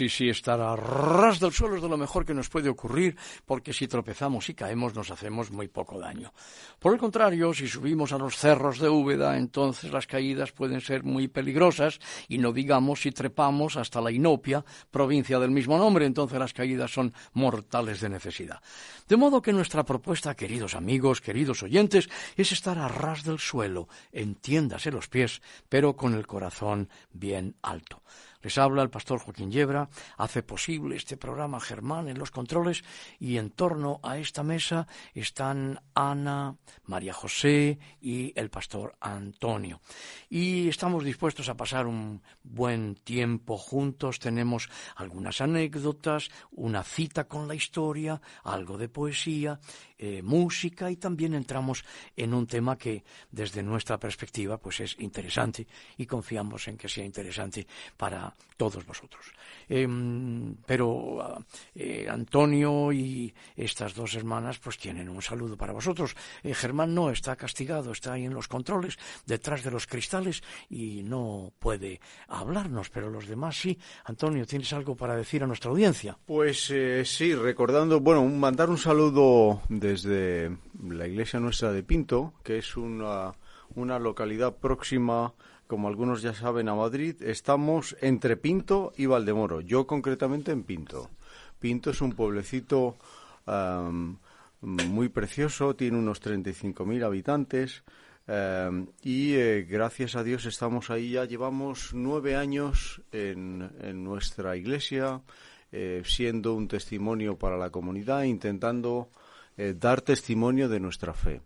Sí, 0.00 0.08
sí, 0.08 0.28
estar 0.30 0.58
a 0.62 0.74
ras 0.76 1.40
del 1.40 1.52
suelo 1.52 1.76
es 1.76 1.82
de 1.82 1.88
lo 1.88 1.98
mejor 1.98 2.24
que 2.24 2.32
nos 2.32 2.48
puede 2.48 2.70
ocurrir, 2.70 3.18
porque 3.44 3.74
si 3.74 3.86
tropezamos 3.86 4.48
y 4.48 4.54
caemos 4.54 4.94
nos 4.94 5.10
hacemos 5.10 5.50
muy 5.50 5.68
poco 5.68 5.98
daño. 5.98 6.32
Por 6.78 6.94
el 6.94 6.98
contrario, 6.98 7.52
si 7.52 7.68
subimos 7.68 8.12
a 8.12 8.16
los 8.16 8.34
cerros 8.38 8.78
de 8.78 8.88
Úbeda, 8.88 9.36
entonces 9.36 9.92
las 9.92 10.06
caídas 10.06 10.52
pueden 10.52 10.80
ser 10.80 11.04
muy 11.04 11.28
peligrosas, 11.28 12.00
y 12.28 12.38
no 12.38 12.50
digamos 12.50 13.02
si 13.02 13.10
trepamos 13.10 13.76
hasta 13.76 14.00
la 14.00 14.10
Inopia, 14.10 14.64
provincia 14.90 15.38
del 15.38 15.50
mismo 15.50 15.76
nombre, 15.76 16.06
entonces 16.06 16.38
las 16.38 16.54
caídas 16.54 16.90
son 16.90 17.12
mortales 17.34 18.00
de 18.00 18.08
necesidad. 18.08 18.62
De 19.06 19.18
modo 19.18 19.42
que 19.42 19.52
nuestra 19.52 19.84
propuesta, 19.84 20.34
queridos 20.34 20.74
amigos, 20.74 21.20
queridos 21.20 21.62
oyentes, 21.62 22.08
es 22.36 22.52
estar 22.52 22.78
a 22.78 22.88
ras 22.88 23.22
del 23.22 23.38
suelo, 23.38 23.86
entiéndase 24.12 24.90
los 24.90 25.08
pies, 25.08 25.42
pero 25.68 25.94
con 25.94 26.14
el 26.14 26.26
corazón 26.26 26.88
bien 27.12 27.54
alto. 27.60 28.02
Les 28.42 28.56
habla 28.56 28.82
el 28.82 28.90
pastor 28.90 29.18
Joaquín 29.18 29.50
Yebra, 29.50 29.88
hace 30.16 30.42
posible 30.42 30.96
este 30.96 31.16
programa 31.16 31.60
Germán 31.60 32.08
en 32.08 32.18
los 32.18 32.30
controles 32.30 32.82
y 33.18 33.36
en 33.36 33.50
torno 33.50 34.00
a 34.02 34.16
esta 34.16 34.42
mesa 34.42 34.86
están 35.14 35.80
Ana, 35.94 36.56
María 36.84 37.12
José 37.12 37.78
y 38.00 38.32
el 38.38 38.48
pastor 38.48 38.96
Antonio. 39.00 39.80
Y 40.30 40.68
estamos 40.68 41.04
dispuestos 41.04 41.50
a 41.50 41.56
pasar 41.56 41.86
un 41.86 42.22
buen 42.42 42.94
tiempo 42.94 43.58
juntos, 43.58 44.18
tenemos 44.18 44.70
algunas 44.96 45.40
anécdotas, 45.40 46.30
una 46.50 46.82
cita 46.82 47.28
con 47.28 47.46
la 47.46 47.54
historia, 47.54 48.22
algo 48.42 48.78
de 48.78 48.88
poesía 48.88 49.60
eh, 50.02 50.22
música 50.22 50.90
y 50.90 50.96
también 50.96 51.34
entramos 51.34 51.84
en 52.16 52.32
un 52.32 52.46
tema 52.46 52.78
que 52.78 53.04
desde 53.30 53.62
nuestra 53.62 53.98
perspectiva 53.98 54.56
pues 54.56 54.80
es 54.80 54.96
interesante 54.98 55.66
y 55.98 56.06
confiamos 56.06 56.66
en 56.68 56.78
que 56.78 56.88
sea 56.88 57.04
interesante 57.04 57.66
para 57.98 58.32
todos 58.56 58.86
vosotros. 58.86 59.26
Em, 59.68 60.54
pero 60.64 61.20
ah, 61.20 61.38
eh, 61.74 62.06
Antonio 62.08 62.90
y 62.92 63.32
estas 63.54 63.94
dos 63.94 64.14
hermanas 64.14 64.58
pues 64.58 64.78
tienen 64.78 65.06
un 65.06 65.20
saludo 65.20 65.58
para 65.58 65.74
vosotros. 65.74 66.16
Eh, 66.42 66.54
Germán 66.54 66.94
no 66.94 67.10
está 67.10 67.36
castigado, 67.36 67.92
está 67.92 68.14
ahí 68.14 68.24
en 68.24 68.32
los 68.32 68.48
controles, 68.48 68.98
detrás 69.26 69.62
de 69.62 69.70
los 69.70 69.86
cristales 69.86 70.42
y 70.70 71.02
no 71.02 71.52
puede 71.58 72.00
hablarnos, 72.28 72.88
pero 72.88 73.10
los 73.10 73.28
demás 73.28 73.60
sí. 73.60 73.78
Antonio, 74.04 74.46
¿tienes 74.46 74.72
algo 74.72 74.96
para 74.96 75.14
decir 75.14 75.42
a 75.42 75.46
nuestra 75.46 75.70
audiencia? 75.70 76.16
Pues 76.24 76.72
sí, 77.04 77.34
recordando, 77.34 78.00
bueno, 78.00 78.24
mandar 78.24 78.70
un 78.70 78.78
saludo 78.78 79.60
de 79.68 79.89
desde 79.90 80.56
la 80.88 81.08
iglesia 81.08 81.40
nuestra 81.40 81.72
de 81.72 81.82
Pinto, 81.82 82.32
que 82.44 82.58
es 82.58 82.76
una, 82.76 83.34
una 83.74 83.98
localidad 83.98 84.56
próxima, 84.56 85.34
como 85.66 85.88
algunos 85.88 86.22
ya 86.22 86.32
saben, 86.32 86.68
a 86.68 86.76
Madrid. 86.76 87.16
Estamos 87.22 87.96
entre 88.00 88.36
Pinto 88.36 88.92
y 88.96 89.06
Valdemoro, 89.06 89.60
yo 89.60 89.88
concretamente 89.88 90.52
en 90.52 90.62
Pinto. 90.62 91.10
Pinto 91.58 91.90
es 91.90 92.00
un 92.00 92.12
pueblecito 92.12 92.96
muy 94.60 95.08
precioso, 95.08 95.74
tiene 95.74 95.98
unos 95.98 96.22
35.000 96.22 97.04
habitantes. 97.04 97.82
y 99.02 99.34
eh, 99.34 99.66
gracias 99.68 100.14
a 100.14 100.22
Dios 100.22 100.46
estamos 100.46 100.90
ahí, 100.90 101.12
ya 101.12 101.24
llevamos 101.24 101.90
nueve 101.94 102.36
años 102.36 103.02
en, 103.10 103.72
en 103.82 104.04
nuestra 104.04 104.56
iglesia, 104.56 105.20
eh, 105.72 106.02
siendo 106.04 106.54
un 106.54 106.68
testimonio 106.68 107.36
para 107.36 107.56
la 107.56 107.70
comunidad, 107.70 108.22
intentando 108.22 109.08
eh, 109.60 109.74
dar 109.78 110.00
testimonio 110.00 110.70
de 110.70 110.80
nuestra 110.80 111.12
fe. 111.12 111.42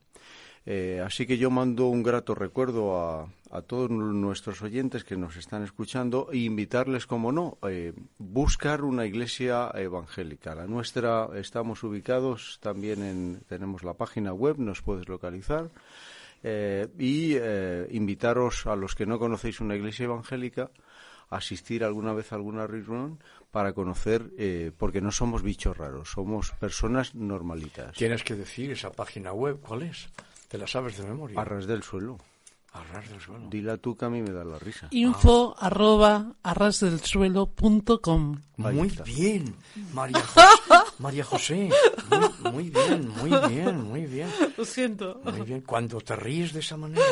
Eh, 0.66 1.02
así 1.04 1.26
que 1.26 1.36
yo 1.36 1.50
mando 1.50 1.88
un 1.88 2.04
grato 2.04 2.32
recuerdo 2.36 2.96
a, 2.96 3.28
todos 3.66 3.90
nuestros 3.90 4.62
oyentes 4.62 5.02
que 5.02 5.16
nos 5.16 5.36
están 5.36 5.64
escuchando 5.64 6.28
e 6.32 6.38
invitarles, 6.38 7.06
como 7.06 7.32
no, 7.32 7.58
eh, 7.68 7.92
buscar 8.18 8.82
una 8.82 9.04
iglesia 9.04 9.70
evangélica. 9.74 10.54
La 10.54 10.66
nuestra 10.66 11.28
estamos 11.34 11.82
ubicados 11.82 12.58
también 12.60 13.02
en, 13.02 13.40
tenemos 13.48 13.82
la 13.82 13.94
página 13.94 14.32
web, 14.32 14.58
nos 14.58 14.80
puedes 14.80 15.08
localizar. 15.08 15.70
y 16.98 17.36
invitaros 17.90 18.66
a 18.66 18.76
los 18.76 18.94
que 18.94 19.06
no 19.06 19.18
conocéis 19.18 19.60
una 19.60 19.76
iglesia 19.76 20.04
evangélica 20.04 20.64
a 20.64 20.83
asistir 21.30 21.84
alguna 21.84 22.12
vez 22.12 22.32
a 22.32 22.36
alguna 22.36 22.66
reunión 22.66 23.18
para 23.50 23.72
conocer, 23.72 24.30
eh, 24.36 24.72
porque 24.76 25.00
no 25.00 25.12
somos 25.12 25.42
bichos 25.42 25.76
raros, 25.76 26.10
somos 26.10 26.50
personas 26.52 27.14
normalitas. 27.14 27.94
Tienes 27.96 28.24
que 28.24 28.34
decir 28.34 28.70
esa 28.72 28.90
página 28.90 29.32
web, 29.32 29.60
¿cuál 29.60 29.82
es? 29.82 30.08
¿Te 30.48 30.58
la 30.58 30.66
sabes 30.66 30.98
de 30.98 31.04
memoria? 31.04 31.40
Arras 31.40 31.66
del 31.66 31.82
suelo. 31.82 32.18
Arras 32.72 33.08
del 33.08 33.20
suelo. 33.20 33.48
Dila 33.48 33.76
tú 33.76 33.96
que 33.96 34.04
a 34.04 34.10
mí 34.10 34.20
me 34.22 34.32
da 34.32 34.42
la 34.44 34.58
risa. 34.58 34.88
Info 34.90 35.54
arroba 35.56 36.34
arrasdelsuelo.com. 36.42 38.40
Muy 38.56 38.92
bien, 39.04 39.54
María 39.92 40.20
José. 40.20 40.40
María 40.98 41.24
José. 41.24 41.70
Muy, 42.52 42.70
bien, 42.70 43.08
muy 43.08 43.30
bien, 43.48 43.82
muy 43.82 44.06
bien. 44.06 44.28
Lo 44.56 44.64
siento. 44.64 45.20
Muy 45.24 45.42
bien. 45.42 45.60
Cuando 45.60 46.00
te 46.00 46.16
ríes 46.16 46.52
de 46.52 46.60
esa 46.60 46.76
manera, 46.76 47.04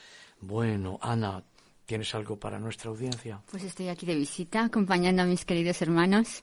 Bueno, 0.41 0.99
Ana, 1.03 1.45
¿tienes 1.85 2.15
algo 2.15 2.39
para 2.39 2.59
nuestra 2.59 2.89
audiencia? 2.91 3.43
Pues 3.51 3.65
estoy 3.65 3.89
aquí 3.89 4.07
de 4.07 4.15
visita 4.15 4.65
acompañando 4.65 5.21
a 5.23 5.27
mis 5.27 5.45
queridos 5.45 5.83
hermanos 5.83 6.43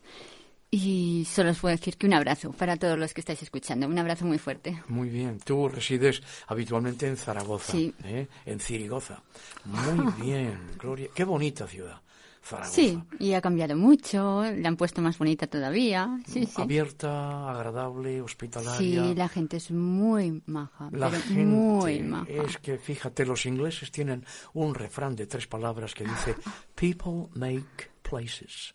y 0.84 1.26
solo 1.26 1.52
os 1.52 1.60
puedo 1.60 1.76
decir 1.76 1.98
que 1.98 2.08
un 2.08 2.14
abrazo 2.14 2.52
para 2.52 2.78
todos 2.78 2.98
los 2.98 3.14
que 3.14 3.22
estáis 3.22 3.42
escuchando, 3.42 3.88
un 3.88 3.98
abrazo 3.98 4.26
muy 4.26 4.38
fuerte. 4.38 4.82
Muy 4.88 5.10
bien, 5.10 5.40
tú 5.44 5.68
resides 5.68 6.22
habitualmente 6.48 7.08
en 7.08 7.18
Zaragoza, 7.18 7.78
¿eh? 7.78 8.28
en 8.46 8.60
Zirigoza. 8.60 9.22
Muy 9.66 10.14
bien, 10.22 10.60
Gloria, 10.78 11.10
qué 11.14 11.24
bonita 11.24 11.68
ciudad. 11.68 12.02
Zaragoza. 12.44 12.76
Sí, 12.76 12.98
y 13.20 13.34
ha 13.34 13.42
cambiado 13.42 13.76
mucho, 13.76 14.44
le 14.44 14.66
han 14.66 14.78
puesto 14.78 15.02
más 15.02 15.18
bonita 15.18 15.48
todavía. 15.48 16.18
Sí, 16.26 16.48
Abierta, 16.56 17.50
agradable, 17.50 18.22
hospitalaria. 18.22 18.78
Sí, 19.04 19.16
la 19.16 19.28
gente 19.28 19.58
es 19.58 19.70
muy 19.72 20.42
maja. 20.46 20.90
La 20.94 21.12
gente 21.12 21.46
muy 21.46 22.00
maja. 22.04 22.30
Es 22.30 22.58
que 22.58 22.78
fíjate, 22.78 23.26
los 23.26 23.46
ingleses 23.46 23.92
tienen 23.92 24.26
un 24.54 24.76
refrán 24.76 25.16
de 25.16 25.28
tres 25.28 25.46
palabras 25.48 25.94
que 25.94 26.06
dice: 26.06 26.36
People 26.76 27.28
make 27.34 27.90
places. 28.02 28.74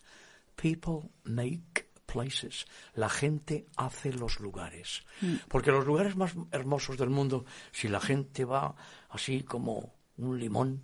People 0.55 1.09
make 1.23 1.82
places. 2.13 2.67
La 2.93 3.09
gente 3.09 3.65
hace 3.75 4.13
los 4.13 4.39
lugares. 4.39 5.03
Porque 5.47 5.71
los 5.71 5.85
lugares 5.85 6.15
más 6.15 6.33
hermosos 6.51 6.97
del 6.97 7.09
mundo, 7.09 7.45
si 7.71 7.87
la 7.87 7.99
gente 7.99 8.45
va 8.45 8.75
así 9.09 9.41
como 9.41 9.95
un 10.17 10.39
limón, 10.39 10.83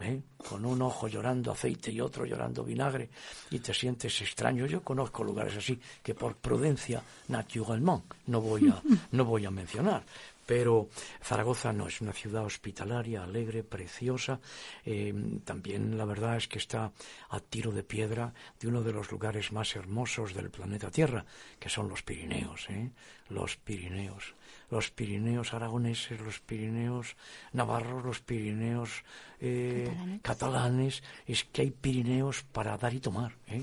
¿eh? 0.00 0.22
con 0.36 0.64
un 0.64 0.82
ojo 0.82 1.06
llorando 1.06 1.52
aceite 1.52 1.92
y 1.92 2.00
otro 2.00 2.26
llorando 2.26 2.64
vinagre, 2.64 3.10
y 3.50 3.60
te 3.60 3.72
sientes 3.72 4.20
extraño. 4.20 4.66
Yo 4.66 4.82
conozco 4.82 5.22
lugares 5.22 5.56
así 5.56 5.78
que 6.02 6.14
por 6.14 6.36
prudencia, 6.36 7.00
naturellement, 7.28 8.04
no 8.26 8.40
voy 8.40 8.68
a, 8.68 8.82
no 9.12 9.24
voy 9.24 9.46
a 9.46 9.50
mencionar. 9.50 10.04
Pero 10.46 10.88
Zaragoza 11.22 11.72
no 11.72 11.88
es 11.88 12.00
una 12.00 12.12
ciudad 12.12 12.44
hospitalaria, 12.44 13.24
alegre, 13.24 13.64
preciosa. 13.64 14.40
Eh, 14.84 15.12
también 15.44 15.98
la 15.98 16.04
verdad 16.04 16.36
es 16.36 16.48
que 16.48 16.58
está 16.58 16.92
a 17.28 17.40
tiro 17.40 17.72
de 17.72 17.82
piedra 17.82 18.32
de 18.60 18.68
uno 18.68 18.82
de 18.82 18.92
los 18.92 19.10
lugares 19.10 19.52
más 19.52 19.74
hermosos 19.76 20.34
del 20.34 20.50
planeta 20.50 20.90
Tierra, 20.90 21.26
que 21.58 21.68
son 21.68 21.88
los 21.88 22.02
Pirineos. 22.02 22.70
¿eh? 22.70 22.90
Los 23.28 23.56
Pirineos 23.56 24.34
los 24.70 24.90
Pirineos 24.90 25.54
aragoneses, 25.54 26.20
los 26.20 26.40
Pirineos 26.40 27.16
navarros, 27.52 28.04
los 28.04 28.20
Pirineos 28.20 29.04
eh, 29.40 30.18
catalanes. 30.22 31.02
Es 31.26 31.44
que 31.44 31.62
hay 31.62 31.70
Pirineos 31.70 32.42
para 32.42 32.76
dar 32.76 32.92
y 32.94 33.00
tomar. 33.00 33.32
¿eh? 33.46 33.62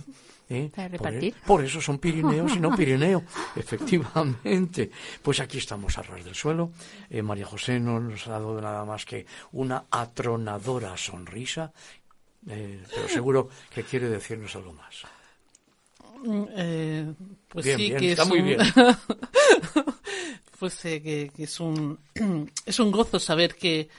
¿Eh? 0.50 0.72
Para 0.74 0.88
repartir. 0.88 1.36
Por, 1.46 1.64
eso 1.64 1.82
son 1.82 2.00
Pirineos 2.00 2.56
y 2.56 2.60
no 2.60 2.76
Pirineo, 2.78 3.24
efectivamente. 3.56 4.92
Pues 5.22 5.40
aquí 5.40 5.58
estamos 5.58 5.98
a 5.98 6.04
ras 6.04 6.24
del 6.24 6.36
suelo. 6.36 6.72
María 7.24 7.46
José 7.46 7.80
no 7.80 8.00
nos 8.00 8.28
ha 8.28 8.32
dado 8.32 8.60
nada 8.62 8.86
más 8.86 9.06
que 9.06 9.26
una 9.52 9.86
atronadora 9.90 10.96
sonrisa, 10.96 11.74
pero 12.46 13.08
seguro 13.08 13.50
que 13.74 13.84
quiere 13.84 14.10
decirnos 14.10 14.56
algo 14.56 14.74
más. 14.74 15.04
Mm, 16.24 17.12
pues 17.50 17.66
bien, 17.66 17.78
sí, 17.78 17.88
bien, 17.90 18.00
que 18.00 18.12
está 18.12 18.24
es 18.24 18.30
muy 18.30 18.40
un... 18.40 18.46
bien. 18.46 18.60
pues 20.60 20.86
eh, 20.86 21.02
que, 21.02 21.32
que 21.36 21.44
es 21.44 21.60
un 21.60 22.00
es 22.66 22.80
un 22.80 22.92
gozo 22.92 23.20
saber 23.20 23.56
que, 23.56 23.90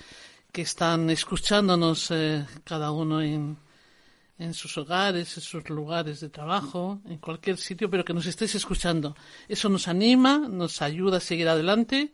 que 0.51 0.63
están 0.63 1.11
escuchándonos 1.11 2.11
eh, 2.11 2.47
cada 2.65 2.93
uno 2.93 3.21
en, 3.21 3.59
en 4.39 4.55
sus 4.55 4.79
hogares, 4.79 5.37
en 5.37 5.43
sus 5.43 5.69
lugares 5.69 6.21
de 6.21 6.31
trabajo, 6.31 7.01
en 7.07 7.19
cualquier 7.19 7.59
sitio, 7.59 7.91
pero 7.91 8.05
que 8.05 8.15
nos 8.15 8.27
estéis 8.27 8.55
escuchando. 8.55 9.15
Eso 9.47 9.69
nos 9.69 9.87
anima, 9.87 10.39
nos 10.39 10.81
ayuda 10.81 11.19
a 11.19 11.21
seguir 11.21 11.49
adelante 11.49 12.11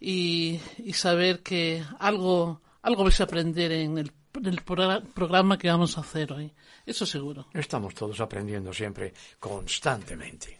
y, 0.00 0.58
y 0.78 0.92
saber 0.94 1.44
que 1.44 1.84
algo, 2.00 2.60
algo 2.82 3.04
vais 3.04 3.20
a 3.20 3.24
aprender 3.24 3.70
en 3.70 3.98
el, 3.98 4.10
en 4.38 4.46
el 4.46 4.64
progra- 4.64 5.02
programa 5.02 5.58
que 5.58 5.68
vamos 5.68 5.96
a 5.98 6.00
hacer 6.02 6.32
hoy. 6.32 6.52
Eso 6.84 7.04
seguro. 7.06 7.46
Estamos 7.52 7.94
todos 7.94 8.20
aprendiendo 8.20 8.72
siempre, 8.72 9.12
constantemente. 9.40 10.58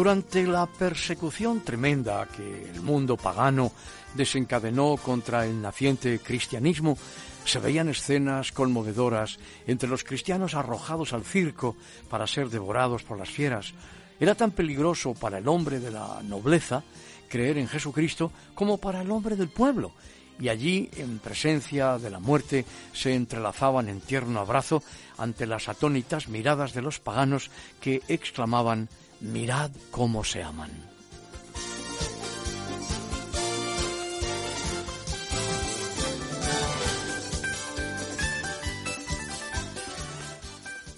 Durante 0.00 0.46
la 0.46 0.64
persecución 0.64 1.60
tremenda 1.60 2.26
que 2.26 2.70
el 2.70 2.80
mundo 2.80 3.18
pagano 3.18 3.70
desencadenó 4.14 4.96
contra 4.96 5.44
el 5.44 5.60
naciente 5.60 6.20
cristianismo, 6.20 6.96
se 7.44 7.58
veían 7.58 7.90
escenas 7.90 8.50
conmovedoras 8.50 9.38
entre 9.66 9.90
los 9.90 10.02
cristianos 10.02 10.54
arrojados 10.54 11.12
al 11.12 11.22
circo 11.22 11.76
para 12.08 12.26
ser 12.26 12.48
devorados 12.48 13.02
por 13.02 13.18
las 13.18 13.28
fieras. 13.28 13.74
Era 14.18 14.34
tan 14.34 14.52
peligroso 14.52 15.12
para 15.12 15.36
el 15.36 15.46
hombre 15.46 15.80
de 15.80 15.90
la 15.90 16.22
nobleza 16.22 16.82
creer 17.28 17.58
en 17.58 17.68
Jesucristo 17.68 18.32
como 18.54 18.78
para 18.78 19.02
el 19.02 19.10
hombre 19.10 19.36
del 19.36 19.50
pueblo, 19.50 19.92
y 20.40 20.48
allí, 20.48 20.88
en 20.96 21.18
presencia 21.18 21.98
de 21.98 22.08
la 22.08 22.20
muerte, 22.20 22.64
se 22.94 23.14
entrelazaban 23.14 23.90
en 23.90 24.00
tierno 24.00 24.40
abrazo 24.40 24.82
ante 25.18 25.46
las 25.46 25.68
atónitas 25.68 26.28
miradas 26.28 26.72
de 26.72 26.80
los 26.80 27.00
paganos 27.00 27.50
que 27.82 28.00
exclamaban 28.08 28.88
Mirad 29.20 29.70
cómo 29.90 30.24
se 30.24 30.42
aman. 30.42 30.70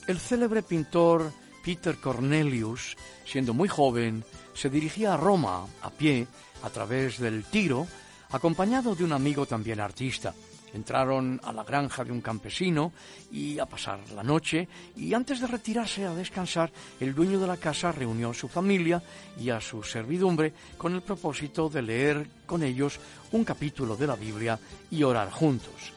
El 0.07 0.19
célebre 0.19 0.63
pintor 0.63 1.33
Peter 1.65 1.97
Cornelius, 1.97 2.97
siendo 3.25 3.55
muy 3.55 3.69
joven, 3.69 4.25
se 4.53 4.69
dirigía 4.69 5.15
a 5.15 5.17
Roma 5.17 5.67
a 5.81 5.91
pie 5.91 6.27
a 6.63 6.71
través 6.71 7.19
del 7.19 7.45
Tiro, 7.45 7.87
acompañado 8.31 8.95
de 8.95 9.05
un 9.05 9.13
amigo 9.13 9.47
también 9.47 9.81
artista. 9.81 10.35
Entraron 10.75 11.41
a 11.43 11.53
la 11.53 11.65
granja 11.65 12.05
de 12.05 12.13
un 12.13 12.21
campesino 12.21 12.93
y 13.31 13.59
a 13.59 13.67
pasar 13.67 14.01
la 14.15 14.23
noche 14.23 14.69
y 14.97 15.13
antes 15.13 15.41
de 15.41 15.47
retirarse 15.47 16.05
a 16.05 16.15
descansar, 16.15 16.73
el 17.01 17.15
dueño 17.15 17.39
de 17.39 17.47
la 17.47 17.57
casa 17.57 17.93
reunió 17.93 18.31
a 18.31 18.35
su 18.35 18.49
familia 18.49 19.03
y 19.39 19.51
a 19.51 19.61
su 19.61 19.83
servidumbre 19.83 20.53
con 20.79 20.95
el 20.95 21.03
propósito 21.03 21.69
de 21.69 21.83
leer 21.83 22.27
con 22.47 22.63
ellos 22.63 22.99
un 23.33 23.45
capítulo 23.45 23.97
de 23.97 24.07
la 24.07 24.17
Biblia 24.17 24.59
y 24.91 25.03
orar 25.03 25.31
juntos. 25.31 25.93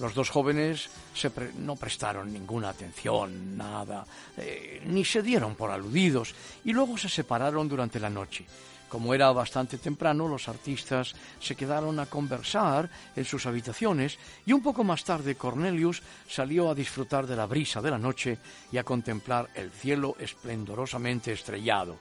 Los 0.00 0.14
dos 0.14 0.30
jóvenes 0.30 0.88
no 1.58 1.76
prestaron 1.76 2.32
ninguna 2.32 2.70
atención, 2.70 3.56
nada, 3.56 4.06
eh, 4.38 4.82
ni 4.86 5.04
se 5.04 5.22
dieron 5.22 5.54
por 5.54 5.70
aludidos, 5.70 6.34
y 6.64 6.72
luego 6.72 6.96
se 6.96 7.10
separaron 7.10 7.68
durante 7.68 8.00
la 8.00 8.08
noche. 8.08 8.46
Como 8.90 9.14
era 9.14 9.30
bastante 9.30 9.78
temprano, 9.78 10.26
los 10.26 10.48
artistas 10.48 11.14
se 11.38 11.54
quedaron 11.54 12.00
a 12.00 12.06
conversar 12.06 12.90
en 13.14 13.24
sus 13.24 13.46
habitaciones 13.46 14.18
y 14.44 14.52
un 14.52 14.62
poco 14.62 14.82
más 14.82 15.04
tarde 15.04 15.36
Cornelius 15.36 16.02
salió 16.28 16.68
a 16.68 16.74
disfrutar 16.74 17.24
de 17.28 17.36
la 17.36 17.46
brisa 17.46 17.80
de 17.80 17.92
la 17.92 17.98
noche 17.98 18.38
y 18.72 18.78
a 18.78 18.84
contemplar 18.84 19.48
el 19.54 19.70
cielo 19.70 20.16
esplendorosamente 20.18 21.30
estrellado. 21.30 21.98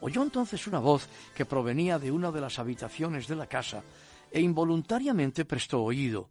Oyó 0.00 0.22
entonces 0.22 0.66
una 0.66 0.78
voz 0.78 1.06
que 1.34 1.44
provenía 1.44 1.98
de 1.98 2.10
una 2.10 2.32
de 2.32 2.40
las 2.40 2.58
habitaciones 2.58 3.28
de 3.28 3.36
la 3.36 3.46
casa 3.46 3.82
e 4.30 4.40
involuntariamente 4.40 5.44
prestó 5.44 5.82
oído. 5.82 6.30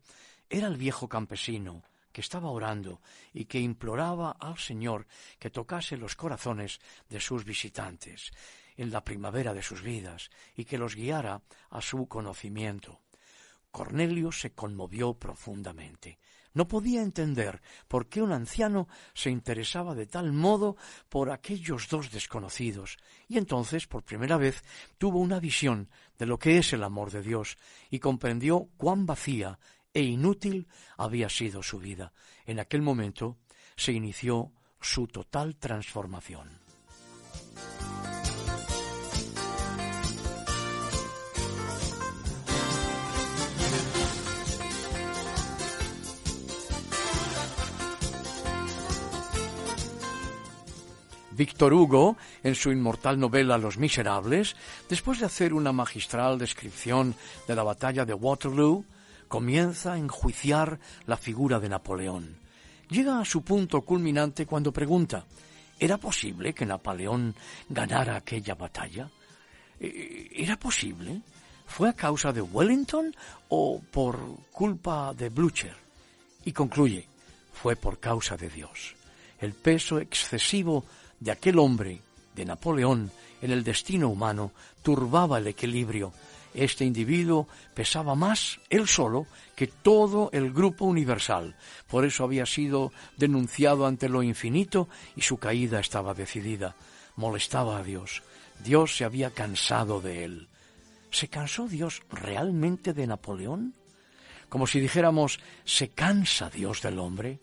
Era 0.50 0.68
el 0.68 0.78
viejo 0.78 1.08
campesino 1.08 1.84
que 2.12 2.22
estaba 2.22 2.50
orando 2.50 3.02
y 3.34 3.46
que 3.46 3.60
imploraba 3.60 4.32
al 4.32 4.58
Señor 4.58 5.06
que 5.38 5.52
tocase 5.52 5.96
los 5.96 6.16
corazones 6.16 6.82
de 7.08 7.20
sus 7.20 7.46
visitantes 7.46 8.32
en 8.78 8.92
la 8.92 9.04
primavera 9.04 9.54
de 9.54 9.64
sus 9.64 9.82
vidas 9.82 10.30
y 10.56 10.66
que 10.66 10.78
los 10.78 10.96
guiara 10.96 11.42
a 11.70 11.82
su 11.82 12.08
conocimiento. 12.08 13.02
Cornelio 13.72 14.32
se 14.32 14.52
conmovió 14.52 15.14
profundamente. 15.14 16.20
No 16.54 16.68
podía 16.68 17.02
entender 17.02 17.62
por 17.88 18.10
qué 18.10 18.22
un 18.22 18.34
anciano 18.34 18.88
se 19.14 19.30
interesaba 19.30 19.96
de 19.96 20.06
tal 20.06 20.34
modo 20.34 20.76
por 21.08 21.32
aquellos 21.32 21.88
dos 21.88 22.12
desconocidos, 22.12 22.98
y 23.30 23.38
entonces, 23.38 23.88
por 23.88 24.04
primera 24.04 24.36
vez, 24.36 24.62
tuvo 24.98 25.20
una 25.20 25.40
visión 25.40 25.90
de 26.18 26.26
lo 26.26 26.38
que 26.38 26.58
es 26.58 26.74
el 26.74 26.84
amor 26.84 27.12
de 27.12 27.22
Dios, 27.22 27.58
y 27.90 28.00
comprendió 28.00 28.68
cuán 28.76 29.06
vacía 29.06 29.60
e 29.94 30.02
inútil 30.02 30.68
había 30.98 31.30
sido 31.30 31.64
su 31.64 31.80
vida. 31.80 32.12
En 32.46 32.60
aquel 32.60 32.82
momento 32.82 33.38
se 33.78 33.94
inició 33.94 34.52
su 34.82 35.08
total 35.08 35.56
transformación. 35.56 36.60
Víctor 51.32 51.74
Hugo, 51.74 52.18
en 52.44 52.56
su 52.56 52.72
inmortal 52.72 53.20
novela 53.20 53.58
Los 53.58 53.78
Miserables, 53.78 54.56
después 54.90 55.20
de 55.20 55.26
hacer 55.26 55.54
una 55.54 55.72
magistral 55.72 56.38
descripción 56.38 57.16
de 57.48 57.56
la 57.56 57.64
batalla 57.64 58.06
de 58.06 58.14
Waterloo, 58.14 58.86
comienza 59.28 59.94
a 59.94 59.98
enjuiciar 59.98 60.80
la 61.06 61.18
figura 61.18 61.60
de 61.60 61.70
Napoleón. 61.70 62.36
Llega 62.90 63.20
a 63.20 63.26
su 63.26 63.44
punto 63.44 63.82
culminante 63.82 64.46
cuando 64.46 64.74
pregunta, 64.74 65.26
¿era 65.80 65.98
posible 65.98 66.54
que 66.54 66.66
Napoleón 66.66 67.34
ganara 67.70 68.18
aquella 68.18 68.56
batalla? 68.56 69.10
Eh, 69.80 70.30
¿Era 70.36 70.60
posible? 70.60 71.22
¿Fue 71.66 71.88
a 71.88 71.94
causa 71.94 72.34
de 72.34 72.42
Wellington 72.42 73.16
o 73.48 73.82
por 73.92 74.20
culpa 74.52 75.14
de 75.14 75.30
Blücher? 75.30 75.76
Y 76.44 76.52
concluye, 76.52 77.08
fue 77.54 77.78
por 77.78 78.00
causa 78.00 78.36
de 78.36 78.50
Dios. 78.50 78.96
El 79.40 79.54
peso 79.54 80.00
excesivo 80.00 80.84
de 81.22 81.32
aquel 81.32 81.60
hombre, 81.60 82.02
de 82.36 82.44
Napoleón, 82.44 83.12
en 83.42 83.52
el 83.52 83.64
destino 83.64 84.10
humano, 84.10 84.52
turbaba 84.82 85.38
el 85.38 85.48
equilibrio 85.48 86.12
Este 86.54 86.84
individuo 86.84 87.48
pesaba 87.74 88.14
más 88.14 88.60
él 88.70 88.86
solo 88.86 89.26
que 89.56 89.68
todo 89.68 90.30
el 90.34 90.52
grupo 90.52 90.84
universal. 90.84 91.56
Por 91.88 92.04
eso 92.04 92.26
había 92.26 92.46
sido 92.46 92.92
denunciado 93.16 93.86
ante 93.86 94.10
lo 94.10 94.22
infinito 94.22 94.90
y 95.16 95.22
su 95.22 95.38
caída 95.38 95.80
estaba 95.80 96.14
decidida. 96.14 96.76
Molestaba 97.16 97.78
a 97.78 97.84
Dios. 97.84 98.22
Dios 98.62 98.98
se 98.98 99.06
había 99.06 99.30
cansado 99.32 100.02
de 100.02 100.26
él. 100.26 100.50
¿Se 101.10 101.30
cansó 101.30 101.70
Dios 101.70 102.02
realmente 102.10 102.94
de 102.94 103.08
Napoleón? 103.08 103.74
Como 104.50 104.68
si 104.68 104.82
dijéramos, 104.82 105.40
¿se 105.64 105.90
cansa 105.90 106.50
Dios 106.50 106.82
del 106.82 107.00
hombre? 107.00 107.40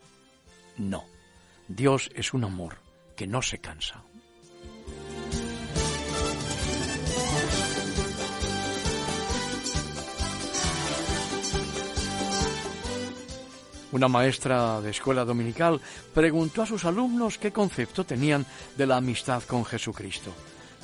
No. 0.76 1.04
Dios 1.66 2.10
es 2.14 2.34
un 2.34 2.44
amor 2.44 2.87
que 3.18 3.26
no 3.26 3.42
se 3.42 3.58
cansa. 3.58 4.00
Una 13.90 14.06
maestra 14.06 14.80
de 14.80 14.90
escuela 14.90 15.24
dominical 15.24 15.80
preguntó 16.14 16.62
a 16.62 16.66
sus 16.66 16.84
alumnos 16.84 17.38
qué 17.38 17.50
concepto 17.50 18.04
tenían 18.04 18.46
de 18.76 18.86
la 18.86 18.98
amistad 18.98 19.42
con 19.42 19.64
Jesucristo. 19.64 20.32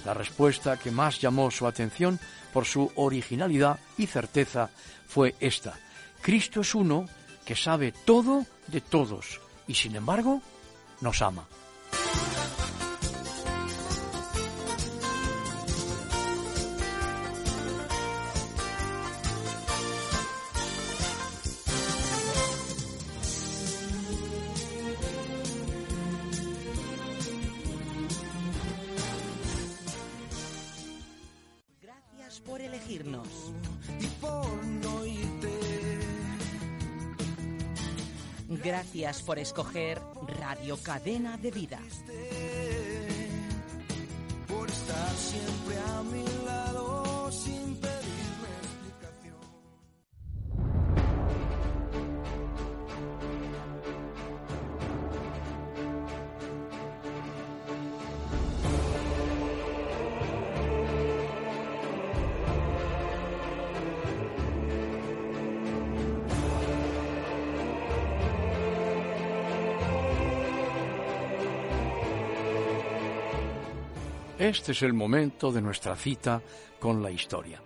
La 0.05 0.13
respuesta 0.13 0.77
que 0.77 0.91
más 0.91 1.21
llamó 1.21 1.53
su 1.53 1.69
atención 1.69 2.19
por 2.53 2.65
su 2.65 2.91
originalidad 2.97 3.79
y 3.97 4.07
certeza 4.09 4.71
fue 5.07 5.37
esta. 5.39 5.79
Cristo 6.21 6.63
es 6.63 6.75
uno 6.75 7.07
que 7.45 7.55
sabe 7.55 7.93
todo 8.05 8.45
de 8.67 8.81
todos 8.81 9.41
y 9.69 9.75
sin 9.75 9.95
embargo 9.95 10.43
nos 11.01 11.23
ama. 11.23 11.47
Bye. 11.95 12.34
Gracias 38.65 39.21
por 39.21 39.39
escoger 39.39 40.01
Radio 40.41 40.79
Cadena 40.79 41.37
de 41.37 41.51
Vida. 41.51 41.79
Este 74.45 74.73
es 74.73 74.83
el 74.83 74.93
momento 74.93 75.51
de 75.51 75.63
nuestra 75.63 75.97
cita 75.97 76.43
con 76.79 77.03
la 77.03 77.11
historia. 77.11 77.63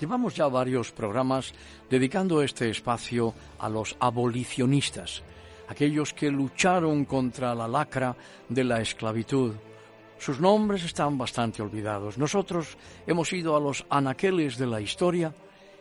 Llevamos 0.00 0.34
ya 0.34 0.48
varios 0.48 0.90
programas 0.90 1.54
dedicando 1.88 2.42
este 2.42 2.68
espacio 2.68 3.32
a 3.60 3.68
los 3.68 3.96
abolicionistas, 4.00 5.22
aquellos 5.68 6.12
que 6.12 6.28
lucharon 6.28 7.04
contra 7.04 7.54
la 7.54 7.68
lacra 7.68 8.16
de 8.48 8.64
la 8.64 8.80
esclavitud. 8.80 9.54
Sus 10.18 10.40
nombres 10.40 10.82
están 10.82 11.16
bastante 11.16 11.62
olvidados. 11.62 12.18
Nosotros 12.18 12.76
hemos 13.06 13.32
ido 13.32 13.54
a 13.54 13.60
los 13.60 13.86
anaqueles 13.88 14.58
de 14.58 14.66
la 14.66 14.80
historia 14.80 15.32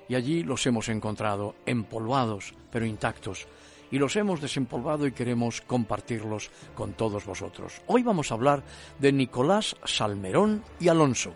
y 0.07 0.13
allí 0.13 0.43
los 0.43 0.63
hemos 0.67 0.89
encontrado 0.89 1.55
empolvados 1.65 2.53
pero 2.69 2.85
intactos 2.85 3.47
y 3.91 3.97
los 3.97 4.15
hemos 4.15 4.41
desempolvado 4.41 5.07
y 5.07 5.11
queremos 5.11 5.61
compartirlos 5.61 6.51
con 6.75 6.93
todos 6.93 7.25
vosotros. 7.25 7.81
Hoy 7.87 8.03
vamos 8.03 8.31
a 8.31 8.35
hablar 8.35 8.63
de 8.99 9.11
Nicolás 9.11 9.75
Salmerón 9.83 10.63
y 10.79 10.87
Alonso. 10.87 11.33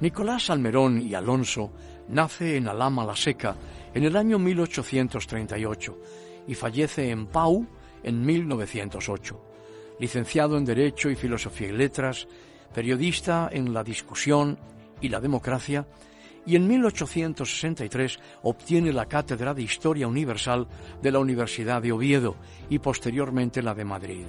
Nicolás 0.00 0.46
Salmerón 0.46 1.02
y 1.02 1.12
Alonso 1.14 1.72
nace 2.08 2.56
en 2.56 2.68
Alama 2.68 3.04
la 3.04 3.14
Seca 3.14 3.54
en 3.92 4.04
el 4.04 4.16
año 4.16 4.38
1838 4.38 5.98
y 6.48 6.54
fallece 6.54 7.10
en 7.10 7.26
Pau 7.26 7.66
en 8.02 8.24
1908 8.24 9.49
licenciado 10.00 10.56
en 10.56 10.64
Derecho 10.64 11.10
y 11.10 11.14
Filosofía 11.14 11.68
y 11.68 11.72
Letras, 11.72 12.26
periodista 12.74 13.50
en 13.52 13.72
la 13.72 13.84
discusión 13.84 14.58
y 15.00 15.08
la 15.08 15.20
democracia, 15.20 15.86
y 16.46 16.56
en 16.56 16.66
1863 16.66 18.18
obtiene 18.42 18.92
la 18.92 19.06
cátedra 19.06 19.52
de 19.52 19.62
Historia 19.62 20.08
Universal 20.08 20.66
de 21.02 21.12
la 21.12 21.18
Universidad 21.18 21.82
de 21.82 21.92
Oviedo 21.92 22.36
y 22.70 22.78
posteriormente 22.78 23.62
la 23.62 23.74
de 23.74 23.84
Madrid. 23.84 24.24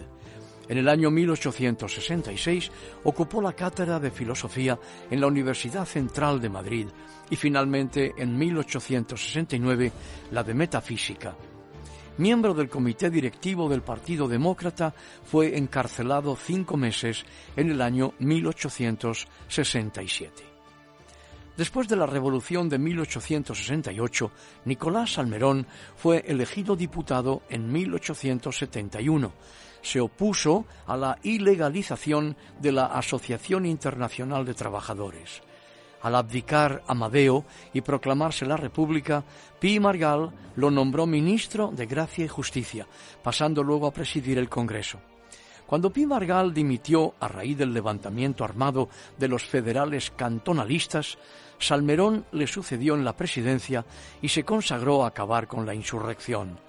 En 0.67 0.77
el 0.77 0.89
año 0.89 1.09
1866 1.09 2.71
ocupó 3.05 3.41
la 3.41 3.53
cátedra 3.53 3.99
de 3.99 4.11
Filosofía 4.11 4.77
en 5.09 5.21
la 5.21 5.27
Universidad 5.27 5.85
Central 5.85 6.39
de 6.41 6.49
Madrid 6.49 6.87
y 7.29 7.35
finalmente 7.37 8.13
en 8.17 8.37
1869 8.37 9.91
la 10.31 10.43
de 10.43 10.53
Metafísica 10.53 11.35
miembro 12.17 12.53
del 12.53 12.69
comité 12.69 13.09
directivo 13.09 13.69
del 13.69 13.81
Partido 13.81 14.27
Demócrata, 14.27 14.93
fue 15.23 15.57
encarcelado 15.57 16.35
cinco 16.35 16.75
meses 16.77 17.25
en 17.55 17.69
el 17.69 17.81
año 17.81 18.13
1867. 18.19 20.43
Después 21.57 21.87
de 21.87 21.95
la 21.95 22.05
Revolución 22.05 22.69
de 22.69 22.77
1868, 22.79 24.31
Nicolás 24.65 25.13
Salmerón 25.13 25.65
fue 25.95 26.23
elegido 26.27 26.75
diputado 26.75 27.41
en 27.49 27.71
1871. 27.71 29.31
Se 29.81 29.99
opuso 29.99 30.65
a 30.87 30.95
la 30.95 31.17
ilegalización 31.23 32.37
de 32.59 32.71
la 32.71 32.85
Asociación 32.85 33.65
Internacional 33.65 34.45
de 34.45 34.53
Trabajadores. 34.53 35.41
Al 36.01 36.15
abdicar 36.15 36.83
Amadeo 36.87 37.45
y 37.73 37.81
proclamarse 37.81 38.45
la 38.45 38.57
República, 38.57 39.23
Pi 39.59 39.79
Margal 39.79 40.31
lo 40.55 40.71
nombró 40.71 41.05
ministro 41.05 41.71
de 41.71 41.85
Gracia 41.85 42.25
y 42.25 42.27
Justicia, 42.27 42.87
pasando 43.23 43.63
luego 43.63 43.87
a 43.87 43.93
presidir 43.93 44.37
el 44.37 44.49
Congreso. 44.49 44.99
Cuando 45.67 45.89
Pi 45.89 46.05
Margal 46.05 46.53
dimitió 46.53 47.13
a 47.19 47.27
raíz 47.29 47.57
del 47.57 47.73
levantamiento 47.73 48.43
armado 48.43 48.89
de 49.17 49.29
los 49.29 49.45
federales 49.45 50.11
cantonalistas, 50.11 51.17
Salmerón 51.59 52.25
le 52.33 52.47
sucedió 52.47 52.95
en 52.95 53.05
la 53.05 53.15
presidencia 53.15 53.85
y 54.21 54.27
se 54.27 54.43
consagró 54.43 55.03
a 55.03 55.07
acabar 55.07 55.47
con 55.47 55.65
la 55.65 55.73
insurrección. 55.73 56.59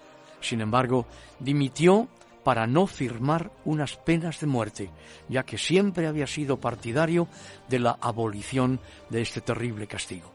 Sin 0.40 0.60
embargo, 0.60 1.06
dimitió 1.40 2.08
para 2.44 2.66
no 2.66 2.86
firmar 2.86 3.52
unas 3.64 3.96
penas 3.96 4.40
de 4.40 4.46
muerte, 4.46 4.90
ya 5.28 5.44
que 5.44 5.58
siempre 5.58 6.06
había 6.06 6.26
sido 6.26 6.60
partidario 6.60 7.28
de 7.68 7.78
la 7.78 7.98
abolición 8.00 8.80
de 9.10 9.22
este 9.22 9.40
terrible 9.40 9.86
castigo. 9.86 10.32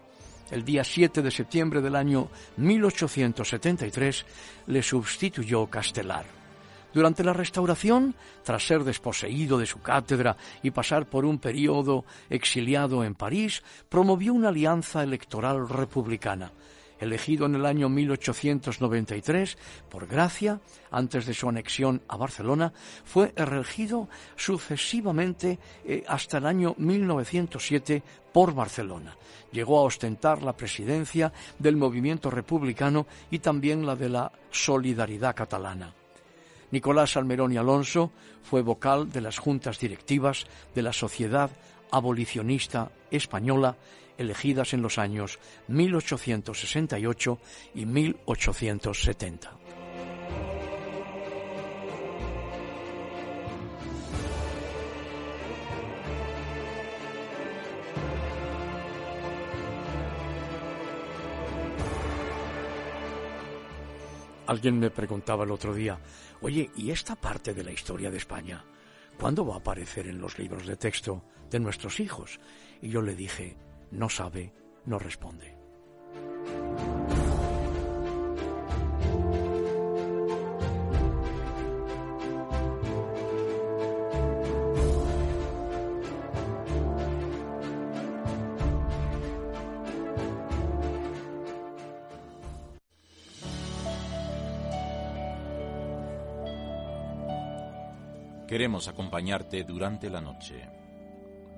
El 0.50 0.64
día 0.64 0.84
7 0.84 1.22
de 1.22 1.32
septiembre 1.32 1.82
del 1.82 1.96
año 1.96 2.30
1873 2.56 4.26
le 4.68 4.82
sustituyó 4.82 5.68
Castelar. 5.68 6.26
Durante 6.94 7.24
la 7.24 7.34
restauración, 7.34 8.16
tras 8.44 8.66
ser 8.66 8.84
desposeído 8.84 9.58
de 9.58 9.66
su 9.66 9.82
cátedra 9.82 10.38
y 10.64 10.72
pasar 10.72 11.06
por 11.06 11.26
un 11.26 11.38
periodo 11.38 12.06
exiliado 12.30 13.04
en 13.04 13.14
París, 13.14 13.62
promovió 13.90 14.34
una 14.34 14.50
alianza 14.50 15.04
electoral 15.04 15.68
republicana 15.68 16.52
elegido 17.00 17.46
en 17.46 17.56
el 17.56 17.66
año 17.66 17.90
1893 17.90 19.58
por 19.90 20.08
Gracia, 20.08 20.60
antes 20.92 21.26
de 21.26 21.34
su 21.34 21.50
anexión 21.50 22.02
a 22.08 22.18
Barcelona, 22.18 22.74
fue 23.06 23.34
elegido 23.36 24.08
sucesivamente 24.36 25.60
eh, 25.86 26.04
hasta 26.08 26.38
el 26.38 26.46
año 26.46 26.76
1907 26.78 28.04
por 28.34 28.54
Barcelona. 28.54 29.16
Llegó 29.52 29.80
a 29.80 29.84
ostentar 29.84 30.44
la 30.44 30.56
presidencia 30.56 31.32
del 31.58 31.76
movimiento 31.78 32.30
republicano 32.30 33.08
y 33.32 33.40
también 33.40 33.86
la 33.86 33.96
de 33.96 34.10
la 34.10 34.32
Solidaridad 34.52 35.36
catalana. 35.36 35.94
Nicolás 36.72 37.16
Almerón 37.16 37.54
y 37.54 37.58
Alonso 37.58 38.12
fue 38.44 38.62
vocal 38.62 39.12
de 39.12 39.22
las 39.22 39.38
juntas 39.38 39.80
directivas 39.80 40.46
de 40.76 40.82
la 40.82 40.92
Sociedad 40.92 41.50
Abolicionista 41.92 42.92
Española 43.10 43.78
elegidas 44.18 44.74
en 44.74 44.82
los 44.82 44.98
años 44.98 45.40
1868 45.68 47.40
y 47.76 47.86
1870. 47.86 49.58
Alguien 64.48 64.80
me 64.80 64.90
preguntaba 64.90 65.44
el 65.44 65.52
otro 65.52 65.74
día, 65.74 66.00
oye, 66.40 66.72
¿y 66.78 66.92
esta 66.92 67.18
parte 67.18 67.54
de 67.54 67.66
la 67.66 67.72
historia 67.74 68.10
de 68.10 68.16
España? 68.16 68.64
¿Cuándo 69.20 69.46
va 69.46 69.56
a 69.56 69.58
aparecer 69.58 70.08
en 70.08 70.22
los 70.22 70.40
libros 70.40 70.66
de 70.66 70.78
texto 70.78 71.22
de 71.50 71.60
nuestros 71.60 72.00
hijos? 72.00 72.40
Y 72.82 72.88
yo 72.88 73.02
le 73.02 73.14
dije, 73.14 73.58
no 73.92 74.10
sabe, 74.10 74.54
no 74.86 75.00
responde. 75.00 75.58
Queremos 98.48 98.88
acompañarte 98.88 99.66
durante 99.66 100.10
la 100.10 100.22
noche. 100.22 100.68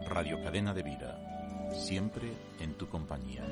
Radio 0.09 0.41
Cadena 0.43 0.73
de 0.73 0.81
Vida, 0.81 1.38
siempre 1.73 2.31
en 2.59 2.73
tu 2.73 2.87
compañía. 2.87 3.43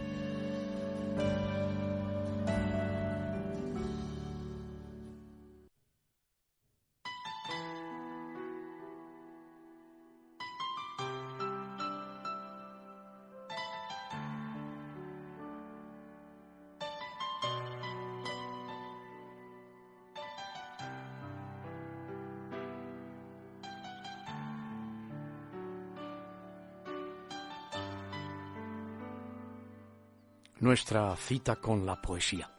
Nuestra 30.78 31.16
cita 31.16 31.56
con 31.56 31.88
la 31.88 32.00
poesía. 32.00 32.52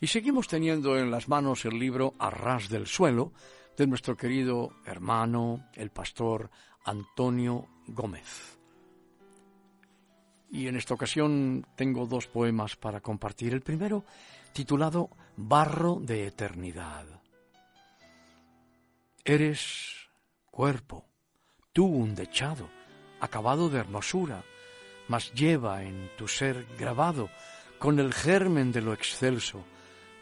Y 0.00 0.08
seguimos 0.08 0.48
teniendo 0.48 0.98
en 0.98 1.12
las 1.12 1.28
manos 1.28 1.64
el 1.64 1.78
libro 1.78 2.12
Arras 2.18 2.68
del 2.68 2.88
suelo 2.88 3.32
de 3.76 3.86
nuestro 3.86 4.16
querido 4.16 4.70
hermano, 4.84 5.68
el 5.74 5.90
pastor 5.90 6.50
Antonio 6.84 7.68
Gómez. 7.86 8.58
Y 10.50 10.66
en 10.66 10.74
esta 10.74 10.94
ocasión 10.94 11.64
tengo 11.76 12.04
dos 12.06 12.26
poemas 12.26 12.74
para 12.74 13.00
compartir. 13.00 13.54
El 13.54 13.60
primero, 13.60 14.04
titulado 14.52 15.10
Barro 15.36 16.00
de 16.00 16.26
Eternidad. 16.26 17.06
Eres 19.24 20.08
cuerpo, 20.50 21.04
tú 21.72 21.86
un 21.86 22.16
dechado, 22.16 22.68
acabado 23.20 23.68
de 23.68 23.78
hermosura, 23.78 24.42
mas 25.10 25.32
lleva 25.34 25.82
en 25.82 26.08
tu 26.16 26.28
ser 26.28 26.64
grabado 26.78 27.30
con 27.80 27.98
el 27.98 28.14
germen 28.14 28.70
de 28.70 28.80
lo 28.80 28.92
excelso, 28.92 29.64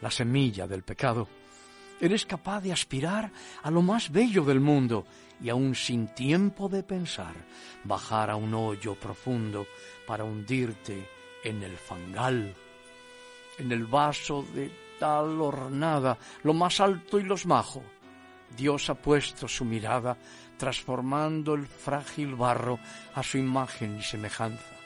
la 0.01 0.11
semilla 0.11 0.67
del 0.67 0.83
pecado. 0.83 1.29
Eres 2.01 2.25
capaz 2.25 2.63
de 2.63 2.73
aspirar 2.73 3.31
a 3.63 3.71
lo 3.71 3.83
más 3.83 4.11
bello 4.11 4.45
del 4.45 4.61
mundo 4.61 5.05
y 5.43 5.51
aún 5.51 5.75
sin 5.75 6.09
tiempo 6.15 6.71
de 6.71 6.83
pensar, 6.83 7.35
bajar 7.85 8.31
a 8.31 8.37
un 8.37 8.55
hoyo 8.55 8.95
profundo 8.95 9.67
para 10.07 10.25
hundirte 10.25 11.07
en 11.45 11.63
el 11.63 11.77
fangal, 11.77 12.55
en 13.59 13.71
el 13.71 13.85
vaso 13.85 14.43
de 14.55 14.73
tal 14.99 15.39
hornada, 15.39 16.17
lo 16.45 16.55
más 16.55 16.81
alto 16.81 17.21
y 17.21 17.25
los 17.25 17.45
majo. 17.45 17.83
Dios 18.57 18.89
ha 18.89 18.95
puesto 18.95 19.49
su 19.49 19.67
mirada 19.67 20.17
transformando 20.57 21.53
el 21.53 21.67
frágil 21.67 22.37
barro 22.37 22.79
a 23.15 23.23
su 23.23 23.37
imagen 23.37 23.99
y 23.99 24.03
semejanza. 24.03 24.78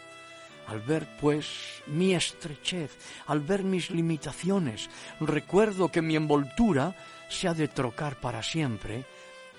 Al 0.67 0.81
ver, 0.81 1.07
pues, 1.21 1.83
mi 1.87 2.15
estrechez, 2.15 2.97
al 3.27 3.41
ver 3.41 3.65
mis 3.65 3.91
limitaciones, 3.91 4.89
recuerdo 5.21 5.91
que 5.91 6.03
mi 6.03 6.17
envoltura 6.17 6.95
se 7.29 7.49
ha 7.49 7.55
de 7.55 7.69
trocar 7.69 8.17
para 8.17 8.43
siempre 8.43 9.05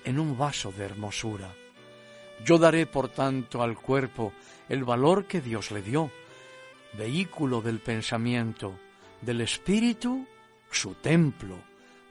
en 0.04 0.18
un 0.18 0.36
vaso 0.36 0.72
de 0.72 0.84
hermosura. 0.84 1.54
Yo 2.44 2.58
daré, 2.58 2.86
por 2.86 3.08
tanto, 3.08 3.62
al 3.62 3.76
cuerpo 3.76 4.32
el 4.68 4.84
valor 4.84 5.26
que 5.26 5.40
Dios 5.40 5.70
le 5.70 5.82
dio, 5.82 6.10
vehículo 6.96 7.60
del 7.60 7.80
pensamiento, 7.80 8.78
del 9.20 9.40
espíritu, 9.40 10.26
su 10.70 10.94
templo, 10.94 11.56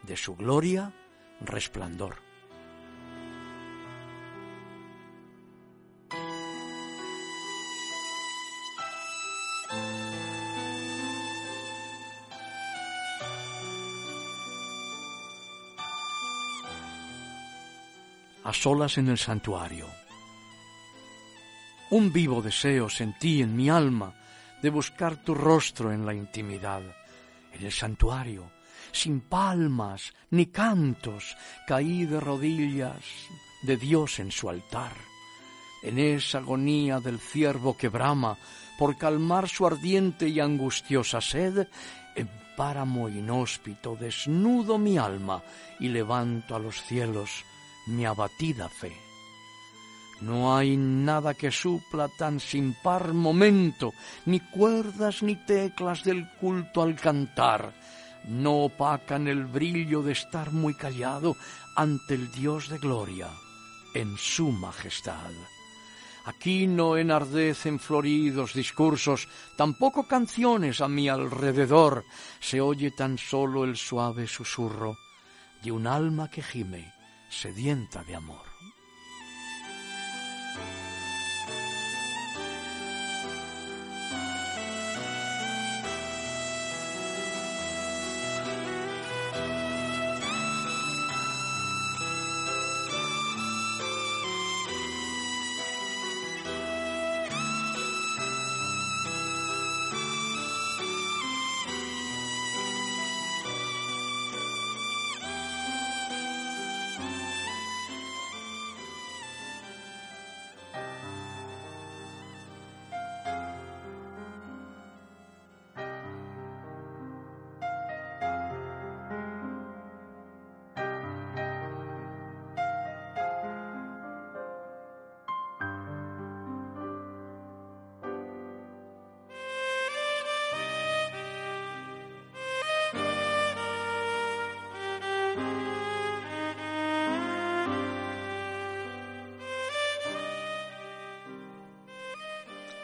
de 0.04 0.18
su 0.18 0.36
gloria, 0.36 0.92
resplandor. 1.42 2.23
Solas 18.54 18.98
en 18.98 19.10
el 19.10 19.18
santuario. 19.18 19.88
Un 21.90 22.12
vivo 22.12 22.42
deseo 22.42 22.90
sentí 22.90 23.42
en 23.42 23.56
mi 23.56 23.70
alma 23.70 24.14
de 24.62 24.70
buscar 24.70 25.18
tu 25.18 25.36
rostro 25.36 25.92
en 25.92 26.06
la 26.06 26.14
intimidad, 26.14 26.82
en 27.52 27.66
el 27.66 27.72
santuario, 27.72 28.50
sin 28.92 29.22
palmas 29.22 30.14
ni 30.32 30.48
cantos, 30.48 31.36
caí 31.68 32.06
de 32.06 32.20
rodillas 32.20 33.04
de 33.64 33.78
Dios 33.78 34.20
en 34.20 34.32
su 34.32 34.50
altar. 34.50 34.94
En 35.84 36.00
esa 36.00 36.38
agonía 36.40 37.00
del 37.00 37.20
ciervo 37.20 37.78
que 37.78 37.90
brama 37.90 38.38
por 38.80 38.98
calmar 38.98 39.50
su 39.50 39.68
ardiente 39.68 40.30
y 40.30 40.40
angustiosa 40.40 41.22
sed, 41.22 41.68
en 42.16 42.30
páramo 42.56 43.10
inhóspito 43.10 43.96
desnudo 43.96 44.78
mi 44.78 44.98
alma 44.98 45.44
y 45.80 45.90
levanto 45.90 46.56
a 46.56 46.60
los 46.60 46.82
cielos 46.84 47.44
mi 47.88 48.06
abatida 48.06 48.70
fe. 48.70 48.94
No 50.22 50.56
hay 50.56 50.78
nada 50.78 51.34
que 51.34 51.52
supla 51.52 52.08
tan 52.08 52.40
sin 52.40 52.76
par 52.82 53.14
momento, 53.14 53.94
ni 54.26 54.40
cuerdas 54.40 55.22
ni 55.22 55.36
teclas 55.36 56.04
del 56.04 56.30
culto 56.40 56.82
al 56.82 56.96
cantar, 56.96 57.74
no 58.30 58.64
opacan 58.64 59.28
el 59.28 59.46
brillo 59.46 60.02
de 60.02 60.14
estar 60.14 60.52
muy 60.52 60.76
callado 60.76 61.36
ante 61.76 62.14
el 62.14 62.32
Dios 62.32 62.70
de 62.70 62.78
gloria, 62.78 63.28
en 63.94 64.16
su 64.18 64.52
majestad. 64.52 65.32
Aquí 66.26 66.68
no 66.68 66.96
enardecen 66.96 67.80
floridos 67.80 68.54
discursos, 68.54 69.28
tampoco 69.58 70.08
canciones 70.08 70.80
a 70.80 70.88
mi 70.88 71.10
alrededor, 71.10 72.06
se 72.40 72.62
oye 72.62 72.92
tan 72.92 73.18
solo 73.18 73.66
el 73.66 73.76
suave 73.76 74.26
susurro 74.26 74.96
de 75.62 75.74
un 75.74 75.86
alma 75.86 76.30
que 76.30 76.42
gime 76.42 77.03
sedienta 77.34 78.04
de 78.04 78.16
amor. 78.16 78.53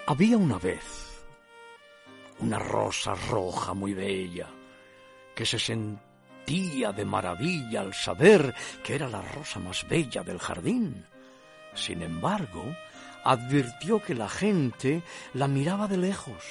Había 0.09 0.39
una 0.39 0.57
vez 0.57 1.23
una 2.39 2.57
rosa 2.57 3.13
roja 3.13 3.75
muy 3.75 3.93
bella 3.93 4.47
que 5.35 5.45
se 5.45 5.59
derretía 5.59 6.91
de 6.91 7.05
maravilla 7.05 7.81
al 7.81 7.93
saber 7.93 8.55
que 8.83 8.95
era 8.95 9.07
la 9.07 9.21
rosa 9.21 9.59
más 9.59 9.87
bella 9.87 10.23
del 10.23 10.39
jardín. 10.39 11.05
Sin 11.75 12.01
embargo, 12.01 12.65
advirtió 13.23 14.01
que 14.01 14.15
la 14.15 14.27
gente 14.27 15.03
la 15.35 15.47
miraba 15.47 15.87
de 15.87 15.97
lejos. 15.97 16.43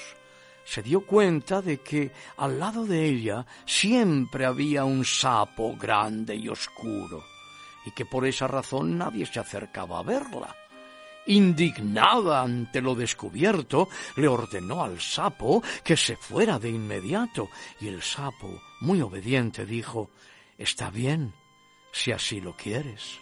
Se 0.64 0.80
dio 0.80 1.04
cuenta 1.04 1.60
de 1.60 1.78
que 1.80 2.12
al 2.36 2.60
lado 2.60 2.84
de 2.86 3.06
ella 3.06 3.44
siempre 3.66 4.46
había 4.46 4.84
un 4.84 5.04
sapo 5.04 5.76
grande 5.76 6.36
y 6.36 6.48
oscuro, 6.48 7.24
y 7.84 7.90
que 7.90 8.06
por 8.06 8.24
esa 8.24 8.46
razón 8.46 8.96
nadie 8.96 9.26
se 9.26 9.40
acercaba 9.40 9.98
a 9.98 10.04
verla. 10.04 10.54
Indignada 11.28 12.40
ante 12.40 12.80
lo 12.80 12.94
descubierto, 12.94 13.88
le 14.16 14.28
ordenó 14.28 14.82
al 14.82 14.98
sapo 14.98 15.62
que 15.84 15.94
se 15.94 16.16
fuera 16.16 16.58
de 16.58 16.70
inmediato, 16.70 17.50
y 17.80 17.88
el 17.88 18.02
sapo, 18.02 18.60
muy 18.80 19.02
obediente, 19.02 19.66
dijo 19.66 20.10
Está 20.56 20.90
bien, 20.90 21.34
si 21.92 22.12
así 22.12 22.40
lo 22.40 22.56
quieres. 22.56 23.20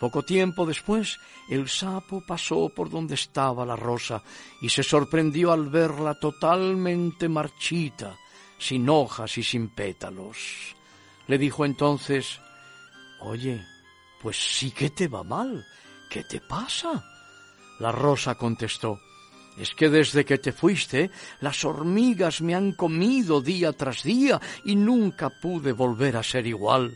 Poco 0.00 0.24
tiempo 0.24 0.66
después, 0.66 1.18
el 1.48 1.68
sapo 1.68 2.20
pasó 2.26 2.68
por 2.74 2.90
donde 2.90 3.14
estaba 3.14 3.64
la 3.64 3.76
rosa 3.76 4.24
y 4.60 4.68
se 4.68 4.82
sorprendió 4.82 5.52
al 5.52 5.68
verla 5.68 6.18
totalmente 6.18 7.28
marchita, 7.28 8.16
sin 8.58 8.88
hojas 8.88 9.38
y 9.38 9.44
sin 9.44 9.68
pétalos. 9.68 10.74
Le 11.28 11.38
dijo 11.38 11.64
entonces 11.64 12.40
Oye, 13.20 13.64
pues 14.20 14.36
sí 14.36 14.72
que 14.72 14.90
te 14.90 15.06
va 15.06 15.22
mal. 15.22 15.64
¿Qué 16.10 16.24
te 16.24 16.40
pasa? 16.40 17.04
La 17.80 17.90
rosa 17.90 18.36
contestó, 18.36 19.00
es 19.56 19.74
que 19.74 19.88
desde 19.88 20.24
que 20.24 20.38
te 20.38 20.52
fuiste, 20.52 21.10
las 21.40 21.64
hormigas 21.64 22.40
me 22.40 22.54
han 22.54 22.72
comido 22.72 23.40
día 23.40 23.72
tras 23.72 24.02
día 24.02 24.40
y 24.64 24.76
nunca 24.76 25.30
pude 25.30 25.72
volver 25.72 26.16
a 26.16 26.22
ser 26.22 26.46
igual. 26.46 26.94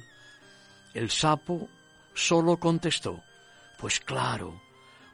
El 0.93 1.11
sapo 1.11 1.69
solo 2.15 2.59
contestó, 2.59 3.23
pues 3.79 3.99
claro, 3.99 4.61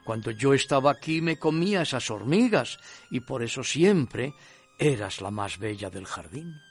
cuando 0.03 0.31
yo 0.31 0.53
estaba 0.53 0.91
aquí 0.91 1.21
me 1.21 1.39
comía 1.39 1.81
esas 1.81 2.11
hormigas 2.11 2.77
y 3.09 3.21
por 3.21 3.41
eso 3.41 3.63
siempre 3.63 4.33
eras 4.77 5.21
la 5.21 5.31
más 5.31 5.57
bella 5.57 5.89
del 5.89 6.05
jardín. 6.05 6.61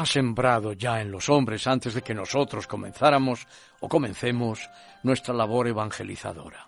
Ha 0.00 0.06
sembrado 0.06 0.72
ya 0.72 1.02
en 1.02 1.10
los 1.10 1.28
hombres 1.28 1.66
antes 1.66 1.92
de 1.92 2.00
que 2.00 2.14
nosotros 2.14 2.66
comenzáramos 2.66 3.46
o 3.80 3.88
comencemos 3.88 4.70
nuestra 5.02 5.34
labor 5.34 5.68
evangelizadora. 5.68 6.66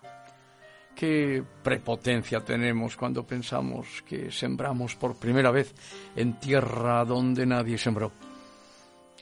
Qué 0.95 1.43
prepotencia 1.63 2.41
tenemos 2.41 2.95
cuando 2.95 3.25
pensamos 3.25 4.03
que 4.03 4.31
sembramos 4.31 4.95
por 4.95 5.15
primera 5.15 5.49
vez 5.49 5.73
en 6.15 6.39
tierra 6.39 7.03
donde 7.05 7.47
nadie 7.47 7.79
sembró. 7.79 8.11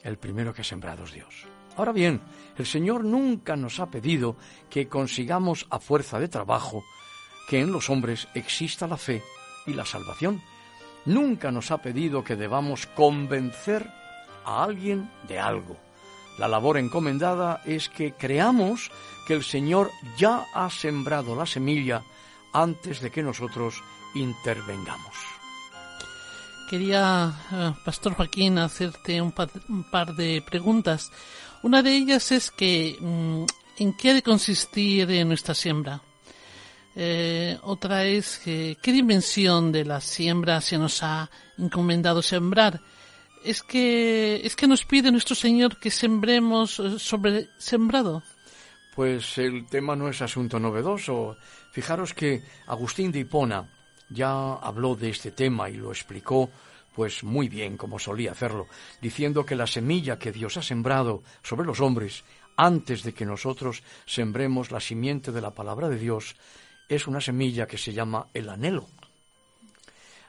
El 0.03 0.17
primero 0.17 0.53
que 0.53 0.59
ha 0.59 0.65
sembrado 0.65 1.05
es 1.05 1.13
Dios. 1.13 1.47
Ahora 1.77 1.93
bien, 1.93 2.19
el 2.57 2.65
Señor 2.65 3.05
nunca 3.05 3.55
nos 3.55 3.79
ha 3.79 3.89
pedido 3.89 4.35
que 4.69 4.89
consigamos 4.89 5.67
a 5.69 5.79
fuerza 5.79 6.19
de 6.19 6.27
trabajo 6.27 6.83
que 7.47 7.61
en 7.61 7.71
los 7.71 7.89
hombres 7.89 8.27
exista 8.33 8.87
la 8.87 8.97
fe 8.97 9.23
y 9.65 9.73
la 9.73 9.85
salvación 9.85 10.41
nunca 11.05 11.49
nos 11.49 11.71
ha 11.71 11.77
pedido 11.77 12.25
que 12.25 12.35
debamos 12.35 12.87
convencer 12.87 14.00
a 14.45 14.63
alguien 14.63 15.09
de 15.27 15.39
algo. 15.39 15.77
La 16.37 16.47
labor 16.47 16.77
encomendada 16.77 17.61
es 17.65 17.89
que 17.89 18.13
creamos 18.13 18.91
que 19.27 19.33
el 19.33 19.43
Señor 19.43 19.91
ya 20.17 20.45
ha 20.53 20.69
sembrado 20.69 21.35
la 21.35 21.45
semilla 21.45 22.03
antes 22.53 23.01
de 23.01 23.11
que 23.11 23.23
nosotros 23.23 23.81
intervengamos. 24.15 25.15
Quería, 26.69 27.33
eh, 27.51 27.73
Pastor 27.83 28.13
Joaquín, 28.13 28.57
hacerte 28.57 29.21
un 29.21 29.33
par, 29.33 30.15
de 30.15 30.41
preguntas. 30.41 31.11
Una 31.63 31.83
de 31.83 31.95
ellas 31.95 32.31
es 32.31 32.49
que, 32.49 32.97
mm, 32.99 33.43
¿en 33.77 33.93
qué 33.97 34.11
ha 34.11 34.13
de 34.13 34.23
consistir 34.23 35.25
nuestra 35.25 35.53
siembra? 35.53 36.01
Eh, 36.95 37.57
otra 37.63 38.05
es 38.05 38.39
qué 38.39 38.77
dimensión 38.83 39.71
de 39.71 39.85
la 39.85 40.01
siembra 40.01 40.59
se 40.59 40.77
nos 40.77 41.03
ha 41.03 41.29
encomendado 41.57 42.21
sembrar. 42.21 42.81
Es 43.43 43.63
que, 43.63 44.41
es 44.43 44.55
que 44.55 44.67
nos 44.67 44.85
pide 44.85 45.11
nuestro 45.11 45.35
Señor 45.35 45.77
que 45.77 45.89
sembremos 45.89 46.79
eh, 46.79 46.99
sobre 46.99 47.49
sembrado. 47.57 48.21
Pues 48.95 49.37
el 49.37 49.67
tema 49.67 49.95
no 49.95 50.09
es 50.09 50.21
asunto 50.21 50.59
novedoso. 50.59 51.37
Fijaros 51.71 52.13
que 52.13 52.43
Agustín 52.67 53.11
de 53.11 53.19
Hipona 53.19 53.67
ya 54.09 54.53
habló 54.55 54.95
de 54.95 55.09
este 55.09 55.31
tema 55.31 55.69
y 55.69 55.75
lo 55.75 55.91
explicó 55.91 56.49
pues 56.93 57.23
muy 57.23 57.47
bien 57.47 57.77
como 57.77 57.99
solía 57.99 58.33
hacerlo, 58.33 58.67
diciendo 59.01 59.45
que 59.45 59.55
la 59.55 59.65
semilla 59.65 60.19
que 60.19 60.33
Dios 60.33 60.57
ha 60.57 60.61
sembrado 60.61 61.23
sobre 61.41 61.65
los 61.65 61.79
hombres 61.79 62.25
antes 62.57 63.03
de 63.03 63.13
que 63.13 63.25
nosotros 63.25 63.81
sembremos 64.05 64.71
la 64.71 64.81
simiente 64.81 65.31
de 65.31 65.41
la 65.41 65.51
palabra 65.51 65.87
de 65.87 65.97
Dios 65.97 66.35
es 66.89 67.07
una 67.07 67.21
semilla 67.21 67.65
que 67.65 67.77
se 67.77 67.93
llama 67.93 68.27
el 68.33 68.49
anhelo. 68.49 68.87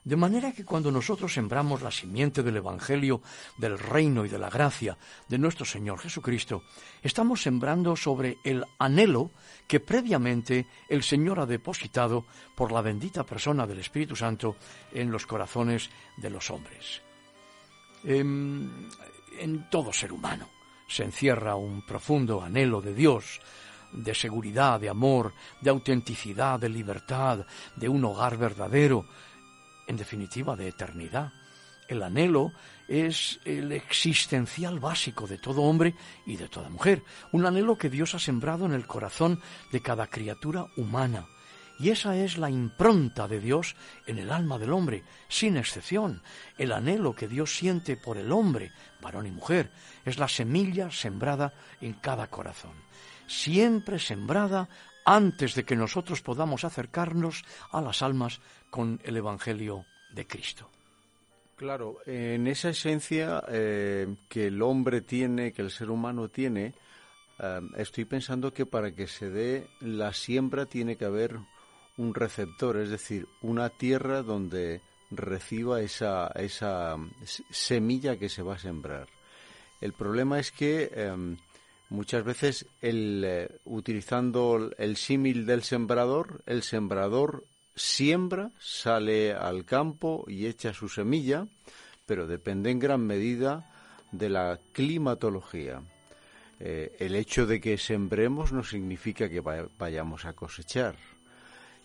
De 0.05 0.17
manera 0.17 0.51
que 0.51 0.65
cuando 0.65 0.91
nosotros 0.91 1.33
sembramos 1.33 1.81
la 1.81 1.93
simiente 1.93 2.43
del 2.43 2.57
Evangelio, 2.57 3.23
del 3.57 3.79
reino 3.79 4.25
y 4.25 4.29
de 4.29 4.39
la 4.39 4.51
gracia 4.51 4.99
de 5.29 5.39
nuestro 5.39 5.65
Señor 5.65 6.01
Jesucristo, 6.01 6.65
estamos 7.03 7.41
sembrando 7.43 7.95
sobre 7.95 8.39
el 8.43 8.65
anhelo 8.81 9.31
que 9.69 9.79
previamente 9.79 10.67
el 10.89 11.05
Señor 11.05 11.39
ha 11.39 11.47
depositado 11.47 12.27
por 12.57 12.73
la 12.73 12.83
bendita 12.83 13.23
persona 13.25 13.65
del 13.65 13.79
Espíritu 13.79 14.17
Santo 14.17 14.57
en 14.93 15.13
los 15.13 15.25
corazones 15.25 15.89
de 16.17 16.31
los 16.31 16.51
hombres. 16.51 17.01
En, 18.03 18.89
en 19.39 19.71
todo 19.71 19.93
ser 19.93 20.13
humano 20.13 20.49
se 20.89 21.05
encierra 21.05 21.55
un 21.55 21.87
profundo 21.87 22.43
anhelo 22.43 22.81
de 22.81 22.93
Dios, 22.93 23.41
de 23.93 24.15
seguridad, 24.15 24.81
de 24.81 24.89
amor, 24.89 25.33
de 25.61 25.71
autenticidad, 25.71 26.59
de 26.59 26.69
libertad, 26.69 27.47
de 27.77 27.89
un 27.89 28.05
hogar 28.05 28.37
verdadero, 28.37 29.07
en 29.87 29.97
definitiva 29.97 30.57
de 30.57 30.69
eternidad. 30.69 31.33
El 31.89 32.03
anhelo 32.03 32.53
es 32.89 33.41
el 33.45 33.73
existencial 33.73 34.81
básico 34.81 35.27
de 35.27 35.39
todo 35.39 35.63
hombre 35.63 35.95
y 36.27 36.37
de 36.37 36.49
toda 36.49 36.69
mujer, 36.69 37.03
un 37.33 37.45
anhelo 37.45 37.77
que 37.77 37.91
Dios 37.91 38.15
ha 38.15 38.19
sembrado 38.19 38.67
en 38.67 38.73
el 38.73 38.87
corazón 38.87 39.41
de 39.71 39.83
cada 39.83 40.07
criatura 40.07 40.67
humana. 40.77 41.27
Y 41.79 41.91
esa 41.91 42.17
es 42.17 42.39
la 42.39 42.49
impronta 42.49 43.27
de 43.27 43.41
Dios 43.41 43.75
en 44.07 44.19
el 44.19 44.31
alma 44.31 44.59
del 44.59 44.73
hombre, 44.73 45.03
sin 45.29 45.57
excepción. 45.57 46.23
El 46.57 46.73
anhelo 46.73 47.15
que 47.15 47.27
Dios 47.27 47.57
siente 47.57 47.97
por 47.97 48.19
el 48.19 48.31
hombre, 48.31 48.71
varón 49.01 49.27
y 49.27 49.31
mujer, 49.31 49.73
es 50.05 50.19
la 50.19 50.29
semilla 50.29 50.91
sembrada 50.91 51.53
en 51.81 51.95
cada 51.95 52.29
corazón 52.29 52.75
siempre 53.33 53.99
sembrada 53.99 54.69
antes 55.05 55.55
de 55.55 55.65
que 55.65 55.75
nosotros 55.75 56.23
podamos 56.23 56.65
acercarnos 56.65 57.45
a 57.73 57.81
las 57.81 58.03
almas 58.03 58.41
con 58.73 58.99
el 59.05 59.19
Evangelio 59.19 59.85
de 60.15 60.27
Cristo. 60.27 60.71
Claro, 61.57 61.99
en 62.07 62.47
esa 62.47 62.71
esencia 62.71 63.45
eh, 63.49 64.17
que 64.31 64.47
el 64.47 64.63
hombre 64.63 65.03
tiene, 65.03 65.53
que 65.53 65.61
el 65.61 65.71
ser 65.71 65.91
humano 65.91 66.31
tiene, 66.31 66.73
eh, 67.39 67.61
estoy 67.77 68.07
pensando 68.07 68.55
que 68.55 68.65
para 68.65 68.93
que 68.93 69.07
se 69.07 69.29
dé 69.29 69.69
la 69.81 70.15
siembra 70.15 70.65
tiene 70.65 70.97
que 70.97 71.05
haber 71.05 71.39
un 71.99 72.15
receptor, 72.15 72.79
es 72.79 72.89
decir, 72.89 73.29
una 73.43 73.69
tierra 73.69 74.23
donde 74.23 74.81
reciba 75.11 75.83
esa, 75.83 76.29
esa 76.29 76.97
semilla 77.51 78.17
que 78.17 78.31
se 78.31 78.43
va 78.43 78.55
a 78.55 78.59
sembrar. 78.59 79.07
El 79.83 79.93
problema 79.93 80.39
es 80.39 80.51
que 80.51 80.91
em, 80.95 81.37
Muchas 81.93 82.25
veces, 82.25 82.65
el, 82.81 83.23
eh, 83.23 83.51
utilizando 83.67 84.71
el 84.79 84.97
símil 84.97 85.45
del 85.45 85.63
sembrador, 85.63 86.43
el 86.47 86.63
sembrador 86.63 87.45
siembra, 87.75 88.51
sale 88.59 89.33
al 89.33 89.65
campo 89.65 90.25
y 90.29 90.47
echa 90.47 90.73
su 90.73 90.89
semilla, 90.89 91.47
pero 92.07 92.27
depende 92.27 92.71
en 92.71 92.79
gran 92.79 93.07
medida 93.07 93.71
de 94.11 94.29
la 94.29 94.61
climatología. 94.73 95.83
Eh, 96.61 96.95
el 97.01 97.17
hecho 97.17 97.47
de 97.47 97.61
que 97.61 97.79
sembremos 97.79 98.53
no 98.53 98.63
significa 98.63 99.29
que 99.29 99.41
vayamos 99.41 100.25
a 100.25 100.35
cosechar. 100.35 100.97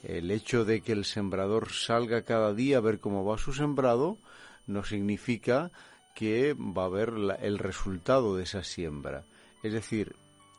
El 0.03 0.29
hecho 0.29 0.65
de 0.65 0.81
que 0.81 0.91
el 0.91 1.05
sembrador 1.05 1.71
salga 1.71 2.21
cada 2.21 2.53
día 2.53 2.77
a 2.77 2.81
ver 2.81 2.99
cómo 2.99 3.25
va 3.25 3.37
su 3.37 3.53
sembrado 3.53 4.17
no 4.67 4.83
significa 4.83 5.71
que 6.13 6.53
va 6.53 6.85
a 6.85 6.89
ver 6.89 7.13
el 7.41 7.57
resultado 7.57 8.35
de 8.35 8.43
esa 8.43 8.63
siembra. 8.63 9.23
Es 9.63 9.73
decir, 9.73 10.15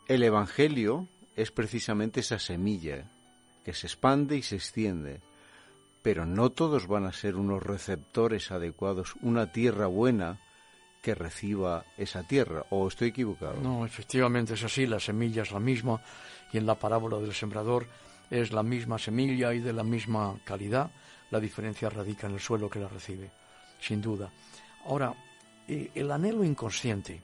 el 0.09 0.23
Evangelio 0.23 1.07
es 1.37 1.53
precisamente 1.53 2.21
esa 2.21 2.39
semilla 2.39 3.09
que 3.69 3.75
se 3.75 3.87
expande 3.87 4.35
y 4.35 4.41
se 4.41 4.57
extiende. 4.57 5.21
Pero 6.01 6.25
no 6.25 6.49
todos 6.49 6.87
van 6.87 7.05
a 7.05 7.13
ser 7.13 7.37
unos 7.37 7.63
receptores 7.63 8.51
adecuados, 8.51 9.13
una 9.21 9.53
tierra 9.53 9.87
buena 9.87 10.41
que 11.03 11.15
reciba 11.15 11.85
esa 11.99 12.23
tierra. 12.23 12.65
¿O 12.71 12.89
estoy 12.89 13.09
equivocado? 13.09 13.61
No, 13.61 13.85
efectivamente 13.85 14.55
es 14.55 14.65
así, 14.65 14.87
la 14.87 14.99
semilla 14.99 15.43
es 15.43 15.53
la 15.53 15.61
misma 15.61 16.01
y 16.51 16.57
en 16.57 16.65
la 16.65 16.77
parábola 16.77 17.19
del 17.19 17.35
sembrador 17.35 17.87
es 18.31 18.53
la 18.53 18.63
misma 18.63 18.99
semilla 18.99 19.53
y 19.53 19.61
de 19.61 19.75
la 19.75 19.85
misma 19.85 20.35
calidad. 20.47 20.91
La 21.31 21.39
diferencia 21.39 21.91
radica 21.91 22.27
en 22.27 22.33
el 22.33 22.41
suelo 22.41 22.71
que 22.71 22.81
la 22.81 22.89
recibe, 22.89 23.31
sin 23.83 24.01
duda. 24.01 24.33
Ahora, 24.87 25.13
eh, 25.69 25.91
el 25.95 26.11
anhelo 26.11 26.43
inconsciente 26.43 27.21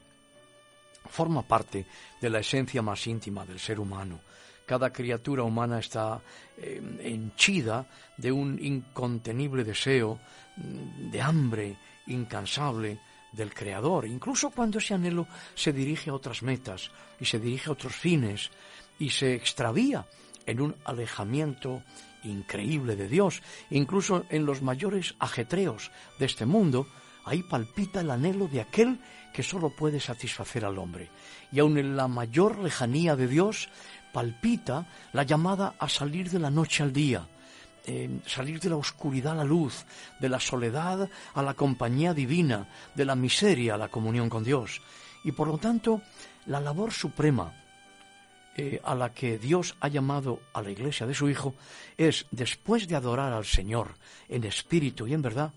forma 1.09 1.41
parte 1.41 1.87
de 2.21 2.29
la 2.29 2.41
esencia 2.41 2.83
más 2.83 3.07
íntima 3.07 3.47
del 3.47 3.59
ser 3.59 3.81
humano. 3.81 4.21
Cada 4.67 4.93
criatura 4.93 5.43
humana 5.43 5.79
está 5.79 6.21
eh, 6.57 6.81
henchida 7.01 7.87
de 8.17 8.33
un 8.33 8.59
incontenible 8.61 9.65
deseo, 9.65 10.19
mm, 10.57 11.11
de 11.11 11.21
hambre 11.21 11.77
incansable 12.07 12.99
del 13.33 13.53
Creador, 13.53 14.07
incluso 14.07 14.51
cuando 14.51 14.79
ese 14.79 14.95
anhelo 14.95 15.27
se 15.55 15.73
dirige 15.73 16.11
a 16.11 16.15
otras 16.15 16.43
metas 16.43 16.91
y 17.21 17.25
se 17.25 17.41
dirige 17.41 17.69
a 17.69 17.73
otros 17.73 17.95
fines 17.95 18.51
y 18.99 19.11
se 19.11 19.35
extravía 19.35 20.07
en 20.47 20.61
un 20.61 20.77
alejamiento 20.85 21.83
increíble 22.23 22.97
de 22.97 23.09
Dios, 23.09 23.43
incluso 23.71 24.25
en 24.31 24.47
los 24.47 24.63
mayores 24.63 25.15
ajetreos 25.19 25.91
de 26.19 26.27
este 26.27 26.47
mundo, 26.47 26.87
ahí 27.25 27.43
palpita 27.43 28.01
el 28.01 28.11
anhelo 28.11 28.49
de 28.49 28.61
aquel 28.61 29.01
que 29.33 29.43
sólo 29.43 29.71
puede 29.71 30.01
satisfacer 30.01 30.65
al 30.65 30.79
hombre. 30.79 31.11
Y 31.51 31.59
aun 31.59 31.77
en 31.77 31.97
la 31.97 32.09
mayor 32.09 32.59
lejanía 32.59 33.17
de 33.17 33.27
Dios 33.27 33.69
palpita 34.15 34.87
la 35.13 35.25
llamada 35.25 35.75
a 35.79 35.89
salir 35.89 36.31
de 36.31 36.39
la 36.39 36.49
noche 36.49 36.85
al 36.85 36.93
día, 36.93 37.27
eh, 37.85 38.21
salir 38.25 38.61
de 38.61 38.71
la 38.71 38.77
oscuridad 38.77 39.33
a 39.33 39.43
la 39.43 39.45
luz, 39.45 39.85
de 40.21 40.29
la 40.29 40.39
soledad 40.39 41.11
a 41.35 41.43
la 41.43 41.55
compañía 41.55 42.15
divina, 42.15 42.69
de 42.95 43.05
la 43.05 43.17
miseria 43.17 43.75
a 43.75 43.79
la 43.79 43.89
comunión 43.89 44.31
con 44.31 44.45
Dios. 44.45 44.81
Y 45.25 45.33
por 45.33 45.49
lo 45.49 45.59
tanto, 45.59 46.01
la 46.47 46.61
labor 46.61 46.93
suprema 46.93 47.53
eh, 48.57 48.81
a 48.85 48.95
la 48.95 49.13
que 49.13 49.37
Dios 49.37 49.75
ha 49.81 49.89
llamado 49.89 50.41
a 50.53 50.63
la 50.63 50.71
iglesia 50.71 51.07
de 51.07 51.15
su 51.15 51.29
Hijo 51.29 51.55
es, 51.99 52.27
después 52.31 52.87
de 52.87 52.95
adorar 52.95 53.33
al 53.33 53.45
Señor 53.45 53.97
en 54.29 54.45
espíritu 54.45 55.09
y 55.09 55.15
en 55.15 55.23
verdad, 55.23 55.53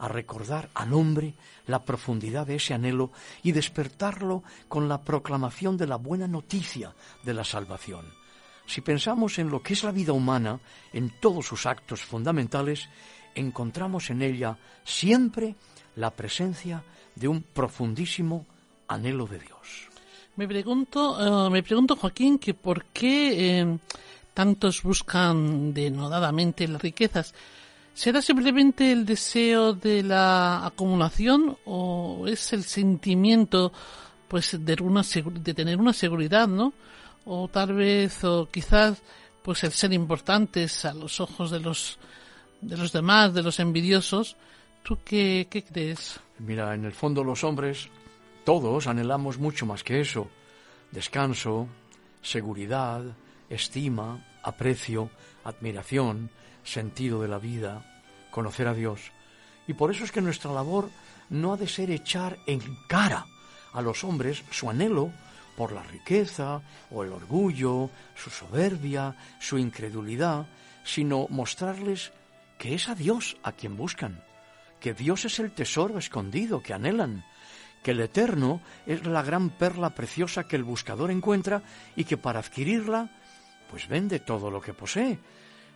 a 0.00 0.08
recordar 0.08 0.70
al 0.74 0.92
hombre 0.92 1.34
la 1.66 1.84
profundidad 1.84 2.46
de 2.46 2.56
ese 2.56 2.74
anhelo 2.74 3.12
y 3.42 3.52
despertarlo 3.52 4.42
con 4.66 4.88
la 4.88 5.02
proclamación 5.02 5.76
de 5.76 5.86
la 5.86 5.96
buena 5.96 6.26
noticia 6.26 6.94
de 7.22 7.34
la 7.34 7.44
salvación. 7.44 8.06
Si 8.66 8.80
pensamos 8.80 9.38
en 9.38 9.50
lo 9.50 9.62
que 9.62 9.74
es 9.74 9.84
la 9.84 9.92
vida 9.92 10.12
humana, 10.12 10.58
en 10.92 11.10
todos 11.20 11.46
sus 11.46 11.66
actos 11.66 12.02
fundamentales, 12.02 12.88
encontramos 13.34 14.10
en 14.10 14.22
ella 14.22 14.56
siempre 14.84 15.54
la 15.96 16.10
presencia 16.10 16.82
de 17.14 17.28
un 17.28 17.42
profundísimo 17.42 18.46
anhelo 18.88 19.26
de 19.26 19.38
Dios. 19.38 19.88
Me 20.36 20.48
pregunto, 20.48 21.46
eh, 21.46 21.50
me 21.50 21.62
pregunto 21.62 21.96
Joaquín, 21.96 22.38
que 22.38 22.54
por 22.54 22.86
qué 22.86 23.60
eh, 23.60 23.78
tantos 24.32 24.82
buscan 24.82 25.74
denodadamente 25.74 26.66
las 26.66 26.80
riquezas. 26.80 27.34
¿Será 28.00 28.22
simplemente 28.22 28.92
el 28.92 29.04
deseo 29.04 29.74
de 29.74 30.02
la 30.02 30.64
acumulación 30.64 31.58
o 31.66 32.24
es 32.26 32.50
el 32.54 32.64
sentimiento 32.64 33.74
pues 34.26 34.56
de 34.58 34.74
una 34.80 35.02
de 35.02 35.52
tener 35.52 35.76
una 35.76 35.92
seguridad, 35.92 36.48
¿no? 36.48 36.72
O 37.26 37.48
tal 37.48 37.74
vez 37.74 38.24
o 38.24 38.48
quizás 38.50 39.02
pues 39.42 39.64
el 39.64 39.72
ser 39.72 39.92
importantes 39.92 40.86
a 40.86 40.94
los 40.94 41.20
ojos 41.20 41.50
de 41.50 41.60
los 41.60 41.98
de 42.62 42.78
los 42.78 42.90
demás, 42.90 43.34
de 43.34 43.42
los 43.42 43.60
envidiosos. 43.60 44.34
¿Tú 44.82 44.96
qué, 45.04 45.46
qué 45.50 45.62
crees? 45.62 46.18
Mira, 46.38 46.74
en 46.74 46.86
el 46.86 46.92
fondo 46.92 47.22
los 47.22 47.44
hombres 47.44 47.90
todos 48.46 48.86
anhelamos 48.86 49.36
mucho 49.36 49.66
más 49.66 49.84
que 49.84 50.00
eso. 50.00 50.26
Descanso, 50.90 51.68
seguridad, 52.22 53.02
estima, 53.50 54.24
aprecio, 54.42 55.10
admiración, 55.44 56.30
sentido 56.64 57.20
de 57.20 57.28
la 57.28 57.38
vida, 57.38 57.89
conocer 58.30 58.68
a 58.68 58.74
Dios. 58.74 59.12
Y 59.66 59.74
por 59.74 59.90
eso 59.90 60.04
es 60.04 60.12
que 60.12 60.20
nuestra 60.20 60.52
labor 60.52 60.90
no 61.28 61.52
ha 61.52 61.56
de 61.56 61.68
ser 61.68 61.90
echar 61.90 62.38
en 62.46 62.60
cara 62.88 63.26
a 63.72 63.82
los 63.82 64.04
hombres 64.04 64.42
su 64.50 64.68
anhelo 64.68 65.12
por 65.56 65.72
la 65.72 65.82
riqueza 65.82 66.62
o 66.90 67.04
el 67.04 67.12
orgullo, 67.12 67.90
su 68.14 68.30
soberbia, 68.30 69.14
su 69.38 69.58
incredulidad, 69.58 70.46
sino 70.84 71.26
mostrarles 71.28 72.12
que 72.58 72.74
es 72.74 72.88
a 72.88 72.94
Dios 72.94 73.36
a 73.42 73.52
quien 73.52 73.76
buscan, 73.76 74.22
que 74.80 74.94
Dios 74.94 75.24
es 75.24 75.38
el 75.38 75.52
tesoro 75.52 75.98
escondido 75.98 76.62
que 76.62 76.74
anhelan, 76.74 77.24
que 77.82 77.92
el 77.92 78.00
eterno 78.00 78.60
es 78.86 79.06
la 79.06 79.22
gran 79.22 79.50
perla 79.50 79.90
preciosa 79.90 80.44
que 80.44 80.56
el 80.56 80.64
buscador 80.64 81.10
encuentra 81.10 81.62
y 81.96 82.04
que 82.04 82.16
para 82.16 82.40
adquirirla, 82.40 83.10
pues 83.70 83.88
vende 83.88 84.20
todo 84.20 84.50
lo 84.50 84.60
que 84.60 84.74
posee, 84.74 85.18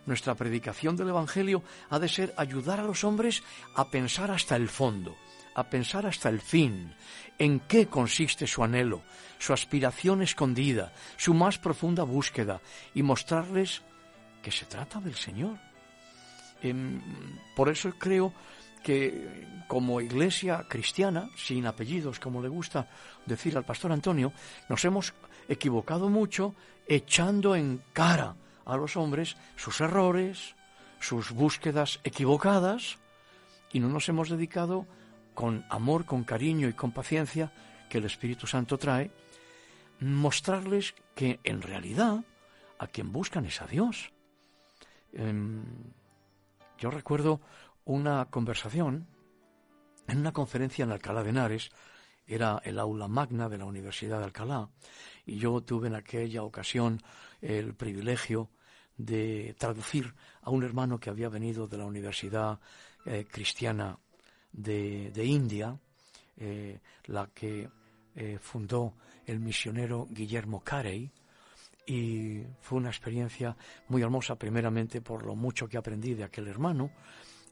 nuestra 0.05 0.35
predicación 0.35 0.95
del 0.95 1.09
Evangelio 1.09 1.63
ha 1.89 1.99
de 1.99 2.09
ser 2.09 2.33
ayudar 2.37 2.79
a 2.79 2.83
los 2.83 3.03
hombres 3.03 3.43
a 3.75 3.89
pensar 3.89 4.31
hasta 4.31 4.55
el 4.55 4.69
fondo, 4.69 5.15
a 5.55 5.69
pensar 5.69 6.05
hasta 6.05 6.29
el 6.29 6.41
fin, 6.41 6.93
en 7.37 7.59
qué 7.61 7.87
consiste 7.87 8.47
su 8.47 8.63
anhelo, 8.63 9.01
su 9.39 9.53
aspiración 9.53 10.21
escondida, 10.21 10.93
su 11.17 11.33
más 11.33 11.57
profunda 11.57 12.03
búsqueda, 12.03 12.61
y 12.93 13.03
mostrarles 13.03 13.81
que 14.41 14.51
se 14.51 14.65
trata 14.65 14.99
del 14.99 15.15
Señor. 15.15 15.57
Em, 16.61 17.01
por 17.55 17.69
eso 17.69 17.91
creo 17.97 18.33
que 18.83 19.63
como 19.67 19.99
iglesia 19.99 20.65
cristiana, 20.69 21.29
sin 21.35 21.65
apellidos, 21.65 22.19
como 22.19 22.41
le 22.41 22.49
gusta 22.49 22.87
decir 23.25 23.57
al 23.57 23.65
pastor 23.65 23.91
Antonio, 23.91 24.31
nos 24.69 24.85
hemos 24.85 25.13
equivocado 25.49 26.09
mucho 26.09 26.53
echando 26.87 27.55
en 27.55 27.81
cara 27.93 28.35
a 28.65 28.77
los 28.77 28.97
hombres 28.97 29.37
sus 29.55 29.81
errores, 29.81 30.55
sus 30.99 31.31
búsquedas 31.31 31.99
equivocadas, 32.03 32.97
y 33.71 33.79
no 33.79 33.89
nos 33.89 34.09
hemos 34.09 34.29
dedicado 34.29 34.87
con 35.33 35.65
amor, 35.69 36.05
con 36.05 36.23
cariño 36.23 36.67
y 36.67 36.73
con 36.73 36.91
paciencia 36.91 37.51
que 37.89 37.99
el 37.99 38.05
Espíritu 38.05 38.47
Santo 38.47 38.77
trae, 38.77 39.11
mostrarles 39.99 40.95
que 41.13 41.39
en 41.43 41.61
realidad 41.61 42.23
a 42.79 42.87
quien 42.87 43.11
buscan 43.11 43.45
es 43.45 43.61
a 43.61 43.67
Dios. 43.67 44.11
Em, 45.13 45.63
yo 46.77 46.89
recuerdo 46.89 47.41
una 47.85 48.25
conversación 48.25 49.07
en 50.07 50.19
una 50.19 50.33
conferencia 50.33 50.83
en 50.83 50.91
Alcalá 50.91 51.23
de 51.23 51.29
Henares, 51.29 51.71
era 52.27 52.61
el 52.63 52.79
aula 52.79 53.07
magna 53.07 53.49
de 53.49 53.57
la 53.57 53.65
Universidad 53.65 54.19
de 54.19 54.25
Alcalá, 54.25 54.69
y 55.25 55.37
yo 55.37 55.61
tuve 55.61 55.87
en 55.87 55.95
aquella 55.95 56.43
ocasión 56.43 57.01
el 57.41 57.75
privilegio 57.75 58.49
de 58.97 59.55
traducir 59.57 60.13
a 60.41 60.49
un 60.49 60.63
hermano 60.63 60.99
que 60.99 61.09
había 61.09 61.29
venido 61.29 61.67
de 61.67 61.77
la 61.77 61.85
Universidad 61.85 62.59
eh, 63.05 63.25
Cristiana 63.29 63.97
de, 64.51 65.11
India, 65.25 65.77
eh, 66.37 66.79
la 67.05 67.27
que 67.33 67.69
eh, 68.15 68.37
fundó 68.41 68.93
el 69.25 69.39
misionero 69.39 70.07
Guillermo 70.09 70.63
Carey, 70.63 71.11
y 71.87 72.41
fue 72.61 72.79
una 72.79 72.89
experiencia 72.89 73.55
muy 73.89 74.01
hermosa, 74.01 74.35
primeramente 74.35 75.01
por 75.01 75.23
lo 75.23 75.35
mucho 75.35 75.67
que 75.67 75.77
aprendí 75.77 76.15
de 76.15 76.23
aquel 76.23 76.47
hermano, 76.47 76.91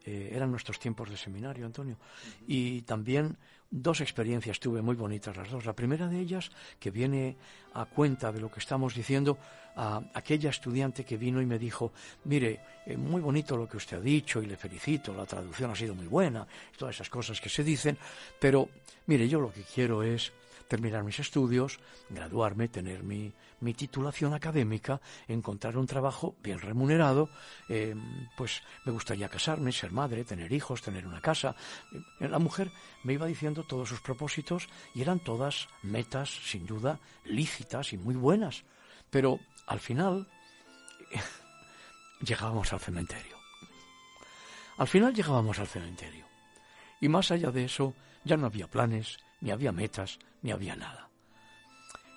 eran 0.06 0.51
nuestros 0.51 0.79
tiempos 0.79 1.10
de 1.10 1.15
seminario, 1.15 1.65
Antonio, 1.65 1.97
y 2.45 2.82
también 2.82 3.38
dos 3.73 4.01
experiencias 4.01 4.60
tuve 4.60 4.82
muy 4.82 4.95
bonitas 4.95 5.36
las 5.36 5.49
dos. 5.49 5.65
La 5.65 5.73
primera 5.73 6.08
de 6.08 6.19
ellas, 6.19 6.51
que 6.79 6.91
viene 6.91 7.38
a 7.73 7.86
cuenta 7.86 8.32
de 8.32 8.39
lo 8.39 8.51
que 8.51 8.60
estamos 8.60 8.93
diciendo, 8.93 9.38
a 9.76 10.02
aquella 10.14 10.50
estudiante 10.50 11.04
que 11.04 11.18
vino 11.18 11.42
y 11.42 11.46
me 11.46 11.60
dijo, 11.60 11.94
mire, 12.26 12.60
eh, 12.86 12.98
muy 12.98 13.22
bonito 13.22 13.58
lo 13.58 13.68
que 13.68 13.78
usted 13.78 13.98
ha 13.98 14.02
dicho 14.02 14.42
y 14.42 14.46
le 14.46 14.58
felicito, 14.58 15.14
la 15.14 15.26
traducción 15.26 15.72
ha 15.72 15.76
sido 15.76 15.96
muy 15.96 16.08
buena, 16.08 16.48
todas 16.78 16.96
esas 16.96 17.10
cosas 17.10 17.40
que 17.40 17.50
se 17.50 17.64
dicen, 17.64 17.98
pero 18.40 18.70
mire, 19.08 19.28
yo 19.28 19.40
lo 19.40 19.52
que 19.52 19.64
quiero 19.64 20.04
es 20.04 20.32
terminar 20.68 21.04
mis 21.04 21.20
estudios, 21.20 21.80
graduarme, 22.10 22.68
tener 22.68 23.04
mi, 23.04 23.32
mi 23.60 23.74
titulación 23.74 24.34
académica, 24.34 25.02
encontrar 25.28 25.78
un 25.78 25.88
trabajo 25.88 26.36
bien 26.44 26.60
remunerado, 26.60 27.30
eh, 27.70 27.96
pues 28.36 28.62
me 28.86 28.92
gustaría 28.92 29.30
casarme, 29.30 29.72
ser 29.72 29.92
madre, 29.92 30.24
tener 30.24 30.52
hijos, 30.52 30.82
tener 30.82 31.08
una 31.08 31.22
casa. 31.22 31.56
Eh, 32.20 32.28
la 32.28 32.40
mujer 32.40 32.72
me 33.04 33.14
iba 33.14 33.26
diciendo 33.26 33.64
todos 33.64 33.90
sus 33.90 34.02
propósitos 34.02 34.68
y 34.94 35.02
eran 35.02 35.20
todas 35.20 35.68
metas, 35.82 36.30
sin 36.30 36.66
duda, 36.66 37.00
lícitas 37.26 37.94
y 37.94 37.98
muy 37.98 38.16
buenas. 38.16 38.64
Pero 39.13 39.39
al 39.67 39.80
final 39.80 40.28
llegábamos 42.26 42.73
al 42.73 42.80
cementerio. 42.80 43.38
Al 44.80 44.88
final 44.88 45.13
llegábamos 45.13 45.60
al 45.60 45.67
cementerio. 45.67 46.26
Y 46.99 47.08
más 47.10 47.30
allá 47.30 47.52
de 47.52 47.65
eso, 47.65 47.93
ya 48.23 48.38
no 48.38 48.47
había 48.47 48.67
planes, 48.67 49.19
ni 49.39 49.52
había 49.52 49.71
metas, 49.71 50.17
ni 50.41 50.52
había 50.52 50.76
nada. 50.76 51.10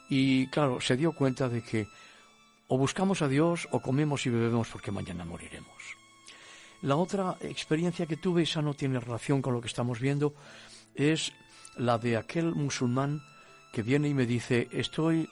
Y 0.08 0.46
claro, 0.46 0.80
se 0.80 0.96
dio 0.96 1.12
cuenta 1.12 1.50
de 1.50 1.62
que 1.62 1.86
o 2.68 2.78
buscamos 2.78 3.20
a 3.20 3.28
Dios 3.28 3.68
o 3.72 3.80
comemos 3.80 4.24
y 4.24 4.30
bebemos 4.30 4.68
porque 4.68 4.90
mañana 4.90 5.26
moriremos. 5.26 5.82
La 6.80 6.96
otra 6.96 7.36
experiencia 7.42 8.06
que 8.06 8.16
tuve, 8.16 8.44
esa 8.44 8.62
no 8.62 8.72
tiene 8.72 9.00
relación 9.00 9.42
con 9.42 9.52
lo 9.52 9.60
que 9.60 9.68
estamos 9.68 10.00
viendo, 10.00 10.34
es 10.94 11.32
la 11.76 11.98
de 11.98 12.16
aquel 12.16 12.54
musulmán 12.54 13.22
que 13.72 13.82
viene 13.82 14.08
y 14.08 14.14
me 14.14 14.24
dice, 14.24 14.68
estoy 14.72 15.28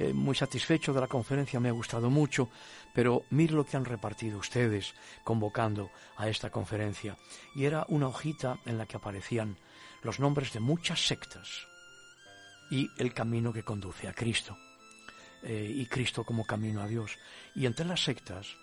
eh, 0.00 0.14
muy 0.14 0.34
satisfecho 0.34 0.94
de 0.94 1.00
la 1.02 1.08
conferencia, 1.08 1.60
me 1.60 1.68
ha 1.68 1.72
gustado 1.72 2.08
mucho, 2.08 2.48
pero 2.94 3.24
mire 3.28 3.52
lo 3.52 3.66
que 3.66 3.76
han 3.76 3.84
repartido 3.84 4.38
ustedes 4.38 4.94
convocando 5.24 5.90
a 6.16 6.26
esta 6.26 6.48
conferencia. 6.48 7.18
Y 7.54 7.66
era 7.66 7.84
una 7.86 8.08
hojita 8.08 8.60
en 8.64 8.78
la 8.78 8.86
que 8.86 8.96
aparecían 8.96 9.58
los 10.02 10.18
nombres 10.18 10.54
de 10.54 10.60
muchas 10.60 11.06
sectas 11.06 11.66
y 12.70 12.88
el 12.96 13.12
camino 13.12 13.52
que 13.52 13.62
conduce 13.62 14.08
a 14.08 14.14
Cristo. 14.14 14.56
Eh, 15.42 15.70
y 15.70 15.84
Cristo 15.84 16.24
como 16.24 16.46
camino 16.46 16.80
a 16.80 16.86
Dios. 16.86 17.18
Y 17.54 17.66
entre 17.66 17.84
las 17.84 18.02
sectas, 18.02 18.56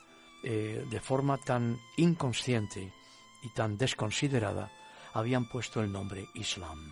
eh, 0.43 0.83
de 0.89 0.99
forma 0.99 1.37
tan 1.37 1.77
inconsciente 1.97 2.91
y 3.43 3.49
tan 3.49 3.77
desconsiderada, 3.77 4.71
habían 5.13 5.47
puesto 5.47 5.83
el 5.83 5.91
nombre 5.91 6.25
Islam. 6.33 6.91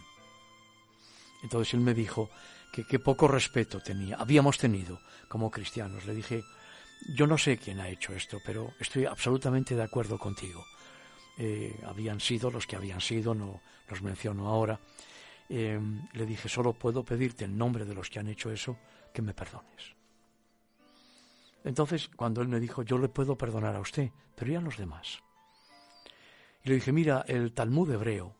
Entonces 1.42 1.74
él 1.74 1.80
me 1.80 1.96
dijo 1.96 2.30
que 2.76 2.84
qué 2.84 3.00
poco 3.00 3.30
respeto 3.30 3.80
tenía, 3.80 4.18
habíamos 4.18 4.58
tenido 4.58 5.00
como 5.30 5.50
cristianos. 5.50 6.06
Le 6.06 6.14
dije, 6.14 6.44
yo 7.16 7.26
no 7.26 7.38
sé 7.38 7.58
quién 7.58 7.80
ha 7.80 7.88
hecho 7.88 8.12
esto, 8.12 8.42
pero 8.46 8.74
estoy 8.82 9.06
absolutamente 9.06 9.76
de 9.76 9.84
acuerdo 9.84 10.20
contigo. 10.20 10.66
Eh, 11.38 11.74
habían 11.86 12.20
sido 12.20 12.52
los 12.52 12.68
que 12.68 12.76
habían 12.76 13.00
sido, 13.00 13.34
no 13.34 13.62
los 13.88 14.02
menciono 14.02 14.50
ahora. 14.50 14.78
Eh, 15.48 15.80
le 16.12 16.26
dije, 16.26 16.50
solo 16.50 16.74
puedo 16.74 17.06
pedirte 17.06 17.46
en 17.46 17.58
nombre 17.58 17.86
de 17.86 17.96
los 17.96 18.10
que 18.10 18.20
han 18.20 18.28
hecho 18.28 18.52
eso 18.52 18.78
que 19.14 19.22
me 19.22 19.34
perdones. 19.34 19.96
Entonces, 21.64 22.10
cuando 22.14 22.42
él 22.42 22.50
me 22.50 22.60
dijo, 22.60 22.84
yo 22.84 22.98
le 22.98 23.08
puedo 23.08 23.38
perdonar 23.38 23.78
a 23.78 23.80
usted, 23.80 24.12
pero 24.36 24.52
¿y 24.52 24.56
a 24.56 24.62
los 24.62 24.76
demás? 24.76 25.20
Y 26.66 26.70
le 26.70 26.76
dije, 26.76 26.92
mira, 26.92 27.24
el 27.26 27.54
Talmud 27.54 27.90
hebreo 27.90 28.36